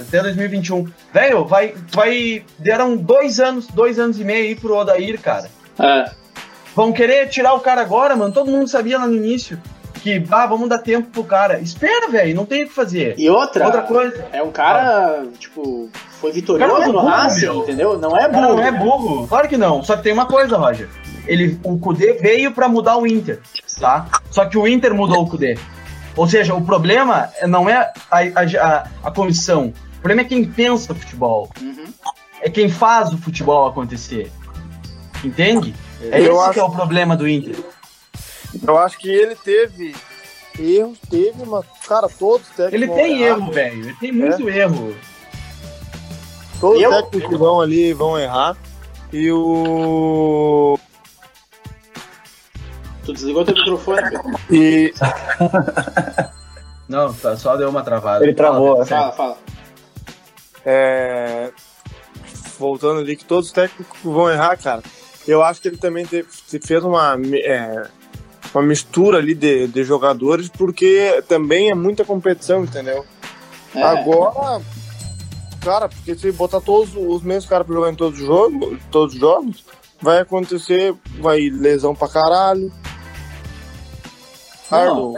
Até 0.00 0.22
2021. 0.22 0.86
Velho, 1.12 1.44
vai, 1.44 1.74
vai. 1.90 2.44
Deram 2.58 2.96
dois 2.96 3.40
anos, 3.40 3.66
dois 3.66 3.98
anos 3.98 4.20
e 4.20 4.24
meio 4.24 4.44
aí 4.44 4.54
pro 4.54 4.76
Odair, 4.76 5.20
cara. 5.20 5.50
É. 5.78 6.10
Vão 6.74 6.92
querer 6.92 7.28
tirar 7.28 7.54
o 7.54 7.60
cara 7.60 7.80
agora, 7.80 8.14
mano. 8.14 8.32
Todo 8.32 8.50
mundo 8.50 8.68
sabia 8.68 8.98
lá 8.98 9.06
no 9.06 9.16
início 9.16 9.58
que, 9.98 10.24
ah, 10.30 10.46
vamos 10.46 10.68
dar 10.68 10.78
tempo 10.78 11.08
pro 11.10 11.24
cara. 11.24 11.60
Espera, 11.60 12.08
velho, 12.08 12.34
não 12.34 12.46
tem 12.46 12.64
o 12.64 12.68
que 12.68 12.74
fazer. 12.74 13.14
E 13.18 13.28
outra, 13.28 13.66
outra 13.66 13.82
coisa. 13.82 14.26
É 14.32 14.42
um 14.42 14.50
cara, 14.50 15.22
ah. 15.22 15.26
tipo, 15.38 15.88
foi 16.20 16.32
vitorioso 16.32 16.82
é 16.82 16.86
no 16.88 16.98
Racing, 16.98 17.58
entendeu? 17.58 17.98
Não 17.98 18.16
é 18.16 18.28
burro. 18.28 18.40
Cara, 18.40 18.54
não 18.54 18.62
é 18.62 18.72
burro. 18.72 19.28
Claro 19.28 19.48
que 19.48 19.56
não. 19.56 19.82
Só 19.82 19.96
que 19.96 20.02
tem 20.02 20.12
uma 20.12 20.26
coisa, 20.26 20.56
Roger 20.56 20.88
ele, 21.28 21.60
o 21.62 21.78
Kudê 21.78 22.14
veio 22.14 22.52
para 22.52 22.68
mudar 22.68 22.96
o 22.96 23.06
Inter, 23.06 23.40
tá? 23.78 24.06
Só 24.30 24.46
que 24.46 24.56
o 24.56 24.66
Inter 24.66 24.94
mudou 24.94 25.22
o 25.22 25.28
Kudê. 25.28 25.58
Ou 26.16 26.26
seja, 26.26 26.54
o 26.54 26.64
problema 26.64 27.28
não 27.46 27.68
é 27.68 27.92
a, 28.10 28.18
a, 28.18 28.88
a 29.04 29.10
comissão, 29.10 29.72
o 29.98 30.00
problema 30.00 30.22
é 30.22 30.24
quem 30.24 30.44
pensa 30.44 30.92
o 30.92 30.96
futebol. 30.96 31.50
Uhum. 31.60 31.84
É 32.40 32.48
quem 32.48 32.68
faz 32.68 33.12
o 33.12 33.18
futebol 33.18 33.66
acontecer. 33.66 34.32
Entende? 35.22 35.74
É 36.00 36.20
eu 36.20 36.32
esse 36.32 36.44
acho... 36.44 36.52
que 36.54 36.60
é 36.60 36.62
o 36.62 36.70
problema 36.70 37.16
do 37.16 37.28
Inter. 37.28 37.56
Eu 38.66 38.78
acho 38.78 38.98
que 38.98 39.08
ele 39.08 39.34
teve 39.34 39.94
erros, 40.58 40.98
teve, 41.10 41.44
mas, 41.46 41.64
cara, 41.86 42.08
todos 42.08 42.46
técnicos. 42.48 42.74
Ele 42.74 42.88
tem 42.88 43.22
erro, 43.22 43.52
velho. 43.52 43.84
Ele 43.84 43.94
tem 43.94 44.12
muito 44.12 44.48
é. 44.48 44.58
erro. 44.58 44.94
Todos 46.60 46.82
os 46.82 46.88
técnicos 46.88 47.38
vão 47.38 47.60
ali 47.60 47.92
vão 47.92 48.18
errar. 48.18 48.56
E 49.12 49.30
o. 49.30 50.78
Tu 53.04 53.12
desligou 53.12 53.44
teu 53.44 53.54
microfone, 53.54 54.02
E. 54.50 54.92
Não, 56.88 57.12
tá, 57.12 57.36
só 57.36 57.56
deu 57.56 57.68
uma 57.68 57.82
travada. 57.82 58.24
Ele 58.24 58.34
travou. 58.34 58.84
Fala, 58.84 59.12
fala. 59.12 59.38
É... 60.64 61.50
Voltando 62.58 63.00
ali, 63.00 63.14
que 63.14 63.24
todos 63.24 63.46
os 63.46 63.52
técnicos 63.52 63.98
vão 64.02 64.30
errar, 64.30 64.56
cara. 64.56 64.82
Eu 65.26 65.42
acho 65.42 65.60
que 65.60 65.68
ele 65.68 65.76
também 65.76 66.06
teve, 66.06 66.26
fez 66.62 66.82
uma, 66.82 67.16
é, 67.34 67.86
uma 68.54 68.62
mistura 68.62 69.18
ali 69.18 69.34
de, 69.34 69.66
de 69.66 69.84
jogadores, 69.84 70.48
porque 70.48 71.22
também 71.28 71.70
é 71.70 71.74
muita 71.74 72.04
competição, 72.04 72.64
entendeu? 72.64 73.04
É. 73.74 73.82
Agora, 73.82 74.62
cara, 75.60 75.88
porque 75.88 76.14
se 76.14 76.32
botar 76.32 76.60
todos 76.60 76.94
os 76.96 77.22
mesmos 77.22 77.46
caras 77.46 77.66
pra 77.66 77.76
jogar 77.76 77.90
em 77.90 77.94
todos 77.94 78.18
os 78.20 78.26
jogos, 78.26 78.78
todos 78.90 79.14
os 79.14 79.20
jogos, 79.20 79.64
vai 80.00 80.20
acontecer, 80.20 80.94
vai 81.20 81.50
lesão 81.50 81.94
pra 81.94 82.08
caralho, 82.08 82.72
não. 84.70 85.14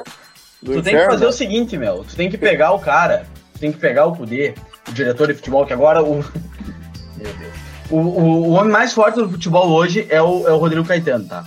Tu 0.65 0.73
inferno. 0.73 0.83
tem 0.83 0.97
que 0.97 1.05
fazer 1.07 1.27
o 1.27 1.33
seguinte, 1.33 1.79
meu. 1.79 2.05
Tu 2.05 2.17
tem 2.17 2.31
que 2.31 2.39
pegar 2.39 2.73
o 2.73 2.79
cara, 2.79 3.27
tu 3.55 3.61
tem 3.61 3.73
que 3.73 3.79
pegar 3.79 4.07
o 4.07 4.15
poder, 4.15 4.55
o 4.89 4.93
diretor 4.93 5.27
de 5.29 5.35
futebol, 5.35 5.67
que 5.67 5.73
agora 5.73 6.03
o. 6.03 6.17
Meu 7.17 7.33
Deus. 7.35 7.55
O, 7.91 7.97
o, 7.97 8.49
o 8.49 8.51
homem 8.51 8.71
mais 8.71 8.93
forte 8.93 9.17
do 9.17 9.29
futebol 9.29 9.69
hoje 9.69 10.07
é 10.09 10.23
o, 10.23 10.47
é 10.47 10.53
o 10.53 10.59
Rodrigo 10.59 10.87
Caetano, 10.87 11.27
tá? 11.27 11.45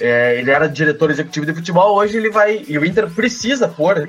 É, 0.00 0.38
ele 0.38 0.50
era 0.50 0.68
diretor 0.68 1.10
executivo 1.10 1.46
de 1.46 1.54
futebol, 1.54 1.96
hoje 1.96 2.16
ele 2.16 2.30
vai. 2.30 2.64
E 2.68 2.78
o 2.78 2.84
Inter 2.84 3.10
precisa 3.10 3.66
pôr, 3.66 4.06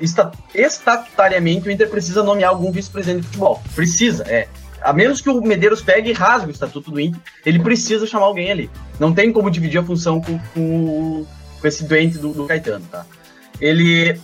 estatutariamente, 0.54 1.68
o 1.68 1.70
Inter 1.70 1.88
precisa 1.88 2.22
nomear 2.22 2.50
algum 2.50 2.70
vice-presidente 2.70 3.22
de 3.22 3.26
futebol. 3.26 3.62
Precisa, 3.74 4.24
é. 4.28 4.48
A 4.80 4.92
menos 4.92 5.20
que 5.20 5.28
o 5.28 5.42
Medeiros 5.42 5.82
pegue 5.82 6.10
e 6.10 6.12
rasgue 6.12 6.48
o 6.48 6.52
estatuto 6.52 6.90
do 6.90 7.00
Inter, 7.00 7.20
ele 7.44 7.58
precisa 7.58 8.06
chamar 8.06 8.26
alguém 8.26 8.50
ali. 8.50 8.70
Não 8.98 9.12
tem 9.12 9.32
como 9.32 9.50
dividir 9.50 9.78
a 9.78 9.84
função 9.84 10.20
com, 10.20 10.38
com, 10.54 11.26
com 11.60 11.68
esse 11.68 11.84
doente 11.84 12.18
do, 12.18 12.32
do 12.32 12.46
Caetano, 12.46 12.86
tá? 12.90 13.04
Ele. 13.60 14.18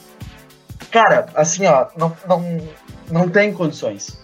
Cara, 0.90 1.26
assim, 1.34 1.66
ó, 1.66 1.88
não, 1.96 2.16
não, 2.26 2.68
não 3.10 3.28
tem 3.28 3.52
condições. 3.52 4.18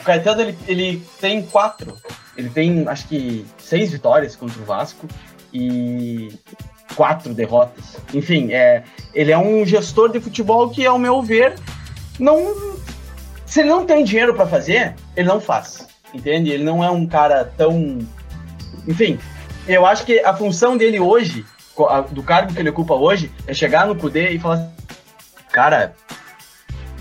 O 0.00 0.04
Caetano, 0.04 0.42
ele, 0.42 0.58
ele 0.66 1.02
tem 1.20 1.42
quatro. 1.42 1.96
Ele 2.36 2.50
tem, 2.50 2.86
acho 2.86 3.08
que, 3.08 3.46
seis 3.58 3.90
vitórias 3.90 4.36
contra 4.36 4.60
o 4.60 4.64
Vasco. 4.64 5.08
E 5.52 6.30
quatro 6.98 7.32
derrotas. 7.32 7.96
Enfim, 8.12 8.52
é, 8.52 8.82
ele 9.14 9.30
é 9.30 9.38
um 9.38 9.64
gestor 9.64 10.10
de 10.10 10.18
futebol 10.18 10.68
que, 10.68 10.84
ao 10.84 10.98
meu 10.98 11.22
ver, 11.22 11.54
não. 12.18 12.76
Se 13.46 13.60
ele 13.60 13.68
não 13.68 13.86
tem 13.86 14.02
dinheiro 14.02 14.34
para 14.34 14.48
fazer, 14.48 14.96
ele 15.16 15.28
não 15.28 15.40
faz. 15.40 15.86
Entende? 16.12 16.50
Ele 16.50 16.64
não 16.64 16.82
é 16.82 16.90
um 16.90 17.06
cara 17.06 17.44
tão. 17.56 18.00
Enfim, 18.88 19.16
eu 19.68 19.86
acho 19.86 20.04
que 20.04 20.18
a 20.18 20.34
função 20.34 20.76
dele 20.76 20.98
hoje, 20.98 21.46
do 22.10 22.22
cargo 22.24 22.52
que 22.52 22.58
ele 22.58 22.70
ocupa 22.70 22.94
hoje, 22.94 23.30
é 23.46 23.54
chegar 23.54 23.86
no 23.86 23.94
Cudê 23.94 24.30
e 24.30 24.40
falar: 24.40 24.68
Cara, 25.52 25.94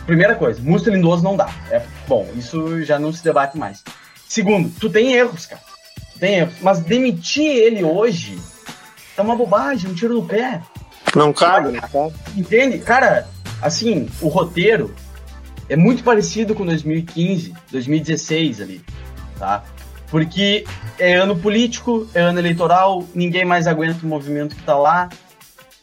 primeira 0.05 0.35
coisa, 0.35 0.61
Musto 0.61 0.91
Lindoso 0.91 1.23
não 1.23 1.35
dá. 1.35 1.49
É, 1.71 1.81
bom, 2.07 2.29
isso 2.35 2.83
já 2.83 2.99
não 2.99 3.11
se 3.11 3.23
debate 3.23 3.57
mais. 3.57 3.83
Segundo, 4.29 4.69
tu 4.79 4.91
tem 4.91 5.13
erros, 5.13 5.47
cara. 5.47 5.61
Tu 6.13 6.19
tem 6.19 6.35
erros. 6.35 6.53
Mas 6.61 6.81
demitir 6.81 7.49
ele 7.49 7.83
hoje 7.83 8.37
é 9.17 9.21
uma 9.21 9.35
bobagem, 9.35 9.89
um 9.89 9.93
tiro 9.93 10.13
no 10.13 10.23
pé. 10.23 10.61
Não 11.15 11.33
cabe, 11.33 11.69
né? 11.69 11.81
Entende? 12.35 12.77
Cara, 12.79 13.27
assim, 13.61 14.07
o 14.21 14.27
roteiro 14.27 14.93
é 15.67 15.75
muito 15.75 16.03
parecido 16.03 16.53
com 16.53 16.65
2015, 16.65 17.53
2016 17.71 18.61
ali, 18.61 18.81
tá? 19.37 19.63
Porque 20.09 20.63
é 20.97 21.15
ano 21.15 21.35
político, 21.35 22.07
é 22.13 22.21
ano 22.21 22.39
eleitoral, 22.39 23.03
ninguém 23.13 23.43
mais 23.43 23.67
aguenta 23.67 24.05
o 24.05 24.07
movimento 24.07 24.55
que 24.55 24.63
tá 24.63 24.77
lá. 24.77 25.09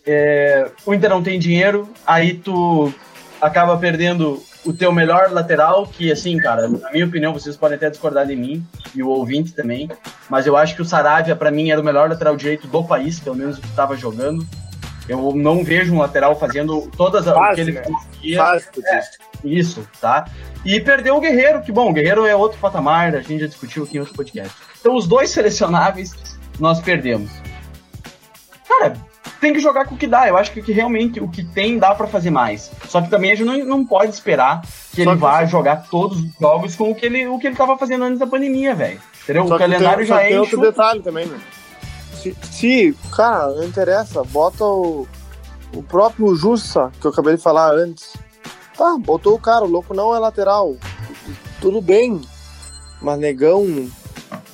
É, 0.07 0.71
o 0.87 0.95
Inter 0.95 1.11
não 1.11 1.23
tem 1.23 1.39
dinheiro, 1.39 1.89
aí 2.07 2.35
tu 2.35 2.93
acaba 3.41 3.77
perdendo 3.77 4.43
o 4.65 4.73
teu 4.73 4.93
melhor 4.93 5.31
lateral, 5.31 5.87
que 5.87 6.11
assim, 6.11 6.37
cara, 6.39 6.69
na 6.69 6.91
minha 6.91 7.07
opinião, 7.07 7.33
vocês 7.33 7.57
podem 7.57 7.77
até 7.77 7.91
discordar 7.91 8.27
de 8.27 8.35
mim, 8.35 8.65
e 8.95 9.03
o 9.03 9.09
ouvinte 9.09 9.53
também, 9.53 9.91
mas 10.29 10.47
eu 10.47 10.57
acho 10.57 10.75
que 10.75 10.83
o 10.83 10.85
Saravia, 10.85 11.37
para 11.37 11.51
mim, 11.51 11.71
era 11.71 11.81
o 11.81 11.85
melhor 11.85 12.09
lateral 12.09 12.37
direito 12.37 12.67
do 12.67 12.83
país, 12.83 13.21
pelo 13.21 13.37
menos 13.37 13.59
que 13.59 13.67
estava 13.67 13.97
jogando. 13.97 14.47
Eu 15.09 15.35
não 15.35 15.63
vejo 15.63 15.93
um 15.95 15.99
lateral 15.99 16.39
fazendo 16.39 16.91
todas 16.97 17.29
as 17.29 17.37
o 17.37 17.55
que 17.55 17.61
ele 17.61 17.73
né? 17.73 17.83
conseguia. 17.83 18.39
Fácil, 18.39 18.71
É, 18.87 19.03
isso, 19.45 19.87
tá? 20.01 20.27
E 20.65 20.81
perdeu 20.81 21.17
o 21.17 21.21
Guerreiro, 21.21 21.61
que 21.61 21.71
bom, 21.71 21.91
o 21.91 21.93
Guerreiro 21.93 22.25
é 22.25 22.35
outro 22.35 22.59
patamar, 22.59 23.15
a 23.15 23.21
gente 23.21 23.41
já 23.41 23.47
discutiu 23.47 23.85
aqui 23.85 23.99
em 23.99 24.01
outro 24.01 24.15
podcast. 24.15 24.55
Então, 24.81 24.97
os 24.97 25.07
dois 25.07 25.29
selecionáveis 25.31 26.39
nós 26.59 26.81
perdemos. 26.81 27.31
Cara, 28.67 28.97
tem 29.45 29.53
que 29.53 29.61
jogar 29.61 29.85
com 29.85 29.95
o 29.95 29.99
que 29.99 30.07
dá. 30.07 30.27
Eu 30.27 30.37
acho 30.39 30.51
que, 30.53 30.63
que 30.63 30.73
realmente 30.73 31.21
o 31.21 31.29
que 31.29 31.45
tem 31.45 31.79
dá 31.79 31.95
pra 31.95 32.07
fazer 32.07 32.31
mais. 32.31 32.71
Só 32.89 33.03
que 33.03 33.11
também 33.11 33.31
a 33.31 33.35
gente 33.35 33.47
não, 33.47 33.59
não 33.65 33.85
pode 33.85 34.11
esperar 34.13 34.63
que 34.93 35.03
Só 35.05 35.11
ele 35.11 35.11
que 35.11 35.17
vá 35.17 35.41
você- 35.41 35.47
jogar 35.49 35.87
todos 35.91 36.19
os 36.19 36.27
jogos 36.41 36.75
com 36.75 36.91
o 36.91 36.95
que 36.95 37.05
ele, 37.05 37.27
o 37.27 37.39
que 37.39 37.47
ele 37.47 37.57
tava 37.57 37.77
fazendo 37.77 38.05
antes 38.05 38.19
da 38.19 38.27
pandemia, 38.27 38.75
velho. 38.75 38.99
Entendeu? 39.23 39.47
Só 39.47 39.57
o 39.57 39.59
calendário 39.59 39.99
tem, 39.99 40.07
já 40.07 40.19
que 40.19 40.25
tem 40.29 40.35
é 40.35 40.41
outro 40.41 40.57
enxuto. 40.57 40.71
detalhe 40.73 41.03
também, 41.03 41.27
né? 41.27 41.39
Se, 42.15 42.35
se, 42.51 42.97
cara, 43.15 43.49
não 43.49 43.65
interessa, 43.65 44.23
bota 44.25 44.65
o, 44.65 45.07
o 45.75 45.83
próprio 45.83 46.35
Jussa, 46.35 46.91
que 47.01 47.07
eu 47.07 47.11
acabei 47.11 47.37
de 47.37 47.43
falar 47.43 47.71
antes. 47.73 48.15
Tá, 48.77 48.97
botou 48.99 49.35
o 49.35 49.39
cara, 49.39 49.65
o 49.65 49.69
louco 49.69 49.93
não 49.95 50.15
é 50.15 50.19
lateral. 50.19 50.75
Tudo 51.61 51.81
bem. 51.83 52.21
Mas 53.03 53.19
negão, 53.19 53.89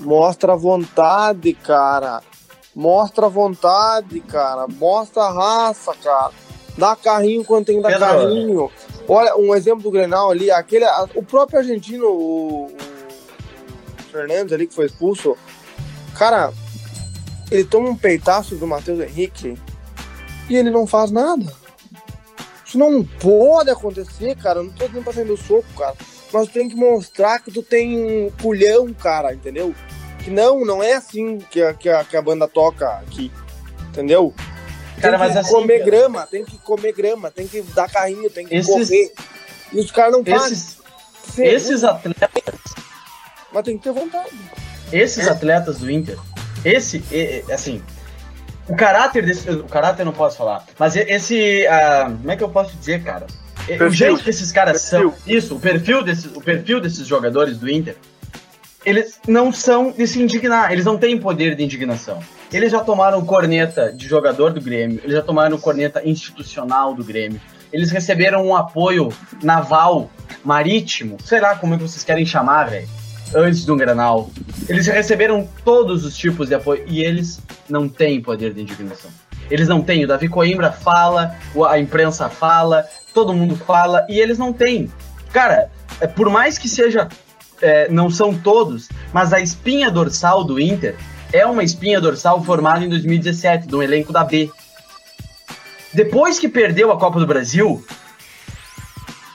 mostra 0.01 0.55
a 0.55 0.57
vontade, 0.57 1.53
cara. 1.55 2.21
Mostra 2.75 3.27
a 3.27 3.29
vontade, 3.29 4.21
cara. 4.21 4.67
Mostra 4.69 5.23
a 5.25 5.33
raça, 5.33 5.95
cara. 5.95 6.33
Dá 6.79 6.95
carrinho 6.97 7.45
quando 7.45 7.67
tem 7.67 7.77
que 7.77 7.83
dar 7.83 7.91
Pedro. 7.91 8.07
carrinho. 8.07 8.71
Olha, 9.09 9.37
um 9.37 9.55
exemplo 9.55 9.83
do 9.83 9.91
Grenal 9.91 10.31
ali, 10.31 10.51
aquele, 10.51 10.87
o 11.15 11.23
próprio 11.23 11.59
argentino, 11.59 12.07
o, 12.07 12.67
o 12.67 12.77
Fernandes 14.11 14.53
ali 14.53 14.67
que 14.67 14.75
foi 14.75 14.87
expulso, 14.87 15.37
cara, 16.17 16.53
ele 17.51 17.65
toma 17.65 17.91
um 17.91 17.97
peitaço 17.97 18.55
do 18.55 18.67
Matheus 18.67 19.01
Henrique 19.01 19.59
e 20.49 20.57
ele 20.57 20.71
não 20.71 20.87
faz 20.87 21.11
nada. 21.11 21.45
Isso 22.65 22.79
não 22.79 23.03
pode 23.05 23.69
acontecer, 23.69 24.37
cara. 24.37 24.61
Eu 24.61 24.65
não 24.65 24.73
tô 24.73 24.87
dizendo 24.87 25.03
pra 25.03 25.13
sair 25.13 25.25
do 25.25 25.37
soco, 25.37 25.67
cara. 25.77 25.97
Mas 26.33 26.47
tu 26.47 26.53
tem 26.53 26.69
que 26.69 26.77
mostrar 26.77 27.41
que 27.41 27.51
tu 27.51 27.65
tem 27.65 27.99
um 27.99 28.31
culhão, 28.41 28.95
cara, 28.95 29.35
entendeu? 29.35 29.75
Que 30.25 30.31
não, 30.31 30.65
não 30.65 30.83
é 30.83 30.95
assim 30.95 31.39
que 31.39 31.63
a, 31.63 31.73
que 31.75 31.89
a, 31.89 32.05
que 32.05 32.17
a 32.17 32.23
banda 32.23 32.47
toca 32.47 32.87
aqui, 32.99 33.33
entendeu? 33.89 34.35
Cara, 35.01 35.19
tem 35.19 35.29
que 35.29 35.35
mas 35.35 35.37
assim, 35.37 35.55
comer 35.55 35.79
cara. 35.79 35.91
grama, 35.91 36.27
tem 36.27 36.45
que 36.45 36.59
comer 36.59 36.93
grama, 36.93 37.31
tem 37.31 37.47
que 37.49 37.63
dar 37.63 37.89
carrinho, 37.91 38.29
tem 38.29 38.47
que 38.47 38.55
Esses- 38.55 38.71
correr. 38.89 39.13
E 39.73 39.81
os 39.81 39.91
caras 39.91 40.13
não 40.13 40.25
fazem. 40.25 40.53
Esses, 40.53 40.79
Segundo, 41.23 41.53
esses 41.55 41.85
atletas 41.85 42.61
Mas 43.53 43.65
tem 43.65 43.79
que 43.79 43.85
ter 43.85 43.93
vontade. 43.93 44.31
esses 44.93 45.29
atletas 45.29 45.79
do 45.79 45.91
Inter, 45.91 46.19
esse, 46.65 47.03
é, 47.13 47.45
é, 47.49 47.53
assim, 47.55 47.81
o 48.69 48.75
caráter 48.75 49.25
desse, 49.25 49.49
o 49.49 49.65
caráter 49.65 50.03
eu 50.03 50.07
não 50.07 50.13
posso 50.13 50.37
falar, 50.37 50.65
mas 50.79 50.97
esse, 50.97 51.67
ah, 51.69 52.07
como 52.07 52.31
é 52.33 52.37
que 52.37 52.43
eu 52.43 52.49
posso 52.51 52.77
dizer, 52.77 53.03
cara? 53.05 53.27
E- 53.69 53.75
O 53.75 53.79
Perfil. 53.79 53.91
jeito 53.93 54.25
que 54.25 54.31
esses 54.31 54.51
caras 54.51 54.91
Perfil. 54.91 55.11
são, 55.13 55.19
isso, 55.27 55.55
o 55.57 55.61
perfil 55.61 56.03
desses, 56.03 56.25
o 56.27 56.41
perfil 56.41 56.81
desses 56.81 57.07
jogadores 57.07 57.59
do 57.59 57.71
Inter, 57.71 57.97
eles 58.85 59.19
não 59.27 59.53
são 59.53 59.91
de 59.91 60.07
se 60.07 60.23
indignar, 60.23 60.73
eles 60.73 60.85
não 60.85 60.97
têm 60.97 61.19
poder 61.19 61.55
de 61.55 61.63
indignação. 61.63 62.21
Eles 62.53 62.73
já 62.73 62.81
tomaram 62.81 63.25
corneta 63.25 63.93
de 63.93 64.09
jogador 64.09 64.53
do 64.53 64.61
Grêmio, 64.61 65.01
eles 65.03 65.17
já 65.17 65.23
tomaram 65.23 65.59
corneta 65.59 66.07
institucional 66.07 66.95
do 66.95 67.05
Grêmio, 67.05 67.41
eles 67.73 67.91
receberam 67.91 68.47
um 68.47 68.57
apoio 68.57 69.13
naval, 69.43 70.11
marítimo, 70.45 71.17
sei 71.25 71.41
lá 71.41 71.55
como 71.55 71.75
é 71.75 71.77
que 71.77 71.83
vocês 71.85 72.03
querem 72.03 72.27
chamar, 72.27 72.71
velho, 72.71 72.89
antes 73.35 73.65
do 73.65 73.77
Granal. 73.77 74.31
Eles 74.69 74.87
receberam 74.87 75.49
todos 75.65 76.05
os 76.05 76.17
tipos 76.17 76.49
de 76.49 76.55
apoio 76.55 76.85
e 76.89 77.03
eles 77.03 77.41
não 77.69 77.89
têm 77.89 78.21
poder 78.21 78.53
de 78.53 78.63
indignação. 78.63 79.11
Eles 79.51 79.69
não 79.69 79.83
têm. 79.83 80.05
O 80.05 80.09
Davi 80.09 80.29
Coimbra 80.29 80.71
fala, 80.71 81.37
a 81.69 81.79
imprensa 81.79 82.29
fala, 82.29 82.85
todo 83.13 83.33
mundo 83.33 83.57
fala 83.57 84.07
e 84.09 84.19
eles 84.19 84.39
não 84.39 84.53
têm. 84.53 84.91
Cara, 85.33 85.71
é, 86.01 86.07
por 86.07 86.31
mais 86.31 86.59
que 86.59 86.69
seja. 86.69 87.09
É, 87.61 87.89
não 87.89 88.11
são 88.11 88.35
todos, 88.35 88.89
mas 89.13 89.33
a 89.33 89.41
espinha 89.41 89.91
dorsal 89.91 90.45
do 90.45 90.61
Inter 90.61 90.97
é 91.33 91.47
uma 91.47 91.63
espinha 91.63 92.01
dorsal 92.01 92.43
formada 92.43 92.85
em 92.85 92.89
2017, 92.89 93.67
do 93.67 93.83
elenco 93.83 94.13
da 94.13 94.25
B. 94.25 94.51
Depois 95.93 96.39
que 96.39 96.49
perdeu 96.49 96.91
a 96.93 96.99
Copa 96.99 97.19
do 97.19 97.27
Brasil, 97.27 97.85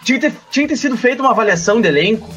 tinha 0.03 0.19
que 0.19 0.29
ter, 0.29 0.37
tinha 0.49 0.67
que 0.67 0.73
ter 0.73 0.79
sido 0.79 0.97
feita 0.97 1.21
uma 1.21 1.31
avaliação 1.31 1.81
de 1.81 1.87
elenco. 1.87 2.29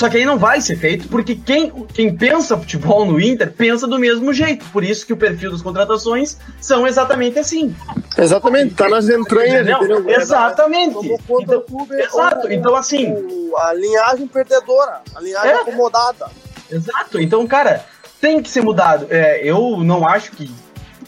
Só 0.00 0.08
que 0.08 0.16
aí 0.16 0.24
não 0.24 0.38
vai 0.38 0.62
ser 0.62 0.76
feito, 0.76 1.08
porque 1.08 1.34
quem, 1.34 1.70
quem 1.92 2.16
pensa 2.16 2.56
futebol 2.56 3.04
no 3.04 3.20
Inter 3.20 3.52
pensa 3.52 3.86
do 3.86 3.98
mesmo 3.98 4.32
jeito. 4.32 4.64
Por 4.72 4.82
isso 4.82 5.04
que 5.04 5.12
o 5.12 5.16
perfil 5.16 5.50
das 5.50 5.60
contratações 5.60 6.38
são 6.58 6.86
exatamente 6.86 7.38
assim. 7.38 7.76
Exatamente, 8.16 8.74
tá 8.74 8.88
nas 8.88 9.10
entranhas, 9.10 9.68
Entendeu? 9.68 10.08
Exatamente. 10.08 10.96
Então, 11.06 11.86
exato. 11.98 12.50
Então, 12.50 12.74
assim, 12.74 13.14
a 13.58 13.74
linhagem 13.74 14.26
perdedora, 14.26 15.02
a 15.14 15.20
linhagem 15.20 15.50
É. 15.50 15.54
acomodada. 15.56 16.28
Exato. 16.72 17.20
Então, 17.20 17.46
cara, 17.46 17.84
tem 18.22 18.40
que 18.42 18.48
ser 18.48 18.62
mudado. 18.62 19.06
É, 19.10 19.46
eu 19.46 19.84
não 19.84 20.08
acho 20.08 20.32
que 20.32 20.50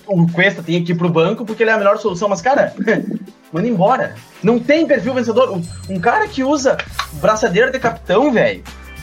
o 0.07 0.31
Cuesta 0.31 0.63
tenha 0.63 0.85
que 0.85 0.93
ir 0.93 0.97
pro 0.97 1.09
banco 1.09 1.47
porque 1.47 1.63
ele 1.63 1.71
é 1.71 1.73
a 1.73 1.79
melhor 1.79 1.97
solução, 1.97 2.29
mas, 2.29 2.43
cara, 2.43 2.75
manda 3.51 3.67
embora. 3.67 4.17
Não 4.43 4.59
tem 4.59 4.87
perfil 4.87 5.15
vencedor. 5.15 5.51
Um, 5.51 5.63
um 5.89 5.99
cara 5.99 6.29
que 6.29 6.45
usa 6.45 6.77
braçadeira 7.15 7.71
de 7.71 7.79
capitão, 7.81 8.31
velho. 8.31 8.63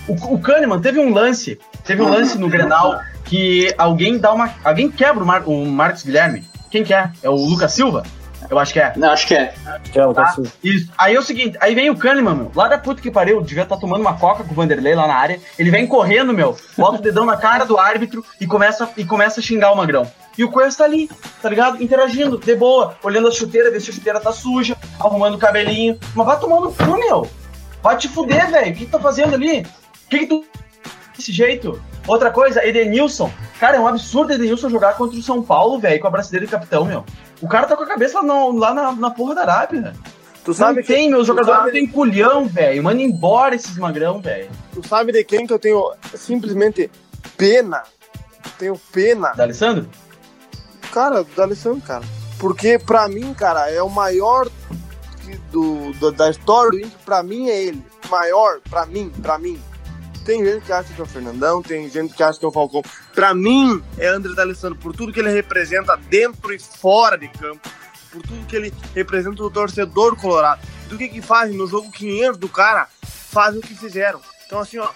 O, 0.09 0.33
o 0.33 0.39
Kahneman 0.39 0.81
teve 0.81 0.99
um 0.99 1.13
lance, 1.13 1.59
teve 1.85 2.01
um 2.01 2.09
lance 2.09 2.37
no 2.37 2.49
Grenal 2.49 2.99
que 3.25 3.73
alguém 3.77 4.17
dá 4.17 4.33
uma. 4.33 4.51
Alguém 4.63 4.89
quebra 4.89 5.23
o, 5.23 5.27
Mar, 5.27 5.43
o 5.45 5.65
Marcos 5.65 6.03
Guilherme. 6.03 6.43
Quem 6.71 6.83
que 6.83 6.93
é? 6.93 7.11
É 7.21 7.29
o 7.29 7.35
Lucas 7.35 7.73
Silva? 7.73 8.03
Eu 8.49 8.57
acho 8.57 8.73
que 8.73 8.79
é. 8.79 8.93
Não, 8.95 9.11
acho 9.11 9.27
que 9.27 9.35
é. 9.35 9.53
Que 9.91 9.99
é 9.99 10.05
o 10.05 10.13
Tá? 10.13 10.25
Cássio. 10.25 10.51
Isso. 10.63 10.91
Aí 10.97 11.13
é 11.13 11.19
o 11.19 11.21
seguinte, 11.21 11.55
aí 11.61 11.75
vem 11.75 11.89
o 11.91 11.95
Kahneman, 11.95 12.33
meu, 12.33 12.51
lá 12.55 12.67
da 12.67 12.79
puta 12.79 12.99
que 13.01 13.11
pariu, 13.11 13.41
devia 13.41 13.61
estar 13.63 13.77
tomando 13.77 14.01
uma 14.01 14.17
coca 14.17 14.43
com 14.43 14.51
o 14.51 14.55
Vanderlei 14.55 14.95
lá 14.95 15.05
na 15.05 15.13
área. 15.13 15.39
Ele 15.59 15.69
vem 15.69 15.85
correndo, 15.85 16.33
meu, 16.33 16.57
bota 16.75 16.97
o 16.97 17.01
dedão 17.01 17.25
na 17.25 17.37
cara 17.37 17.65
do 17.65 17.77
árbitro 17.77 18.25
e 18.41 18.47
começa, 18.47 18.89
e 18.97 19.05
começa 19.05 19.39
a 19.39 19.43
xingar 19.43 19.71
o 19.71 19.75
Magrão. 19.75 20.09
E 20.35 20.43
o 20.43 20.49
Cuesta 20.49 20.83
tá 20.83 20.89
ali, 20.89 21.07
tá 21.41 21.49
ligado? 21.49 21.83
Interagindo, 21.83 22.39
de 22.39 22.55
boa, 22.55 22.95
olhando 23.03 23.27
a 23.27 23.31
chuteira, 23.31 23.69
ver 23.69 23.81
se 23.81 23.91
a 23.91 23.93
chuteira 23.93 24.19
tá 24.19 24.31
suja, 24.31 24.75
arrumando 24.99 25.35
o 25.35 25.39
cabelinho. 25.39 25.99
Mas 26.15 26.25
vai 26.25 26.39
tomando 26.39 26.63
no 26.65 26.73
cu, 26.73 26.97
meu. 26.97 27.27
Vai 27.83 27.97
te 27.97 28.07
fuder, 28.07 28.49
velho. 28.49 28.71
O 28.71 28.75
que, 28.75 28.85
que 28.85 28.91
tá 28.91 28.99
fazendo 28.99 29.35
ali? 29.35 29.65
Que, 30.09 30.19
que 30.19 30.27
tu. 30.27 30.45
Desse 31.15 31.31
jeito? 31.31 31.81
Outra 32.07 32.31
coisa, 32.31 32.65
Edenilson. 32.65 33.31
Cara, 33.59 33.77
é 33.77 33.79
um 33.79 33.87
absurdo 33.87 34.33
Edenilson 34.33 34.69
jogar 34.69 34.95
contra 34.95 35.17
o 35.19 35.21
São 35.21 35.41
Paulo, 35.43 35.79
velho, 35.79 35.99
com 35.99 36.07
a 36.07 36.11
braçadeira 36.11 36.45
de 36.45 36.51
capitão, 36.51 36.85
meu. 36.85 37.05
O 37.41 37.47
cara 37.47 37.67
tá 37.67 37.75
com 37.75 37.83
a 37.83 37.87
cabeça 37.87 38.19
lá, 38.19 38.23
no- 38.23 38.57
lá 38.57 38.73
na, 38.73 38.91
na 38.93 39.11
porra 39.11 39.35
da 39.35 39.41
Arábia. 39.41 39.93
Tu 40.43 40.53
sabe, 40.53 40.77
não 40.77 40.81
que, 40.81 40.87
tem, 40.93 41.09
meus 41.09 41.23
tu 41.23 41.27
jogadores 41.27 41.59
sabe- 41.59 41.71
tem 41.73 41.85
culhão, 41.87 42.47
velho. 42.47 42.81
Manda 42.83 43.01
embora 43.01 43.53
esses 43.55 43.77
magrão, 43.77 44.19
velho. 44.21 44.49
tu 44.73 44.85
sabe 44.87 45.11
de 45.11 45.23
quem 45.23 45.45
que 45.45 45.53
eu 45.53 45.59
tenho 45.59 45.91
simplesmente 46.15 46.89
pena? 47.37 47.83
Tenho 48.57 48.79
pena. 48.91 49.33
Da 49.33 49.43
Alessandro? 49.43 49.87
Cara, 50.91 51.23
do 51.23 51.41
Alessandro, 51.41 51.81
cara. 51.81 52.03
Porque 52.39 52.79
pra 52.79 53.07
mim, 53.09 53.33
cara, 53.33 53.69
é 53.69 53.81
o 53.83 53.89
maior 53.89 54.47
do, 55.51 55.91
do- 55.93 56.11
da 56.11 56.29
história 56.29 56.71
do 56.71 56.79
Inter, 56.79 56.97
pra 57.05 57.21
mim 57.21 57.49
é 57.49 57.61
ele. 57.63 57.83
Maior, 58.09 58.59
pra 58.69 58.85
mim, 58.85 59.11
pra 59.21 59.37
mim. 59.37 59.59
Tem 60.29 60.45
gente 60.45 60.63
que 60.63 60.71
acha 60.71 60.93
que 60.93 61.01
é 61.01 61.03
o 61.03 61.07
Fernandão, 61.07 61.59
tem 61.59 61.89
gente 61.89 62.13
que 62.13 62.21
acha 62.21 62.37
que 62.37 62.45
é 62.45 62.47
o 62.47 62.51
Falcão. 62.51 62.83
Pra 63.15 63.33
mim, 63.33 63.83
é 63.97 64.09
André 64.09 64.35
D'Alessandro, 64.35 64.77
por 64.77 64.95
tudo 64.95 65.11
que 65.11 65.19
ele 65.19 65.31
representa 65.31 65.97
dentro 66.07 66.53
e 66.53 66.59
fora 66.59 67.17
de 67.17 67.27
campo, 67.29 67.67
por 68.11 68.21
tudo 68.21 68.45
que 68.45 68.55
ele 68.55 68.71
representa 68.93 69.41
o 69.41 69.49
torcedor 69.49 70.15
colorado, 70.17 70.61
do 70.87 70.99
que 70.99 71.09
que 71.09 71.19
fazem 71.19 71.57
no 71.57 71.65
jogo 71.65 71.91
500 71.91 72.37
do 72.37 72.47
cara, 72.47 72.87
fazem 73.03 73.59
o 73.59 73.63
que 73.63 73.73
fizeram. 73.73 74.21
Então, 74.45 74.59
assim, 74.59 74.77
ó, 74.77 74.87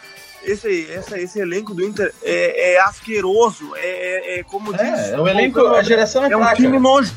esse, 0.43 0.67
esse, 0.69 1.17
esse 1.17 1.39
elenco 1.39 1.73
do 1.73 1.83
Inter 1.83 2.13
é, 2.21 2.75
é 2.75 2.81
asqueroso, 2.81 3.75
é, 3.75 4.35
é, 4.35 4.39
é 4.39 4.43
como 4.43 4.71
diz... 4.71 4.83
É, 4.83 5.19
o 5.19 5.27
elenco, 5.27 5.65
a 5.65 5.81
geração 5.81 6.23
é, 6.25 6.31
é 6.31 6.37
um 6.37 6.41
fraca. 6.41 6.57
time 6.57 6.77
nojo. 6.77 7.11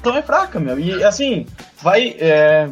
Então 0.00 0.16
é 0.16 0.22
fraca, 0.22 0.58
meu. 0.58 0.80
E 0.80 1.04
assim, 1.04 1.46
vai. 1.82 2.16
É, 2.18 2.70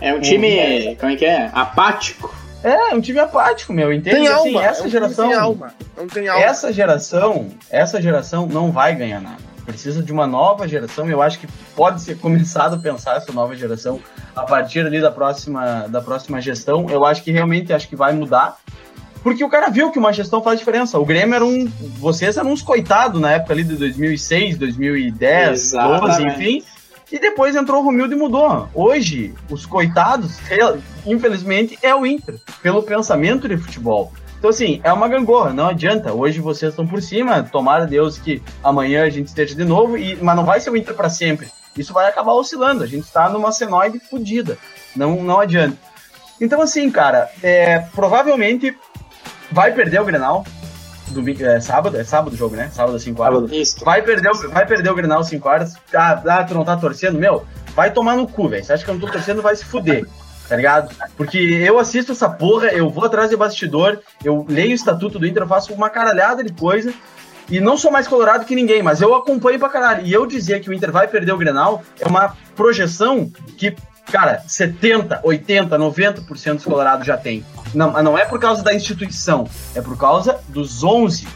É 0.00 0.14
um 0.14 0.20
time, 0.22 0.96
como 1.00 1.12
é 1.12 1.16
que 1.16 1.26
é? 1.26 1.50
Apático. 1.52 2.43
É 2.70 2.94
um 2.94 3.00
time 3.00 3.18
apático, 3.18 3.72
meu. 3.72 3.92
Entende? 3.92 4.16
Tem 4.16 4.28
assim, 4.28 4.48
alma, 4.48 4.62
é 4.62 4.66
um 4.66 4.70
essa 4.70 4.78
time 4.78 4.90
geração. 4.90 5.28
sem 5.28 5.38
alma. 5.38 5.74
Não 5.96 6.06
tem 6.06 6.28
alma. 6.28 6.42
Essa 6.42 6.72
geração, 6.72 7.48
essa 7.70 8.00
geração 8.00 8.46
não 8.46 8.72
vai 8.72 8.94
ganhar 8.94 9.20
nada. 9.20 9.42
Precisa 9.64 10.02
de 10.02 10.12
uma 10.12 10.26
nova 10.26 10.68
geração. 10.68 11.08
Eu 11.08 11.22
acho 11.22 11.38
que 11.38 11.46
pode 11.74 12.02
ser 12.02 12.18
começado 12.18 12.74
a 12.74 12.78
pensar 12.78 13.16
essa 13.16 13.32
nova 13.32 13.56
geração 13.56 14.00
a 14.36 14.42
partir 14.42 14.80
ali 14.80 15.00
da 15.00 15.10
próxima, 15.10 15.86
da 15.88 16.02
próxima 16.02 16.40
gestão. 16.40 16.86
Eu 16.90 17.04
acho 17.04 17.22
que 17.22 17.30
realmente 17.30 17.72
acho 17.72 17.88
que 17.88 17.96
vai 17.96 18.12
mudar. 18.12 18.58
Porque 19.22 19.42
o 19.42 19.48
cara 19.48 19.70
viu 19.70 19.90
que 19.90 19.98
uma 19.98 20.12
gestão 20.12 20.42
faz 20.42 20.58
diferença. 20.58 20.98
O 20.98 21.04
Grêmio 21.04 21.34
era 21.34 21.44
um. 21.44 21.66
Vocês 21.98 22.36
eram 22.36 22.50
uns 22.52 22.60
coitados 22.60 23.18
na 23.18 23.32
época 23.32 23.54
ali 23.54 23.64
de 23.64 23.74
2006, 23.76 24.58
2010, 24.58 25.48
12, 25.48 25.76
Exatamente. 25.76 26.26
enfim. 26.26 26.62
E 27.14 27.18
depois 27.20 27.54
entrou 27.54 27.80
o 27.80 27.84
Romildo 27.84 28.12
e 28.12 28.18
mudou. 28.18 28.68
Hoje, 28.74 29.32
os 29.48 29.64
coitados, 29.64 30.36
é- 30.50 30.76
infelizmente, 31.06 31.78
é 31.80 31.94
o 31.94 32.04
Inter, 32.04 32.40
pelo 32.60 32.82
pensamento 32.82 33.48
de 33.48 33.56
futebol. 33.56 34.12
Então, 34.36 34.50
assim, 34.50 34.80
é 34.82 34.92
uma 34.92 35.06
gangorra, 35.06 35.52
não 35.52 35.68
adianta. 35.68 36.12
Hoje 36.12 36.40
vocês 36.40 36.72
estão 36.72 36.84
por 36.84 37.00
cima, 37.00 37.44
tomara 37.44 37.86
Deus 37.86 38.18
que 38.18 38.42
amanhã 38.64 39.04
a 39.04 39.10
gente 39.10 39.28
esteja 39.28 39.54
de 39.54 39.64
novo, 39.64 39.96
e, 39.96 40.16
mas 40.16 40.34
não 40.34 40.44
vai 40.44 40.58
ser 40.58 40.70
o 40.70 40.76
Inter 40.76 40.92
para 40.92 41.08
sempre. 41.08 41.46
Isso 41.78 41.92
vai 41.92 42.08
acabar 42.08 42.32
oscilando. 42.32 42.82
A 42.82 42.86
gente 42.88 43.04
está 43.04 43.28
numa 43.28 43.52
senoide 43.52 44.00
fodida. 44.10 44.58
Não, 44.96 45.22
não 45.22 45.38
adianta. 45.38 45.78
Então, 46.40 46.60
assim, 46.60 46.90
cara, 46.90 47.30
é, 47.44 47.78
provavelmente 47.94 48.76
vai 49.52 49.70
perder 49.72 50.00
o 50.00 50.04
Grenal. 50.04 50.44
Domingo, 51.08 51.44
é, 51.44 51.60
sábado, 51.60 51.96
é 51.96 52.04
sábado 52.04 52.32
o 52.32 52.36
jogo, 52.36 52.56
né? 52.56 52.70
Sábado 52.72 52.96
às 52.96 53.02
5 53.02 53.22
horas. 53.22 53.52
Isso. 53.52 53.84
Vai 53.84 54.02
perder, 54.02 54.30
o- 54.30 54.50
vai 54.50 54.66
perder 54.66 54.90
o 54.90 54.94
Grenal 54.94 55.22
5 55.22 55.48
horas. 55.48 55.74
Ah, 55.94 56.22
ah, 56.26 56.44
tu 56.44 56.54
não 56.54 56.64
tá 56.64 56.76
torcendo? 56.76 57.18
Meu, 57.18 57.44
vai 57.76 57.90
tomar 57.90 58.16
no 58.16 58.26
cu, 58.26 58.48
velho. 58.48 58.64
Você 58.64 58.72
acha 58.72 58.84
que 58.84 58.90
eu 58.90 58.94
não 58.94 59.00
tô 59.00 59.08
torcendo? 59.08 59.42
Vai 59.42 59.54
se 59.54 59.64
fuder. 59.64 60.06
Tá 60.48 60.56
ligado? 60.56 60.94
Porque 61.16 61.38
eu 61.38 61.78
assisto 61.78 62.12
essa 62.12 62.28
porra, 62.28 62.66
eu 62.68 62.90
vou 62.90 63.04
atrás 63.04 63.30
de 63.30 63.36
bastidor, 63.36 63.98
eu 64.22 64.44
leio 64.48 64.72
o 64.72 64.74
estatuto 64.74 65.18
do 65.18 65.26
Inter, 65.26 65.42
eu 65.44 65.48
faço 65.48 65.72
uma 65.72 65.88
caralhada 65.88 66.42
de 66.44 66.52
coisa. 66.52 66.92
E 67.50 67.60
não 67.60 67.76
sou 67.76 67.90
mais 67.90 68.08
colorado 68.08 68.44
que 68.46 68.54
ninguém, 68.54 68.82
mas 68.82 69.00
eu 69.02 69.14
acompanho 69.14 69.58
pra 69.58 69.68
caralho. 69.68 70.06
E 70.06 70.12
eu 70.12 70.26
dizer 70.26 70.60
que 70.60 70.68
o 70.70 70.72
Inter 70.72 70.90
vai 70.90 71.06
perder 71.06 71.32
o 71.32 71.36
Grenal 71.38 71.82
é 72.00 72.06
uma 72.06 72.34
projeção 72.56 73.30
que, 73.58 73.74
cara, 74.10 74.42
70, 74.46 75.20
80, 75.22 75.78
90% 75.78 76.54
dos 76.54 76.64
colorados 76.64 77.06
já 77.06 77.16
tem. 77.16 77.44
Não, 77.74 77.90
mas 77.90 78.04
não 78.04 78.16
é 78.16 78.24
por 78.24 78.38
causa 78.38 78.62
da 78.62 78.74
instituição, 78.74 79.48
é 79.74 79.80
por 79.80 79.96
causa 79.96 80.40
dos 80.48 80.82
11 80.84 81.26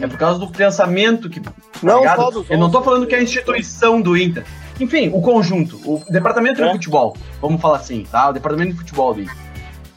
é 0.00 0.06
por 0.06 0.16
causa 0.16 0.38
do 0.38 0.46
pensamento 0.48 1.28
que. 1.28 1.40
tá 1.40 1.52
Não 1.82 1.98
ligado? 1.98 2.16
só 2.16 2.30
dos 2.30 2.48
Eu 2.48 2.56
não 2.56 2.70
tô 2.70 2.78
11, 2.78 2.84
falando 2.84 3.06
que 3.06 3.14
é 3.16 3.18
a 3.18 3.22
instituição 3.22 4.00
do 4.00 4.16
Inter. 4.16 4.44
Enfim, 4.78 5.10
o 5.12 5.20
conjunto, 5.20 5.76
o 5.84 6.04
departamento 6.08 6.62
É. 6.62 6.66
de 6.66 6.72
futebol, 6.74 7.16
vamos 7.40 7.60
falar 7.60 7.78
assim, 7.78 8.06
tá? 8.08 8.28
O 8.28 8.32
departamento 8.32 8.72
de 8.72 8.78
futebol 8.78 9.12
do 9.12 9.22
Inter. 9.22 9.36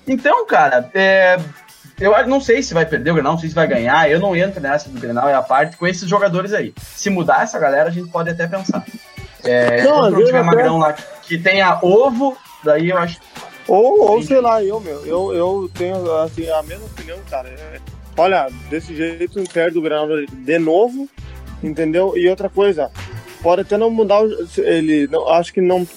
Então, 0.07 0.45
cara, 0.47 0.89
é, 0.93 1.37
eu 1.99 2.27
não 2.27 2.41
sei 2.41 2.63
se 2.63 2.73
vai 2.73 2.85
perder 2.85 3.11
o 3.11 3.13
Grenal, 3.13 3.33
não 3.33 3.39
sei 3.39 3.49
se 3.49 3.53
vai 3.55 3.67
ganhar. 3.67 4.09
Eu 4.09 4.19
não 4.19 4.35
entro 4.35 4.59
nessa 4.59 4.89
do 4.89 4.99
Grenal, 4.99 5.29
é 5.29 5.35
a 5.35 5.41
parte 5.43 5.77
com 5.77 5.85
esses 5.85 6.09
jogadores 6.09 6.51
aí. 6.51 6.73
Se 6.95 7.11
mudar 7.11 7.43
essa 7.43 7.59
galera, 7.59 7.89
a 7.89 7.91
gente 7.91 8.09
pode 8.09 8.29
até 8.31 8.47
pensar. 8.47 8.83
É, 9.45 9.83
Não, 9.83 10.09
vezes 10.11 10.25
tiver 10.27 10.39
até- 10.39 10.43
magrão 10.43 10.77
lá 10.77 10.93
que 10.93 11.37
tenha 11.37 11.79
ovo, 11.81 12.37
daí 12.63 12.89
eu 12.89 12.97
acho. 12.97 13.19
Ou, 13.67 14.11
ou 14.11 14.21
sei 14.21 14.39
lá, 14.41 14.63
eu, 14.63 14.79
meu, 14.79 15.05
eu, 15.05 15.33
eu 15.33 15.71
tenho 15.73 16.11
assim, 16.21 16.47
a 16.49 16.61
mesma 16.63 16.85
opinião, 16.85 17.17
cara. 17.29 17.49
É, 17.49 17.79
olha, 18.17 18.47
desse 18.69 18.95
jeito 18.95 19.43
perde 19.51 19.77
o 19.77 19.81
Granal 19.81 20.07
de 20.31 20.59
novo, 20.59 21.09
entendeu? 21.63 22.13
E 22.15 22.29
outra 22.29 22.47
coisa, 22.49 22.91
pode 23.41 23.61
até 23.61 23.75
não 23.77 23.89
mudar 23.89 24.21
ele, 24.57 25.07
não, 25.07 25.27
acho 25.29 25.51
que 25.53 25.61
não 25.61 25.87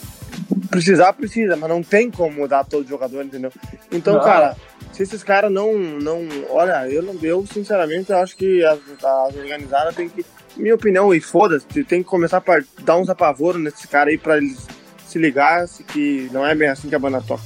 precisar 0.71 1.13
precisa, 1.13 1.57
mas 1.57 1.69
não 1.69 1.83
tem 1.83 2.11
como 2.11 2.33
mudar 2.37 2.65
todo 2.65 2.89
jogador, 2.89 3.25
entendeu? 3.25 3.53
Então, 3.93 4.15
Não. 4.15 4.23
cara, 4.23 4.57
se 4.93 5.03
esses 5.03 5.23
caras 5.23 5.51
não, 5.51 5.75
não, 5.79 6.27
olha, 6.51 6.89
eu 6.89 7.03
não, 7.03 7.15
eu 7.23 7.45
sinceramente 7.47 8.13
acho 8.13 8.37
que 8.37 8.65
as, 8.65 8.79
as 9.03 9.37
organizadas 9.37 9.95
tem 9.95 10.09
que, 10.09 10.25
minha 10.59 10.75
opinião, 10.75 11.15
e 11.15 11.21
foda-se, 11.21 11.67
tem 11.85 12.03
que 12.03 12.09
começar 12.09 12.39
a 12.47 12.83
dar 12.83 12.97
uns 12.97 13.09
apavoros 13.09 13.61
nesses 13.63 13.87
caras 13.87 14.13
aí 14.13 14.19
pra 14.19 14.37
eles 14.37 14.67
se 15.07 15.19
ligar 15.19 15.67
se 15.67 15.83
que 15.83 16.29
não 16.33 16.45
é 16.47 16.55
bem 16.55 16.69
assim 16.69 16.89
que 16.89 16.95
a 16.95 16.99
banda 16.99 17.23
toca. 17.27 17.43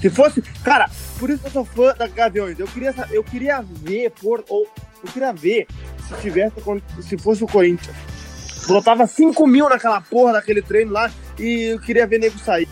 Se 0.00 0.10
fosse, 0.10 0.42
cara, 0.64 0.88
por 1.18 1.30
isso 1.30 1.40
que 1.40 1.46
eu 1.46 1.50
sou 1.52 1.64
fã 1.64 1.94
da 1.96 2.06
Gaviões. 2.06 2.58
Eu 2.58 2.66
queria, 2.66 2.94
eu 3.10 3.24
queria 3.24 3.62
ver 3.62 4.10
por 4.10 4.44
ou 4.48 4.66
eu 5.04 5.10
queria 5.12 5.32
ver 5.32 5.66
se 6.06 6.14
tivesse 6.20 6.54
se 7.02 7.16
fosse 7.18 7.42
o 7.44 7.46
Corinthians. 7.46 7.96
Botava 8.66 9.06
5 9.06 9.46
mil 9.46 9.68
naquela 9.68 10.00
porra 10.00 10.34
daquele 10.34 10.60
treino 10.60 10.92
lá 10.92 11.10
e 11.38 11.72
eu 11.72 11.80
queria 11.80 12.06
ver 12.06 12.18
nego 12.18 12.38
sair. 12.38 12.68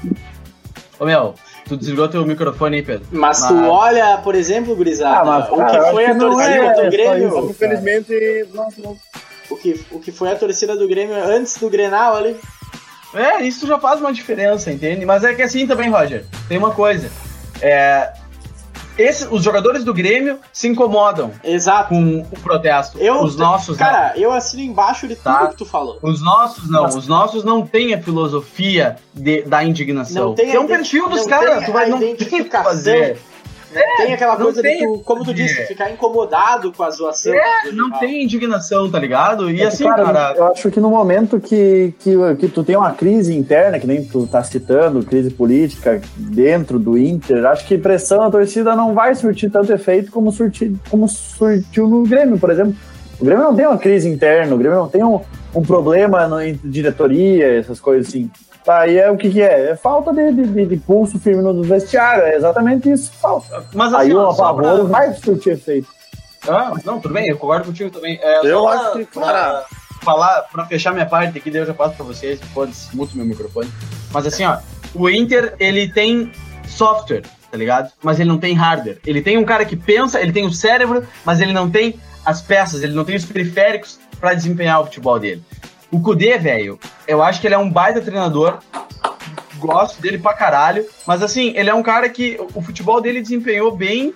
Ô 0.98 1.04
meu, 1.06 1.34
tu 1.66 1.76
desligou 1.76 2.08
teu 2.08 2.24
microfone 2.26 2.76
aí, 2.76 2.82
Pedro. 2.82 3.06
Mas 3.12 3.46
tu 3.46 3.54
Mas- 3.54 3.68
olha, 3.70 4.18
por 4.18 4.34
exemplo, 4.34 4.74
Gurizada, 4.76 5.20
Ah, 5.20 5.24
mas, 5.24 5.48
o 5.50 5.56
cara, 5.56 5.84
que 5.84 5.90
foi 5.90 6.06
a 6.06 6.18
torcida 6.18 6.54
é 6.54 6.68
do 6.72 6.74
só 6.76 6.90
Grêmio, 6.90 7.50
infelizmente, 7.50 8.48
nossa, 8.52 8.80
não. 8.82 8.96
O, 9.50 9.56
que, 9.56 9.84
o 9.90 10.00
que 10.00 10.12
foi 10.12 10.30
a 10.32 10.36
torcida 10.36 10.76
do 10.76 10.86
Grêmio 10.88 11.14
antes 11.16 11.56
do 11.58 11.68
Grenal 11.68 12.16
ali. 12.16 12.36
É, 13.14 13.42
isso 13.42 13.66
já 13.66 13.78
faz 13.78 14.00
uma 14.00 14.12
diferença, 14.12 14.72
entende? 14.72 15.04
Mas 15.06 15.22
é 15.24 15.34
que 15.34 15.42
assim 15.42 15.66
também, 15.66 15.88
Roger, 15.90 16.24
tem 16.48 16.58
uma 16.58 16.72
coisa. 16.72 17.10
É, 17.62 18.12
esse, 18.98 19.26
os 19.26 19.42
jogadores 19.42 19.82
do 19.84 19.92
Grêmio 19.94 20.38
se 20.52 20.68
incomodam 20.68 21.30
Exato. 21.42 21.88
com 21.90 22.20
o 22.20 22.40
protesto. 22.40 22.98
Eu, 22.98 23.22
os 23.22 23.36
nossos 23.36 23.76
não. 23.78 23.86
Cara, 23.86 24.12
eu 24.16 24.32
assino 24.32 24.62
embaixo 24.62 25.06
de 25.08 25.14
tudo 25.16 25.24
Tá. 25.24 25.46
que 25.48 25.56
tu 25.56 25.64
falou. 25.64 25.98
Os 26.02 26.22
nossos 26.22 26.68
não. 26.70 26.86
Os 26.86 27.06
nossos 27.08 27.44
não 27.44 27.66
têm 27.66 27.94
a 27.94 28.00
filosofia 28.02 28.96
de- 29.12 29.42
da 29.42 29.64
indignação. 29.64 30.26
Não 30.28 30.34
tem 30.34 30.52
é 30.54 30.58
um 30.60 30.66
perfil 30.66 31.08
dos 31.08 31.22
não 31.22 31.28
caras. 31.28 31.64
Tu 31.64 31.72
vai 31.72 31.88
não 31.88 31.98
tem 31.98 32.14
que 32.16 32.24
identificação. 32.24 32.72
Fazer. 33.80 33.96
tem 33.96 34.14
aquela 34.14 34.36
coisa 34.36 34.62
de 34.62 34.68
tem 34.68 34.86
tu, 34.86 34.98
como 35.04 35.24
tu 35.24 35.34
disse, 35.34 35.66
ficar 35.66 35.90
incomodado 35.90 36.72
com 36.72 36.82
a 36.82 36.90
zoação. 36.90 37.34
É, 37.34 37.72
não 37.72 37.90
tem 37.98 38.24
indignação, 38.24 38.90
tá 38.90 38.98
ligado? 38.98 39.50
E 39.50 39.56
É 39.56 39.58
que, 39.58 39.64
assim, 39.64 39.84
cara. 39.84 40.34
eu 40.36 40.46
acho 40.46 40.70
que 40.70 40.80
no 40.80 40.90
momento 40.90 41.40
que, 41.40 41.94
que, 41.98 42.14
que 42.38 42.48
tu 42.48 42.62
tem 42.64 42.76
uma 42.76 42.92
crise 42.92 43.36
interna, 43.36 43.78
que 43.78 43.86
nem 43.86 44.04
tu 44.04 44.26
tá 44.26 44.42
citando, 44.42 45.04
crise 45.04 45.30
política 45.30 46.00
dentro 46.16 46.78
do 46.78 46.96
Inter, 46.96 47.44
acho 47.46 47.66
que 47.66 47.76
pressão 47.76 48.20
na 48.20 48.30
torcida 48.30 48.74
não 48.74 48.94
vai 48.94 49.14
surtir 49.14 49.50
tanto 49.50 49.72
efeito 49.72 50.10
como, 50.10 50.30
surtir, 50.32 50.72
como 50.90 51.08
surtiu 51.08 51.88
no 51.88 52.04
Grêmio, 52.04 52.38
por 52.38 52.50
exemplo. 52.50 52.74
O 53.20 53.24
Grêmio 53.24 53.44
não 53.44 53.54
tem 53.54 53.66
uma 53.66 53.78
crise 53.78 54.08
interna, 54.08 54.54
o 54.54 54.58
Grêmio 54.58 54.78
não 54.78 54.88
tem 54.88 55.02
um, 55.02 55.20
um 55.54 55.62
problema 55.62 56.26
no, 56.26 56.40
entre 56.40 56.68
diretoria, 56.68 57.58
essas 57.58 57.80
coisas 57.80 58.08
assim. 58.08 58.30
Tá, 58.64 58.80
Aí 58.80 58.96
é 58.98 59.10
o 59.10 59.16
que, 59.16 59.30
que 59.30 59.42
é? 59.42 59.70
É 59.70 59.76
falta 59.76 60.12
de, 60.12 60.32
de, 60.32 60.46
de- 60.46 60.66
de 60.66 60.76
pulso 60.78 61.18
firme 61.18 61.42
no 61.42 61.62
vestiário, 61.62 62.22
é 62.24 62.34
exatamente 62.36 62.90
isso 62.90 63.10
que 63.10 63.16
falta. 63.18 63.62
Mas 63.74 63.92
Aí 63.92 64.06
assim, 64.08 64.12
o 64.16 64.20
ó, 64.20 64.32
só 64.32 64.52
pra- 64.54 64.66
apavoro 64.68 64.88
vai 64.88 65.12
surtir 65.14 65.52
efeito. 65.52 65.86
Ah, 66.48 66.72
não, 66.84 66.98
tudo 67.00 67.12
bem, 67.14 67.28
eu 67.28 67.36
concordo 67.36 67.66
contigo 67.66 67.90
também. 67.90 68.18
É, 68.22 68.38
Eu 68.46 68.60
só 68.60 68.68
acho 68.68 68.82
pra- 68.92 68.92
que, 68.92 69.04
cara- 69.06 69.64
pra 69.64 69.66
falar, 70.02 70.42
pra 70.50 70.64
fechar 70.66 70.92
minha 70.92 71.06
parte 71.06 71.36
aqui, 71.38 71.50
daí 71.50 71.60
eu 71.62 71.66
já 71.66 71.74
passo 71.74 71.94
pra 71.96 72.04
vocês, 72.06 72.40
foda-se, 72.54 72.94
muto 72.96 73.16
meu 73.16 73.26
microfone. 73.26 73.70
Mas 74.12 74.26
assim, 74.26 74.44
ó, 74.44 74.56
o 74.94 75.08
Inter, 75.10 75.54
ele 75.60 75.88
tem 75.92 76.30
software, 76.66 77.22
tá 77.50 77.56
ligado? 77.58 77.90
Mas 78.02 78.18
ele 78.18 78.28
não 78.28 78.38
tem 78.38 78.54
hardware. 78.54 78.98
Ele 79.06 79.20
tem 79.20 79.36
um 79.38 79.44
cara 79.44 79.64
que 79.64 79.76
pensa, 79.76 80.20
ele 80.20 80.32
tem 80.32 80.46
o 80.46 80.52
cérebro, 80.52 81.04
mas 81.24 81.40
ele 81.40 81.52
não 81.52 81.70
tem 81.70 81.98
as 82.24 82.40
peças, 82.40 82.82
ele 82.82 82.94
não 82.94 83.04
tem 83.04 83.16
os 83.16 83.24
periféricos 83.26 83.98
pra 84.24 84.32
desempenhar 84.32 84.80
o 84.80 84.84
futebol 84.86 85.20
dele. 85.20 85.42
O 85.90 86.00
Kudê, 86.00 86.38
velho, 86.38 86.78
eu 87.06 87.22
acho 87.22 87.40
que 87.42 87.46
ele 87.46 87.54
é 87.54 87.58
um 87.58 87.68
baita 87.70 88.00
treinador, 88.00 88.58
gosto 89.58 90.00
dele 90.00 90.16
pra 90.18 90.32
caralho, 90.32 90.86
mas 91.06 91.22
assim, 91.22 91.52
ele 91.54 91.68
é 91.68 91.74
um 91.74 91.82
cara 91.82 92.08
que 92.08 92.40
o 92.54 92.62
futebol 92.62 93.00
dele 93.02 93.20
desempenhou 93.20 93.76
bem 93.76 94.14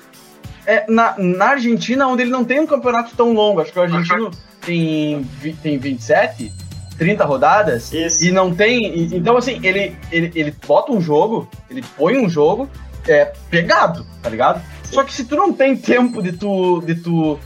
é, 0.67 0.85
na, 0.91 1.15
na 1.19 1.45
Argentina, 1.51 2.07
onde 2.09 2.23
ele 2.23 2.31
não 2.31 2.43
tem 2.45 2.59
um 2.61 2.67
campeonato 2.67 3.15
tão 3.15 3.33
longo. 3.35 3.61
Acho 3.61 3.71
que 3.71 3.79
o 3.79 3.83
argentino 3.83 4.31
tem, 4.65 5.21
vi- 5.41 5.53
tem 5.53 5.77
27, 5.79 6.51
30 6.99 7.25
rodadas. 7.27 7.93
Isso. 7.93 8.25
E 8.25 8.31
não 8.33 8.55
tem. 8.55 8.87
e- 8.99 9.17
então, 9.17 9.37
assim, 9.37 9.61
ele, 9.63 9.95
ele, 10.11 10.33
ele 10.35 10.55
bota 10.67 10.91
um 10.91 11.01
jogo, 11.03 11.47
ele 11.71 11.85
põe 11.99 12.19
um 12.19 12.29
jogo 12.31 12.69
é, 13.07 13.27
pegado, 13.51 14.07
tá 14.23 14.29
ligado? 14.31 14.63
Só 14.85 15.05
que 15.05 15.13
se 15.13 15.25
tu 15.25 15.37
não 15.37 15.53
tem 15.53 15.77
tempo 15.77 16.23
de 16.23 16.33
tu, 16.33 16.81
de 16.85 16.95
tu 16.97 17.39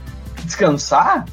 descansar, 0.45 1.25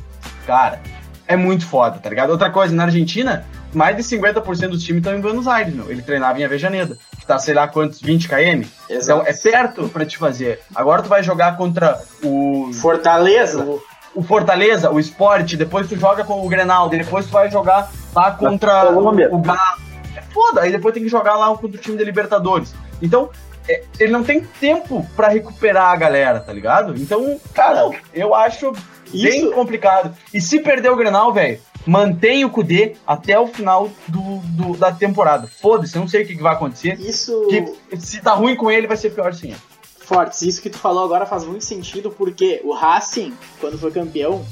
cara, 0.45 0.81
é 1.29 1.37
muito 1.37 1.63
foda, 1.67 1.99
tá 1.99 2.09
ligado? 2.09 2.31
Outra 2.31 2.49
coisa, 2.49 2.75
na 2.75 2.85
Argentina, 2.85 3.45
mais 3.71 3.95
de 3.95 4.01
50% 4.01 4.69
dos 4.69 4.83
times 4.83 5.01
estão 5.01 5.15
em 5.15 5.21
Buenos 5.21 5.47
Aires, 5.47 5.71
meu. 5.71 5.89
Ele 5.89 6.01
treinava 6.01 6.39
em 6.39 6.43
Avejaneda. 6.43 6.97
tá, 7.27 7.37
sei 7.37 7.53
lá 7.53 7.67
quantos, 7.67 8.01
20 8.01 8.27
km. 8.27 8.67
Então 8.89 9.21
é 9.23 9.31
perto 9.31 9.87
pra 9.89 10.07
te 10.07 10.17
fazer. 10.17 10.59
Agora 10.73 11.03
tu 11.03 11.07
vai 11.07 11.21
jogar 11.21 11.55
contra 11.55 12.01
o. 12.23 12.71
Fortaleza. 12.73 13.63
O, 13.63 13.79
o 14.15 14.23
Fortaleza, 14.23 14.89
o 14.89 14.99
Sport, 14.99 15.53
depois 15.53 15.87
tu 15.87 15.95
joga 15.95 16.23
com 16.23 16.43
o 16.43 16.49
Grenal, 16.49 16.89
depois 16.89 17.27
tu 17.27 17.31
vai 17.31 17.51
jogar 17.51 17.91
lá 18.15 18.31
contra 18.31 18.89
o, 18.91 19.07
o 19.07 19.37
Galo. 19.37 19.81
É 20.15 20.21
foda, 20.33 20.61
aí 20.61 20.71
depois 20.71 20.95
tem 20.95 21.03
que 21.03 21.09
jogar 21.09 21.35
lá 21.35 21.55
contra 21.55 21.77
o 21.77 21.81
time 21.81 21.95
da 21.95 22.03
Libertadores. 22.03 22.73
Então, 22.99 23.29
é, 23.67 23.83
ele 23.99 24.11
não 24.11 24.23
tem 24.23 24.41
tempo 24.59 25.05
pra 25.15 25.27
recuperar 25.27 25.91
a 25.91 25.95
galera, 25.95 26.39
tá 26.39 26.51
ligado? 26.51 26.95
Então, 26.99 27.39
cara, 27.53 27.87
eu 28.15 28.33
acho 28.33 28.73
bem 29.11 29.39
Isso- 29.39 29.51
complicado. 29.51 30.15
E 30.33 30.39
se 30.41 30.59
perder 30.59 30.91
o 30.91 30.95
Grenal, 30.95 31.33
velho, 31.33 31.59
mantém 31.85 32.43
o 32.45 32.49
Kudê 32.49 32.95
até 33.07 33.39
o 33.39 33.47
final 33.47 33.89
do, 34.07 34.37
do- 34.43 34.77
da 34.77 34.91
temporada. 34.91 35.47
Foda-se, 35.47 35.95
eu 35.95 36.01
não 36.01 36.07
sei 36.07 36.23
o 36.23 36.27
que, 36.27 36.35
que 36.35 36.41
vai 36.43 36.53
acontecer. 36.53 36.99
Isso. 36.99 37.47
Que, 37.49 37.97
se 37.97 38.21
tá 38.21 38.33
ruim 38.33 38.55
com 38.55 38.69
ele, 38.69 38.87
vai 38.87 38.97
ser 38.97 39.09
pior 39.11 39.33
sim. 39.33 39.55
Fortes, 39.99 40.41
isso 40.41 40.61
que 40.61 40.69
tu 40.71 40.77
falou 40.79 41.03
agora 41.05 41.25
faz 41.25 41.43
muito 41.45 41.63
sentido, 41.63 42.09
porque 42.09 42.61
o 42.63 42.73
Racing, 42.73 43.31
quando 43.61 43.77
foi 43.77 43.91
campeão, 43.91 44.43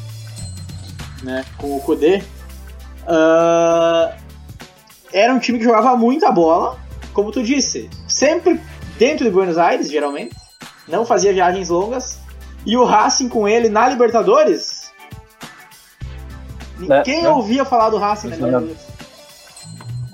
né, 1.23 1.43
com 1.57 1.75
o 1.75 1.81
Kudê, 1.81 2.21
ah, 3.07 4.13
era 5.11 5.33
um 5.33 5.39
time 5.39 5.57
que 5.57 5.63
jogava 5.63 5.95
muita 5.95 6.31
bola, 6.31 6.77
como 7.13 7.31
tu 7.31 7.41
disse, 7.41 7.89
sempre 8.07 8.59
dentro 8.99 9.25
de 9.25 9.31
Buenos 9.31 9.57
Aires, 9.57 9.89
geralmente, 9.89 10.35
não 10.87 11.05
fazia 11.05 11.33
viagens 11.33 11.69
longas, 11.69 12.19
e 12.67 12.75
o 12.75 12.83
Racing 12.83 13.29
com 13.29 13.47
ele 13.47 13.69
na 13.69 13.87
Libertadores, 13.87 14.91
ninguém 16.77 17.21
É, 17.21 17.23
é. 17.23 17.29
ouvia 17.29 17.63
falar 17.63 17.89
do 17.89 17.97
Racing 17.97 18.27
na 18.27 18.35
Isso 18.35 18.45
Libertadores. 18.45 18.87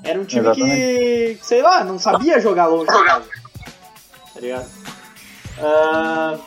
Era 0.04 0.20
um 0.20 0.24
time 0.24 0.54
que, 0.54 1.40
sei 1.42 1.64
lá, 1.64 1.84
não 1.84 1.98
sabia 1.98 2.40
jogar 2.40 2.68
longe. 2.68 2.86
Tá 2.86 4.40
ligado? 4.40 4.66
Ah, 5.60 6.38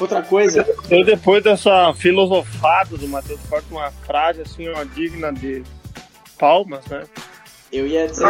outra 0.00 0.22
coisa, 0.22 0.66
Eu, 0.90 1.04
depois 1.04 1.44
dessa 1.44 1.92
filosofada 1.94 2.96
do 2.96 3.06
Matheus 3.06 3.40
Forte, 3.48 3.66
uma 3.70 3.92
frase 4.04 4.40
assim, 4.40 4.68
ó, 4.70 4.82
digna 4.84 5.32
de 5.32 5.62
palmas, 6.36 6.84
né? 6.86 7.04
eu 7.70 7.86
ia 7.86 8.08
dizer. 8.08 8.26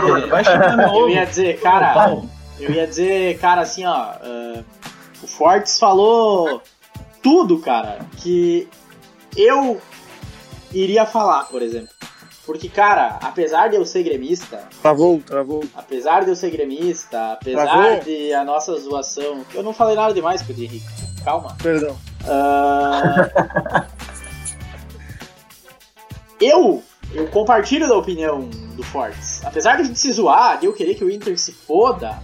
Eu 0.95 1.09
ia 1.09 1.24
dizer, 1.24 1.61
cara. 1.61 2.22
Eu 2.61 2.70
ia 2.70 2.86
dizer, 2.86 3.38
cara, 3.38 3.62
assim, 3.62 3.86
ó. 3.86 3.95
ah, 3.95 4.62
o 5.22 5.26
Fortes 5.26 5.78
falou 5.78 6.61
tudo, 7.23 7.59
cara, 7.61 8.01
que 8.18 8.68
eu 9.37 9.81
iria 10.73 11.07
falar, 11.07 11.45
por 11.45 11.62
exemplo. 11.62 11.91
Porque, 12.45 12.68
cara, 12.68 13.18
apesar 13.23 13.68
de 13.68 13.77
eu 13.77 13.87
ser 13.87 14.03
gremista, 14.03 14.66
Travou, 14.83 15.20
travou. 15.25 15.64
apesar 15.77 16.25
de 16.25 16.31
eu 16.31 16.37
ser 16.37 16.51
gremista, 16.51 17.35
apesar 17.35 17.66
Travou? 17.66 18.01
de 18.01 18.35
a 18.35 18.45
nossa 18.45 18.77
zoação. 18.81 19.45
Eu 19.55 19.62
não 19.62 19.73
falei 19.73 19.95
nada 19.95 20.12
demais, 20.12 20.43
Pedro 20.43 20.64
Henrique. 20.64 20.85
Calma. 21.25 21.57
Perdão. 21.62 21.97
Ah, 22.27 23.87
eu, 26.41 26.83
eu 27.14 27.29
compartilho 27.29 27.89
da 27.89 27.97
opinião 27.97 28.49
do 28.75 28.83
Fortes. 28.83 29.45
Apesar 29.45 29.77
de 29.77 29.83
a 29.83 29.85
gente 29.85 29.99
se 29.99 30.11
zoar, 30.12 30.59
de 30.59 30.66
eu 30.66 30.73
querer 30.73 30.95
que 30.95 31.05
o 31.05 31.11
Inter 31.11 31.39
se 31.39 31.53
foda, 31.53 32.20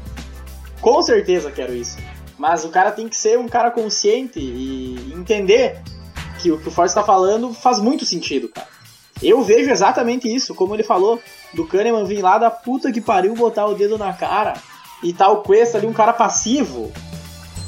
com 0.81 1.01
certeza 1.03 1.51
quero 1.53 1.73
isso. 1.75 1.97
Mas 2.39 2.65
o 2.65 2.69
cara 2.69 2.93
tem 2.93 3.09
que 3.09 3.17
ser 3.17 3.39
um 3.39 3.49
cara 3.49 3.71
consciente 3.71 4.39
e 4.39 5.13
entender 5.15 5.83
que 6.41 6.51
o 6.53 6.59
que 6.59 6.69
o 6.69 6.71
Fortes 6.71 6.95
tá 6.95 7.03
falando 7.03 7.53
faz 7.53 7.81
muito 7.81 8.05
sentido, 8.07 8.49
cara. 8.49 8.69
Eu 9.21 9.43
vejo 9.43 9.71
exatamente 9.71 10.33
isso, 10.33 10.55
como 10.55 10.75
ele 10.75 10.85
falou, 10.85 11.21
do 11.53 11.67
Kahneman 11.67 12.05
vir 12.05 12.23
lá 12.23 12.39
da 12.39 12.51
puta 12.51 12.93
que 12.93 13.01
pariu 13.01 13.35
botar 13.35 13.67
o 13.67 13.75
dedo 13.75 13.99
na 13.99 14.13
cara 14.13 14.55
e 15.03 15.13
tá 15.13 15.29
o 15.29 15.43
Cuesta 15.43 15.79
ali, 15.79 15.87
um 15.87 15.93
cara 15.93 16.13
passivo, 16.13 16.93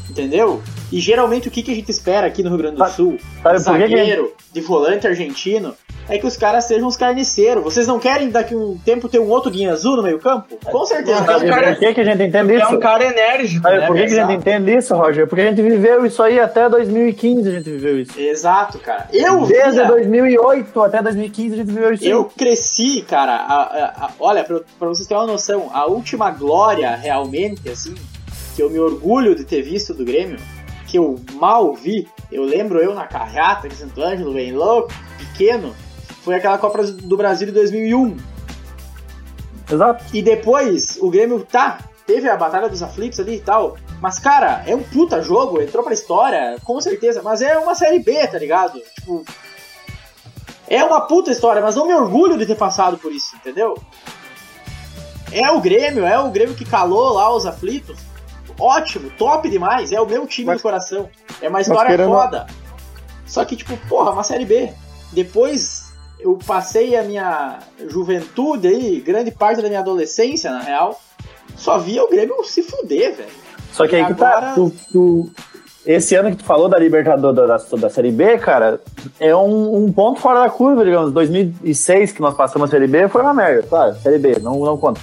entendeu? 0.09 0.63
E 0.93 1.01
geralmente 1.01 1.49
o 1.49 1.51
que, 1.51 1.63
que 1.63 1.73
a 1.73 1.75
gente 1.75 1.91
espera 1.91 2.27
aqui 2.27 2.43
no 2.43 2.51
Rio 2.51 2.59
Grande 2.59 2.77
do 2.77 2.89
Sul, 2.91 3.19
sabe 3.43 3.65
por 3.65 3.79
que 3.79 3.89
zagueiro, 3.89 4.33
de 4.53 4.61
volante 4.61 5.07
argentino, 5.07 5.75
é 6.11 6.19
que 6.19 6.27
os 6.27 6.37
caras 6.37 6.65
sejam 6.65 6.89
os 6.89 6.97
carniceiros. 6.97 7.63
Vocês 7.65 7.87
não 7.87 7.99
querem 7.99 8.29
daqui 8.31 8.55
um 8.55 8.77
tempo 8.85 9.09
ter 9.09 9.19
um 9.21 9.29
outro 9.29 9.51
guinha 9.51 9.73
azul 9.73 9.97
no 9.97 10.03
meio 10.03 10.19
campo? 10.19 10.57
Com 10.65 10.85
certeza. 10.85 11.21
Não, 11.21 11.43
E 11.43 11.49
cara, 11.49 11.69
por 11.73 11.79
que, 11.79 11.95
que 11.95 12.01
a 12.01 12.05
gente 12.05 12.23
entende 12.25 12.55
É 12.55 12.57
isso? 12.59 12.75
um 12.77 12.81
cara 12.81 13.05
enérgico, 13.05 13.69
né? 13.69 13.87
por 13.87 13.97
que, 13.97 14.07
que 14.07 14.19
a 14.19 14.27
gente 14.27 14.39
entende 14.39 14.77
isso, 14.77 14.95
Roger? 14.95 15.27
Porque 15.27 15.43
a 15.43 15.47
gente 15.49 15.63
viveu 15.63 16.05
isso 16.05 16.23
aí 16.23 16.39
até 16.41 16.69
2015, 16.69 17.49
a 17.49 17.53
gente 17.53 17.71
viveu 17.71 18.01
isso. 18.01 18.21
Exato, 18.21 18.79
cara. 18.81 19.09
Eu 19.13 19.47
Desde 19.47 19.73
via- 19.81 19.85
2008 19.87 20.83
até 20.83 21.03
2015 21.03 21.55
a 21.55 21.57
gente 21.59 21.67
viveu 21.73 21.93
isso. 21.95 22.05
Eu 22.05 22.25
cresci, 22.25 23.03
cara. 23.03 23.33
a- 23.37 23.63
a- 23.63 24.07
a- 24.07 24.11
olha, 24.19 24.43
pra, 24.45 24.61
pra 24.79 24.89
vocês 24.89 25.07
terem 25.07 25.23
uma 25.23 25.31
noção, 25.33 25.71
a 25.73 25.87
última 25.87 26.31
glória 26.31 26.95
realmente, 26.97 27.69
assim, 27.69 27.95
que 28.57 28.63
eu 28.63 28.69
me 28.69 28.79
orgulho 28.79 29.35
de 29.35 29.45
ter 29.45 29.63
visto 29.63 29.95
do 29.95 30.05
Grêmio, 30.05 30.39
que 30.87 30.99
eu 30.99 31.17
mal 31.35 31.73
vi, 31.75 32.09
eu 32.33 32.43
lembro 32.43 32.81
eu 32.81 32.95
na 32.95 33.07
carrata 33.07 33.69
de 33.69 33.75
Santo 33.77 34.03
Ângelo, 34.03 34.33
bem 34.35 34.53
louco, 34.53 34.93
pequeno, 35.19 35.75
foi 36.23 36.35
aquela 36.35 36.59
Copa 36.59 36.83
do 36.85 37.17
Brasil 37.17 37.47
de 37.47 37.53
2001. 37.53 38.17
Exato. 39.71 40.05
E 40.13 40.23
depois 40.23 40.99
o 41.01 41.11
Grêmio 41.11 41.45
tá, 41.45 41.79
teve 42.07 42.29
a 42.29 42.37
Batalha 42.37 42.69
dos 42.69 42.83
Aflitos 42.83 43.21
ali 43.21 43.37
e 43.37 43.41
tal. 43.41 43.77
Mas, 44.01 44.19
cara, 44.19 44.63
é 44.67 44.75
um 44.75 44.83
puta 44.83 45.23
jogo, 45.23 45.61
entrou 45.61 45.85
pra 45.85 45.93
história, 45.93 46.57
com 46.65 46.81
certeza. 46.81 47.23
Mas 47.23 47.41
é 47.43 47.57
uma 47.59 47.75
série 47.75 47.99
B, 48.01 48.27
tá 48.27 48.39
ligado? 48.39 48.81
Tipo. 48.99 49.25
É 50.69 50.83
uma 50.85 51.01
puta 51.01 51.31
história, 51.33 51.61
mas 51.61 51.75
não 51.75 51.87
me 51.87 51.95
orgulho 51.95 52.39
de 52.39 52.47
ter 52.47 52.55
passado 52.57 52.97
por 52.97 53.11
isso, 53.13 53.35
entendeu? 53.37 53.77
É 55.33 55.51
o 55.51 55.61
Grêmio, 55.61 56.05
é 56.07 56.19
o 56.19 56.31
Grêmio 56.31 56.55
que 56.55 56.65
calou 56.65 57.13
lá 57.13 57.35
os 57.35 57.45
aflitos. 57.47 57.99
Ótimo, 58.59 59.11
top 59.11 59.49
demais, 59.49 59.91
é 59.91 60.01
o 60.01 60.07
meu 60.07 60.27
time 60.27 60.47
Mas- 60.47 60.59
do 60.59 60.63
coração. 60.63 61.09
É 61.41 61.49
uma 61.49 61.61
história 61.61 61.91
querendo- 61.91 62.11
foda. 62.13 62.47
Só 63.27 63.45
que, 63.45 63.57
tipo, 63.57 63.77
porra, 63.89 64.11
uma 64.11 64.23
série 64.25 64.45
B. 64.45 64.73
Depois 65.13 65.80
eu 66.23 66.39
passei 66.47 66.97
a 66.97 67.03
minha 67.03 67.59
juventude 67.89 68.69
aí, 68.69 69.01
grande 69.01 69.31
parte 69.31 69.61
da 69.63 69.69
minha 69.69 69.81
adolescência, 69.81 70.51
na 70.51 70.61
real, 70.61 71.01
só 71.57 71.79
via 71.79 72.03
o 72.05 72.09
Grêmio 72.09 72.43
se 72.45 72.63
fuder, 72.63 73.17
velho. 73.17 73.29
Só 73.73 73.87
que 73.87 73.97
aí 73.97 74.05
que 74.05 74.13
Agora- 74.13 74.41
tá. 74.41 74.53
Tu, 74.55 74.73
tu- 74.93 75.31
esse 75.87 76.15
ano 76.15 76.31
que 76.31 76.37
tu 76.37 76.45
falou 76.45 76.69
da 76.69 76.79
Libertadores 76.79 77.35
da, 77.37 77.57
da, 77.57 77.77
da 77.83 77.91
Série 77.91 78.11
B, 78.13 78.37
cara, 78.39 78.81
é 79.19 79.35
um, 79.35 79.85
um 79.85 79.93
ponto 79.93 80.21
fora 80.21 80.41
da 80.41 80.51
curva, 80.51 80.85
digamos. 80.85 81.11
2006 81.13 82.13
que 82.13 82.21
nós 82.21 82.35
passamos 82.35 82.69
a 82.69 82.71
Série 82.71 82.87
B 82.87 83.09
foi 83.09 83.23
uma 83.23 83.33
merda, 83.33 83.63
claro, 83.67 83.95
Série 83.97 84.19
B, 84.19 84.39
não, 84.43 84.59
não 84.61 84.77
conta. 84.77 85.01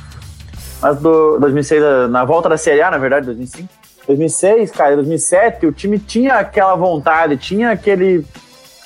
Mas 0.82 0.99
do 0.99 1.39
2006, 1.39 2.09
na 2.11 2.24
volta 2.24 2.47
da 2.47 2.57
Série 2.57 2.82
A, 2.82 2.91
na 2.91 2.97
verdade, 2.99 3.26
2005. 3.26 3.68
2006, 4.05 4.72
cara, 4.72 4.95
2007, 4.95 5.65
o 5.65 5.72
time 5.72 5.97
tinha 5.97 6.36
aquela 6.36 6.76
vontade, 6.76 7.36
tinha 7.38 7.72
aquele. 7.72 8.24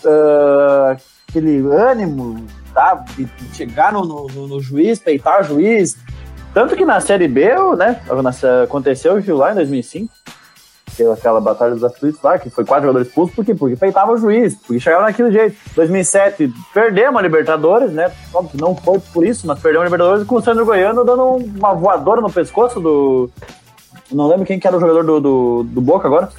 ah, 0.06 0.96
aquele 1.32 1.66
ânimo, 1.68 2.46
tá? 2.74 2.96
De 3.16 3.26
de 3.26 3.56
chegar 3.56 3.94
no, 3.94 4.04
no, 4.04 4.48
no 4.48 4.60
juiz, 4.60 5.00
peitar 5.00 5.42
o 5.42 5.44
juiz. 5.44 5.98
Tanto 6.54 6.76
que 6.76 6.86
na 6.86 7.00
Série 7.00 7.30
B, 7.30 7.50
né, 7.78 8.02
aconteceu 8.64 9.16
aquilo 9.16 9.38
lá 9.38 9.54
em 9.54 9.56
2005, 9.56 10.14
aquela, 11.14 11.40
batalha 11.40 11.74
dos 11.74 11.84
aflitos 11.84 12.22
lá, 12.22 12.38
que 12.38 12.50
foi 12.50 12.66
quatro 12.66 12.84
jogadores 12.84 13.08
expulsos, 13.08 13.34
por 13.34 13.46
quê? 13.46 13.56
Porque 13.56 13.78
peitava 13.78 14.12
o 14.12 14.18
juiz, 14.18 14.56
porque 14.56 14.78
chegava 14.78 15.04
naquele 15.04 15.32
jeito. 15.32 15.56
2007, 15.74 16.54
perdemos 16.74 17.18
a 17.18 17.22
Libertadores, 17.22 17.92
né, 17.94 18.12
óbvio 18.34 18.60
não 18.60 18.76
foi 18.76 19.00
por 19.14 19.26
isso, 19.26 19.48
mas 19.48 19.60
perdemos 19.60 19.84
a 19.84 19.86
Libertadores 19.86 20.28
com 20.28 20.36
o 20.36 20.42
Sandro 20.42 20.66
Goiano 20.66 21.06
dando 21.06 21.24
uma 21.24 21.74
voadora 21.74 22.20
no 22.20 22.30
pescoço 22.30 22.82
do... 22.82 23.30
Não 24.12 24.28
lembro 24.28 24.46
quem 24.46 24.60
que 24.60 24.68
era 24.68 24.76
o 24.76 24.80
jogador 24.80 25.06
do, 25.06 25.22
do, 25.22 25.64
do 25.64 25.80
Boca 25.80 26.06
agora. 26.06 26.30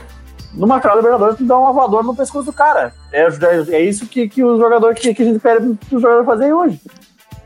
Numa 0.55 0.81
final 0.81 0.97
Libertadores, 0.97 1.37
tu 1.39 1.45
dá 1.45 1.59
uma 1.59 1.73
voadora 1.73 2.03
no 2.03 2.15
pescoço 2.15 2.47
do 2.47 2.53
cara. 2.53 2.93
É, 3.13 3.27
é 3.71 3.81
isso 3.81 4.07
que, 4.07 4.29
que 4.29 4.45
os 4.45 4.59
jogadores 4.59 4.99
que, 5.01 5.15
que 5.15 5.23
a 5.23 5.25
gente 5.25 5.37
espera 5.37 5.61
os 5.61 6.03
jogadores 6.03 6.27
fazerem 6.27 6.53
hoje. 6.53 6.81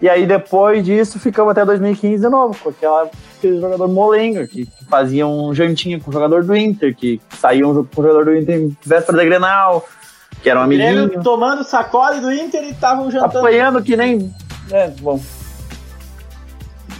E 0.00 0.08
aí 0.08 0.26
depois 0.26 0.84
disso 0.84 1.18
ficamos 1.18 1.52
até 1.52 1.64
2015 1.64 2.22
de 2.22 2.28
novo, 2.28 2.56
com 2.62 2.68
aquela, 2.68 3.08
aquele 3.38 3.60
jogador 3.60 3.88
molenga, 3.88 4.46
que, 4.46 4.66
que 4.66 4.84
fazia 4.84 5.26
um 5.26 5.54
jantinha 5.54 5.98
com 5.98 6.10
o 6.10 6.12
jogador 6.12 6.44
do 6.44 6.54
Inter, 6.54 6.94
que 6.94 7.20
saía 7.30 7.66
um 7.66 7.84
com 7.84 8.00
o 8.00 8.04
jogador 8.04 8.24
do 8.26 8.36
Inter 8.36 8.56
em 8.56 8.76
véspera 8.84 9.16
da 9.16 9.24
Grenal, 9.24 9.86
que 10.42 10.50
era 10.50 10.60
um 10.60 10.64
O 10.64 10.68
Grêmio 10.68 11.04
amiguinho, 11.04 11.22
tomando 11.22 11.64
sacola 11.64 12.20
do 12.20 12.30
Inter 12.30 12.62
e 12.64 12.70
estavam 12.70 13.10
jantando. 13.10 13.38
apanhando 13.38 13.82
que 13.82 13.96
nem... 13.96 14.34
É, 14.70 14.88
bom. 15.00 15.18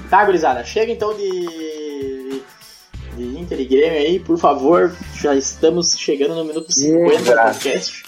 Tá, 0.08 0.24
gurizada, 0.24 0.64
chega 0.64 0.92
então 0.92 1.14
de. 1.14 1.75
De 3.16 3.38
Inter 3.38 3.60
e 3.60 3.64
Grêmio 3.64 3.98
aí, 3.98 4.20
por 4.20 4.38
favor. 4.38 4.94
Já 5.14 5.34
estamos 5.34 5.92
chegando 5.96 6.34
no 6.34 6.44
minuto 6.44 6.72
50 6.72 7.22
do 7.22 7.42
podcast. 7.42 8.04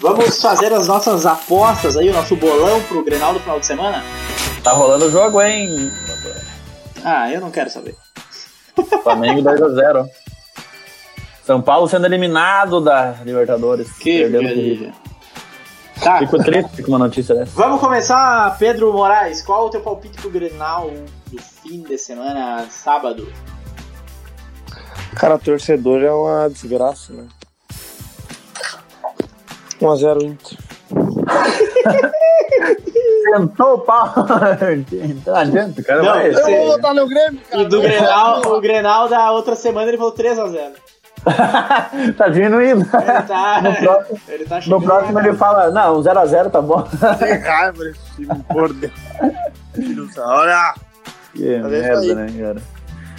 Vamos 0.00 0.40
fazer 0.40 0.72
as 0.72 0.86
nossas 0.86 1.26
apostas 1.26 1.96
aí, 1.96 2.08
o 2.08 2.12
nosso 2.12 2.36
bolão 2.36 2.80
pro 2.84 3.04
Grenal 3.04 3.34
do 3.34 3.40
final 3.40 3.58
de 3.58 3.66
semana? 3.66 4.02
Tá 4.62 4.70
rolando 4.72 5.06
o 5.06 5.10
jogo, 5.10 5.42
hein? 5.42 5.90
Ah, 7.04 7.30
eu 7.32 7.40
não 7.40 7.50
quero 7.50 7.68
saber. 7.68 7.96
Flamengo 9.02 9.42
2x0. 9.42 10.06
São 11.44 11.60
Paulo 11.60 11.88
sendo 11.88 12.06
eliminado 12.06 12.80
da 12.80 13.16
Libertadores. 13.24 13.90
Que 13.98 14.20
perdendo. 14.28 14.92
Tá, 16.00 16.18
Fico 16.18 16.38
triste 16.38 16.82
com 16.82 16.88
uma 16.88 16.98
notícia 16.98 17.34
dessa. 17.34 17.52
vamos 17.54 17.80
começar, 17.80 18.56
Pedro 18.58 18.92
Moraes. 18.92 19.42
Qual 19.42 19.66
o 19.66 19.70
teu 19.70 19.80
palpite 19.80 20.20
pro 20.20 20.30
Grenal 20.30 20.90
do 21.26 21.42
fim 21.42 21.82
de 21.82 21.98
semana, 21.98 22.66
sábado? 22.70 23.26
Cara, 25.16 25.38
torcedor 25.38 26.02
é 26.02 26.10
uma 26.12 26.48
desgraça, 26.48 27.12
né? 27.12 27.26
1x0 29.80 30.22
Inter. 30.22 30.58
Sentou 33.34 33.74
o 33.74 33.78
pau. 33.78 34.12
Não 35.26 35.36
adianta, 35.36 35.80
o 35.80 35.84
cara 35.84 36.02
Não, 36.02 36.12
vai. 36.12 36.30
Eu 36.30 36.44
vou 36.44 36.66
votar 36.72 36.94
no 36.94 37.08
Grêmio, 37.08 37.40
cara. 37.50 37.62
E 37.62 37.66
do 37.66 37.80
Grenal, 37.80 38.40
o 38.46 38.60
Grenal 38.60 39.08
da 39.08 39.30
outra 39.32 39.54
semana 39.56 39.88
ele 39.88 39.96
falou 39.96 40.12
3x0. 40.14 40.72
tá 42.16 42.28
diminuindo. 42.28 42.80
Ele 42.84 43.22
tá. 43.26 43.60
No 43.62 43.74
próximo- 43.76 44.20
ele 44.28 44.44
tá 44.44 44.60
No 44.66 44.82
próximo 44.82 45.18
ele 45.20 45.32
fala, 45.34 45.70
não, 45.70 46.00
0x0 46.02 46.50
tá 46.50 46.60
bom. 46.60 46.82
Tem 47.18 47.38
raiva 47.38 47.84
desse 47.84 48.00
time, 48.16 48.44
por 48.52 48.72
Deus. 48.72 48.92
Filho 49.74 50.06
do 50.06 50.12
céu. 50.12 50.24
Olha, 50.26 50.74
Que 51.34 51.54
é 51.54 51.58
merda, 51.62 52.14
né, 52.14 52.26
cara? 52.38 52.62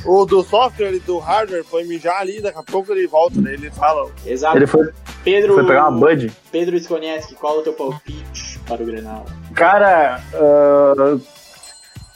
O 0.05 0.25
do 0.25 0.43
software 0.43 0.93
e 0.93 0.99
do 0.99 1.17
hardware 1.17 1.63
foi 1.63 1.83
mijar 1.85 2.21
ali, 2.21 2.41
daqui 2.41 2.59
a 2.59 2.63
pouco 2.63 2.91
ele 2.91 3.07
volta, 3.07 3.39
né? 3.39 3.53
Ele 3.53 3.69
fala, 3.71 4.09
Exato. 4.25 4.57
Ele 4.57 4.67
foi, 4.67 4.89
Pedro, 5.23 5.53
foi 5.53 5.65
pegar 5.65 5.87
uma 5.87 5.99
Bud. 5.99 6.31
Pedro 6.51 6.75
Skonieski, 6.75 7.35
qual 7.35 7.57
é 7.57 7.59
o 7.59 7.63
teu 7.63 7.73
palpite 7.73 8.59
para 8.67 8.81
o 8.81 8.85
Grenal? 8.85 9.25
Cara, 9.53 10.21
ah, 10.33 11.17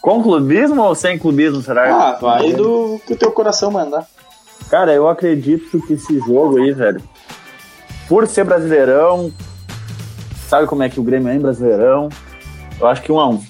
com 0.02 0.22
clubismo 0.22 0.82
ou 0.84 0.96
sem 0.96 1.18
clubismo, 1.18 1.62
será? 1.62 2.12
Ah, 2.12 2.18
vai 2.20 2.54
do 2.54 3.00
que 3.06 3.14
o 3.14 3.18
teu 3.18 3.32
coração 3.32 3.72
mandar. 3.72 4.06
Cara, 4.70 4.94
eu 4.94 5.08
acredito 5.08 5.82
que 5.82 5.94
esse 5.94 6.20
jogo 6.20 6.58
aí, 6.58 6.72
velho, 6.74 7.02
por 8.08 8.28
ser 8.28 8.44
brasileirão, 8.44 9.32
sabe 10.48 10.68
como 10.68 10.84
é 10.84 10.90
que 10.90 11.00
o 11.00 11.04
Grêmio 11.04 11.30
é 11.30 11.36
em 11.36 11.40
brasileirão? 11.40 12.10
Eu 12.80 12.88
acho 12.88 13.02
que 13.02 13.12
um 13.12 13.20
a 13.20 13.30
um. 13.30 13.44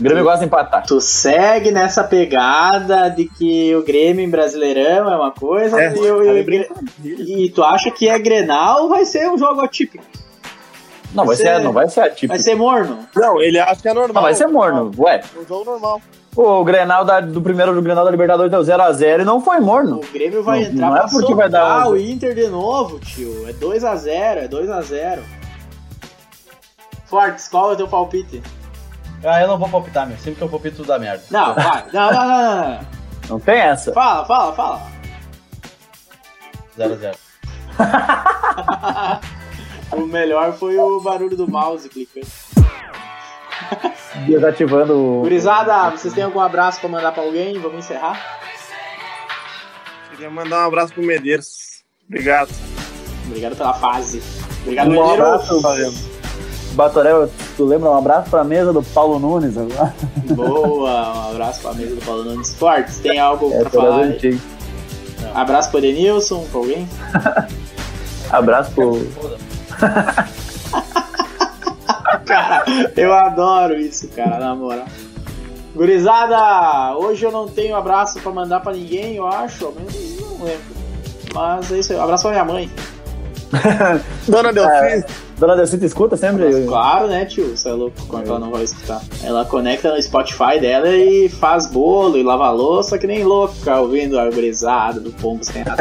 O 0.00 0.02
Grêmio 0.02 0.24
gosta 0.24 0.40
de 0.40 0.46
empatar. 0.46 0.86
Tu 0.86 0.98
segue 1.00 1.70
nessa 1.70 2.02
pegada 2.02 3.10
de 3.10 3.26
que 3.26 3.74
o 3.76 3.82
Grêmio 3.84 4.24
em 4.24 4.30
Brasileirão 4.30 5.12
é 5.12 5.16
uma 5.16 5.30
coisa 5.30 5.78
É, 5.78 5.94
e, 5.94 6.10
o- 6.10 6.16
cara, 6.24 6.38
e, 7.04 7.12
o- 7.12 7.20
e 7.38 7.50
tu 7.50 7.62
acha 7.62 7.90
que 7.90 8.08
é 8.08 8.18
Grenal 8.18 8.88
vai 8.88 9.04
ser 9.04 9.28
um 9.28 9.36
jogo 9.36 9.60
atípico? 9.60 10.02
Não, 11.14 11.26
vai 11.26 11.34
Vai 11.34 11.36
ser, 11.36 11.42
ser- 11.56 11.62
não 11.64 11.72
vai 11.72 11.88
ser 11.88 12.00
atípico. 12.00 12.28
Vai 12.28 12.38
ser 12.38 12.54
morno? 12.54 13.00
não, 13.14 13.42
ele 13.42 13.58
acha 13.58 13.82
que 13.82 13.88
é 13.88 13.92
normal. 13.92 14.14
Não, 14.14 14.22
vai 14.22 14.34
ser 14.34 14.46
morno. 14.46 14.90
Ué, 14.96 15.20
Um 15.38 15.46
jogo 15.46 15.64
normal. 15.72 16.00
o 16.36 16.64
Grenal 16.64 17.04
da- 17.04 17.20
do 17.20 17.42
primeiro 17.42 17.74
do 17.74 17.82
Grenal 17.82 18.04
da 18.04 18.10
Libertadores 18.10 18.50
deu 18.50 18.62
0x0 18.62 19.20
e 19.20 19.24
não 19.24 19.40
foi 19.40 19.58
morno. 19.60 19.96
O 19.98 20.12
Grêmio 20.12 20.42
vai 20.42 20.60
Não- 20.62 20.70
entrar 20.70 20.86
não 20.88 20.96
é 20.96 21.00
pra 21.00 21.08
porque 21.10 21.34
vai 21.34 21.50
dar 21.50 21.88
um- 21.88 21.90
o 21.90 21.96
Inter 21.98 22.34
de 22.34 22.46
novo, 22.46 22.98
tio. 23.00 23.46
É 23.48 23.52
2x0, 23.52 24.38
é 24.38 24.48
2x0. 24.48 25.20
Fortes, 27.06 27.48
qual 27.48 27.70
é 27.70 27.74
o 27.74 27.76
teu 27.76 27.88
palpite? 27.88 28.40
Ah, 29.24 29.40
eu 29.42 29.48
não 29.48 29.58
vou 29.58 29.68
palpitar, 29.68 30.06
meu. 30.06 30.16
Sempre 30.16 30.36
que 30.36 30.42
eu 30.42 30.48
palpito, 30.48 30.76
tudo 30.78 30.86
dá 30.88 30.98
merda. 30.98 31.22
Não, 31.30 31.54
vai. 31.54 31.84
Não, 31.92 32.10
não, 32.12 32.26
não, 32.26 32.28
não, 32.28 32.68
não. 32.70 32.80
Não 33.28 33.40
tem 33.40 33.58
essa. 33.60 33.92
Fala, 33.92 34.24
fala, 34.24 34.52
fala. 34.54 34.82
0x0. 36.78 37.16
O 39.92 40.06
melhor 40.06 40.52
foi 40.52 40.78
o 40.78 41.00
barulho 41.00 41.36
do 41.36 41.50
mouse 41.50 41.88
clicando. 41.88 42.24
Desativando 44.26 44.94
o. 44.96 45.20
Gurizada, 45.22 45.90
vocês 45.90 46.14
têm 46.14 46.22
algum 46.22 46.38
abraço 46.40 46.78
pra 46.80 46.88
mandar 46.88 47.10
pra 47.10 47.24
alguém? 47.24 47.58
Vamos 47.58 47.78
encerrar? 47.84 48.38
Queria 50.10 50.30
mandar 50.30 50.60
um 50.64 50.66
abraço 50.68 50.94
pro 50.94 51.02
Medeiros. 51.02 51.82
Obrigado. 52.08 52.50
Obrigado 53.26 53.56
pela 53.56 53.74
fase. 53.74 54.22
Obrigado, 54.62 54.88
Um 54.88 54.92
Mineiro. 54.92 55.24
abraço. 55.24 55.60
Batoré, 56.72 57.10
tu 57.56 57.64
lembra? 57.64 57.90
Um 57.90 57.96
abraço 57.96 58.30
pra 58.30 58.44
mesa 58.44 58.72
do 58.72 58.82
Paulo 58.82 59.18
Nunes 59.18 59.56
agora. 59.56 59.94
Boa, 60.34 60.90
um 61.26 61.30
abraço 61.30 61.60
pra 61.62 61.72
mesa 61.74 61.94
do 61.94 62.00
Paulo 62.04 62.24
Nunes 62.24 62.54
Fortes. 62.54 62.98
Tem 62.98 63.18
algo 63.20 63.50
É, 63.52 63.60
pra 63.60 63.70
falar? 63.70 64.08
Abraço 65.34 65.70
pro 65.70 65.78
Edenilson, 65.78 66.44
pra 66.50 66.60
alguém? 66.60 66.88
Abraço 68.30 68.70
pro. 68.72 69.06
Cara, 72.26 72.64
eu 72.96 73.12
adoro 73.12 73.74
isso, 73.76 74.06
cara, 74.08 74.38
na 74.38 74.54
moral. 74.54 74.86
Gurizada, 75.74 76.96
hoje 76.96 77.24
eu 77.24 77.32
não 77.32 77.48
tenho 77.48 77.74
abraço 77.76 78.20
pra 78.20 78.30
mandar 78.32 78.60
pra 78.60 78.72
ninguém, 78.72 79.16
eu 79.16 79.26
acho, 79.26 79.66
ao 79.66 79.72
menos 79.72 79.94
não 80.20 80.44
lembro. 80.44 80.60
Mas 81.34 81.72
é 81.72 81.78
isso 81.78 81.92
aí, 81.92 81.98
um 81.98 82.02
abraço 82.02 82.22
pra 82.22 82.32
minha 82.32 82.44
mãe. 82.44 82.70
Dona 84.28 84.52
Delfim, 84.52 85.04
Dona 85.40 85.56
Delcita 85.56 85.86
escuta 85.86 86.18
sempre? 86.18 86.44
Mas, 86.44 86.66
claro, 86.66 87.08
né, 87.08 87.24
tio? 87.24 87.56
Você 87.56 87.70
é 87.70 87.72
louco, 87.72 87.96
como 88.06 88.22
é 88.22 88.26
ela 88.26 88.38
não 88.38 88.50
vai 88.50 88.62
escutar? 88.62 89.00
Ela 89.24 89.42
conecta 89.46 89.90
no 89.90 90.02
Spotify 90.02 90.60
dela 90.60 90.90
e 90.90 91.30
faz 91.30 91.64
bolo 91.66 92.18
e 92.18 92.22
lava 92.22 92.50
louça 92.50 92.98
que 92.98 93.06
nem 93.06 93.24
louca, 93.24 93.80
ouvindo 93.80 94.20
a 94.20 94.28
gurizada 94.30 95.00
do 95.00 95.10
pombo 95.12 95.42
sem 95.42 95.64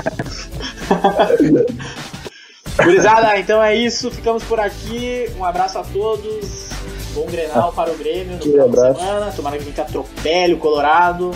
gurizada, 2.82 3.38
então 3.38 3.62
é 3.62 3.76
isso, 3.76 4.10
ficamos 4.10 4.45
por 4.45 4.62
aqui. 4.62 5.30
Um 5.38 5.43
abraço 5.43 5.78
a 5.78 5.84
todos. 5.84 6.70
Bom 7.14 7.26
Grenal 7.26 7.74
para 7.74 7.91
o 7.91 7.97
Grêmio 7.97 8.38
no 8.38 8.41
final 8.41 8.70
de 8.70 8.78
abraço. 8.78 8.99
semana. 9.01 9.32
Tomara 9.36 9.57
que 9.57 9.64
a 9.64 9.66
gente 9.66 9.82
atropele 9.82 10.53
o 10.53 10.57
Colorado. 10.57 11.32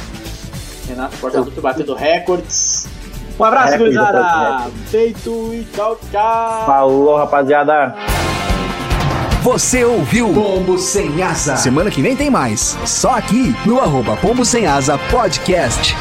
Renato 0.88 1.18
Portaluppi 1.18 1.60
batendo 1.60 1.94
recordes. 1.94 2.88
Um 3.40 3.44
abraço, 3.44 3.72
Recorde 3.72 3.96
gurizada. 3.98 4.72
Feito 4.88 5.54
e 5.54 5.68
tchau, 5.74 6.00
tchau. 6.12 6.66
Falou, 6.66 7.18
rapaziada. 7.18 7.96
Você 9.42 9.84
ouviu 9.84 10.30
Pombo 10.34 10.78
Sem 10.78 11.22
Asa. 11.22 11.58
Semana 11.58 11.92
que 11.92 12.02
vem 12.02 12.16
tem 12.16 12.30
mais. 12.30 12.78
Só 12.86 13.12
aqui 13.18 13.54
no 13.66 13.80
arroba 13.80 14.16
Pombo 14.18 14.46
Sem 14.46 14.66
Asa 14.66 14.98
Podcast. 15.12 15.96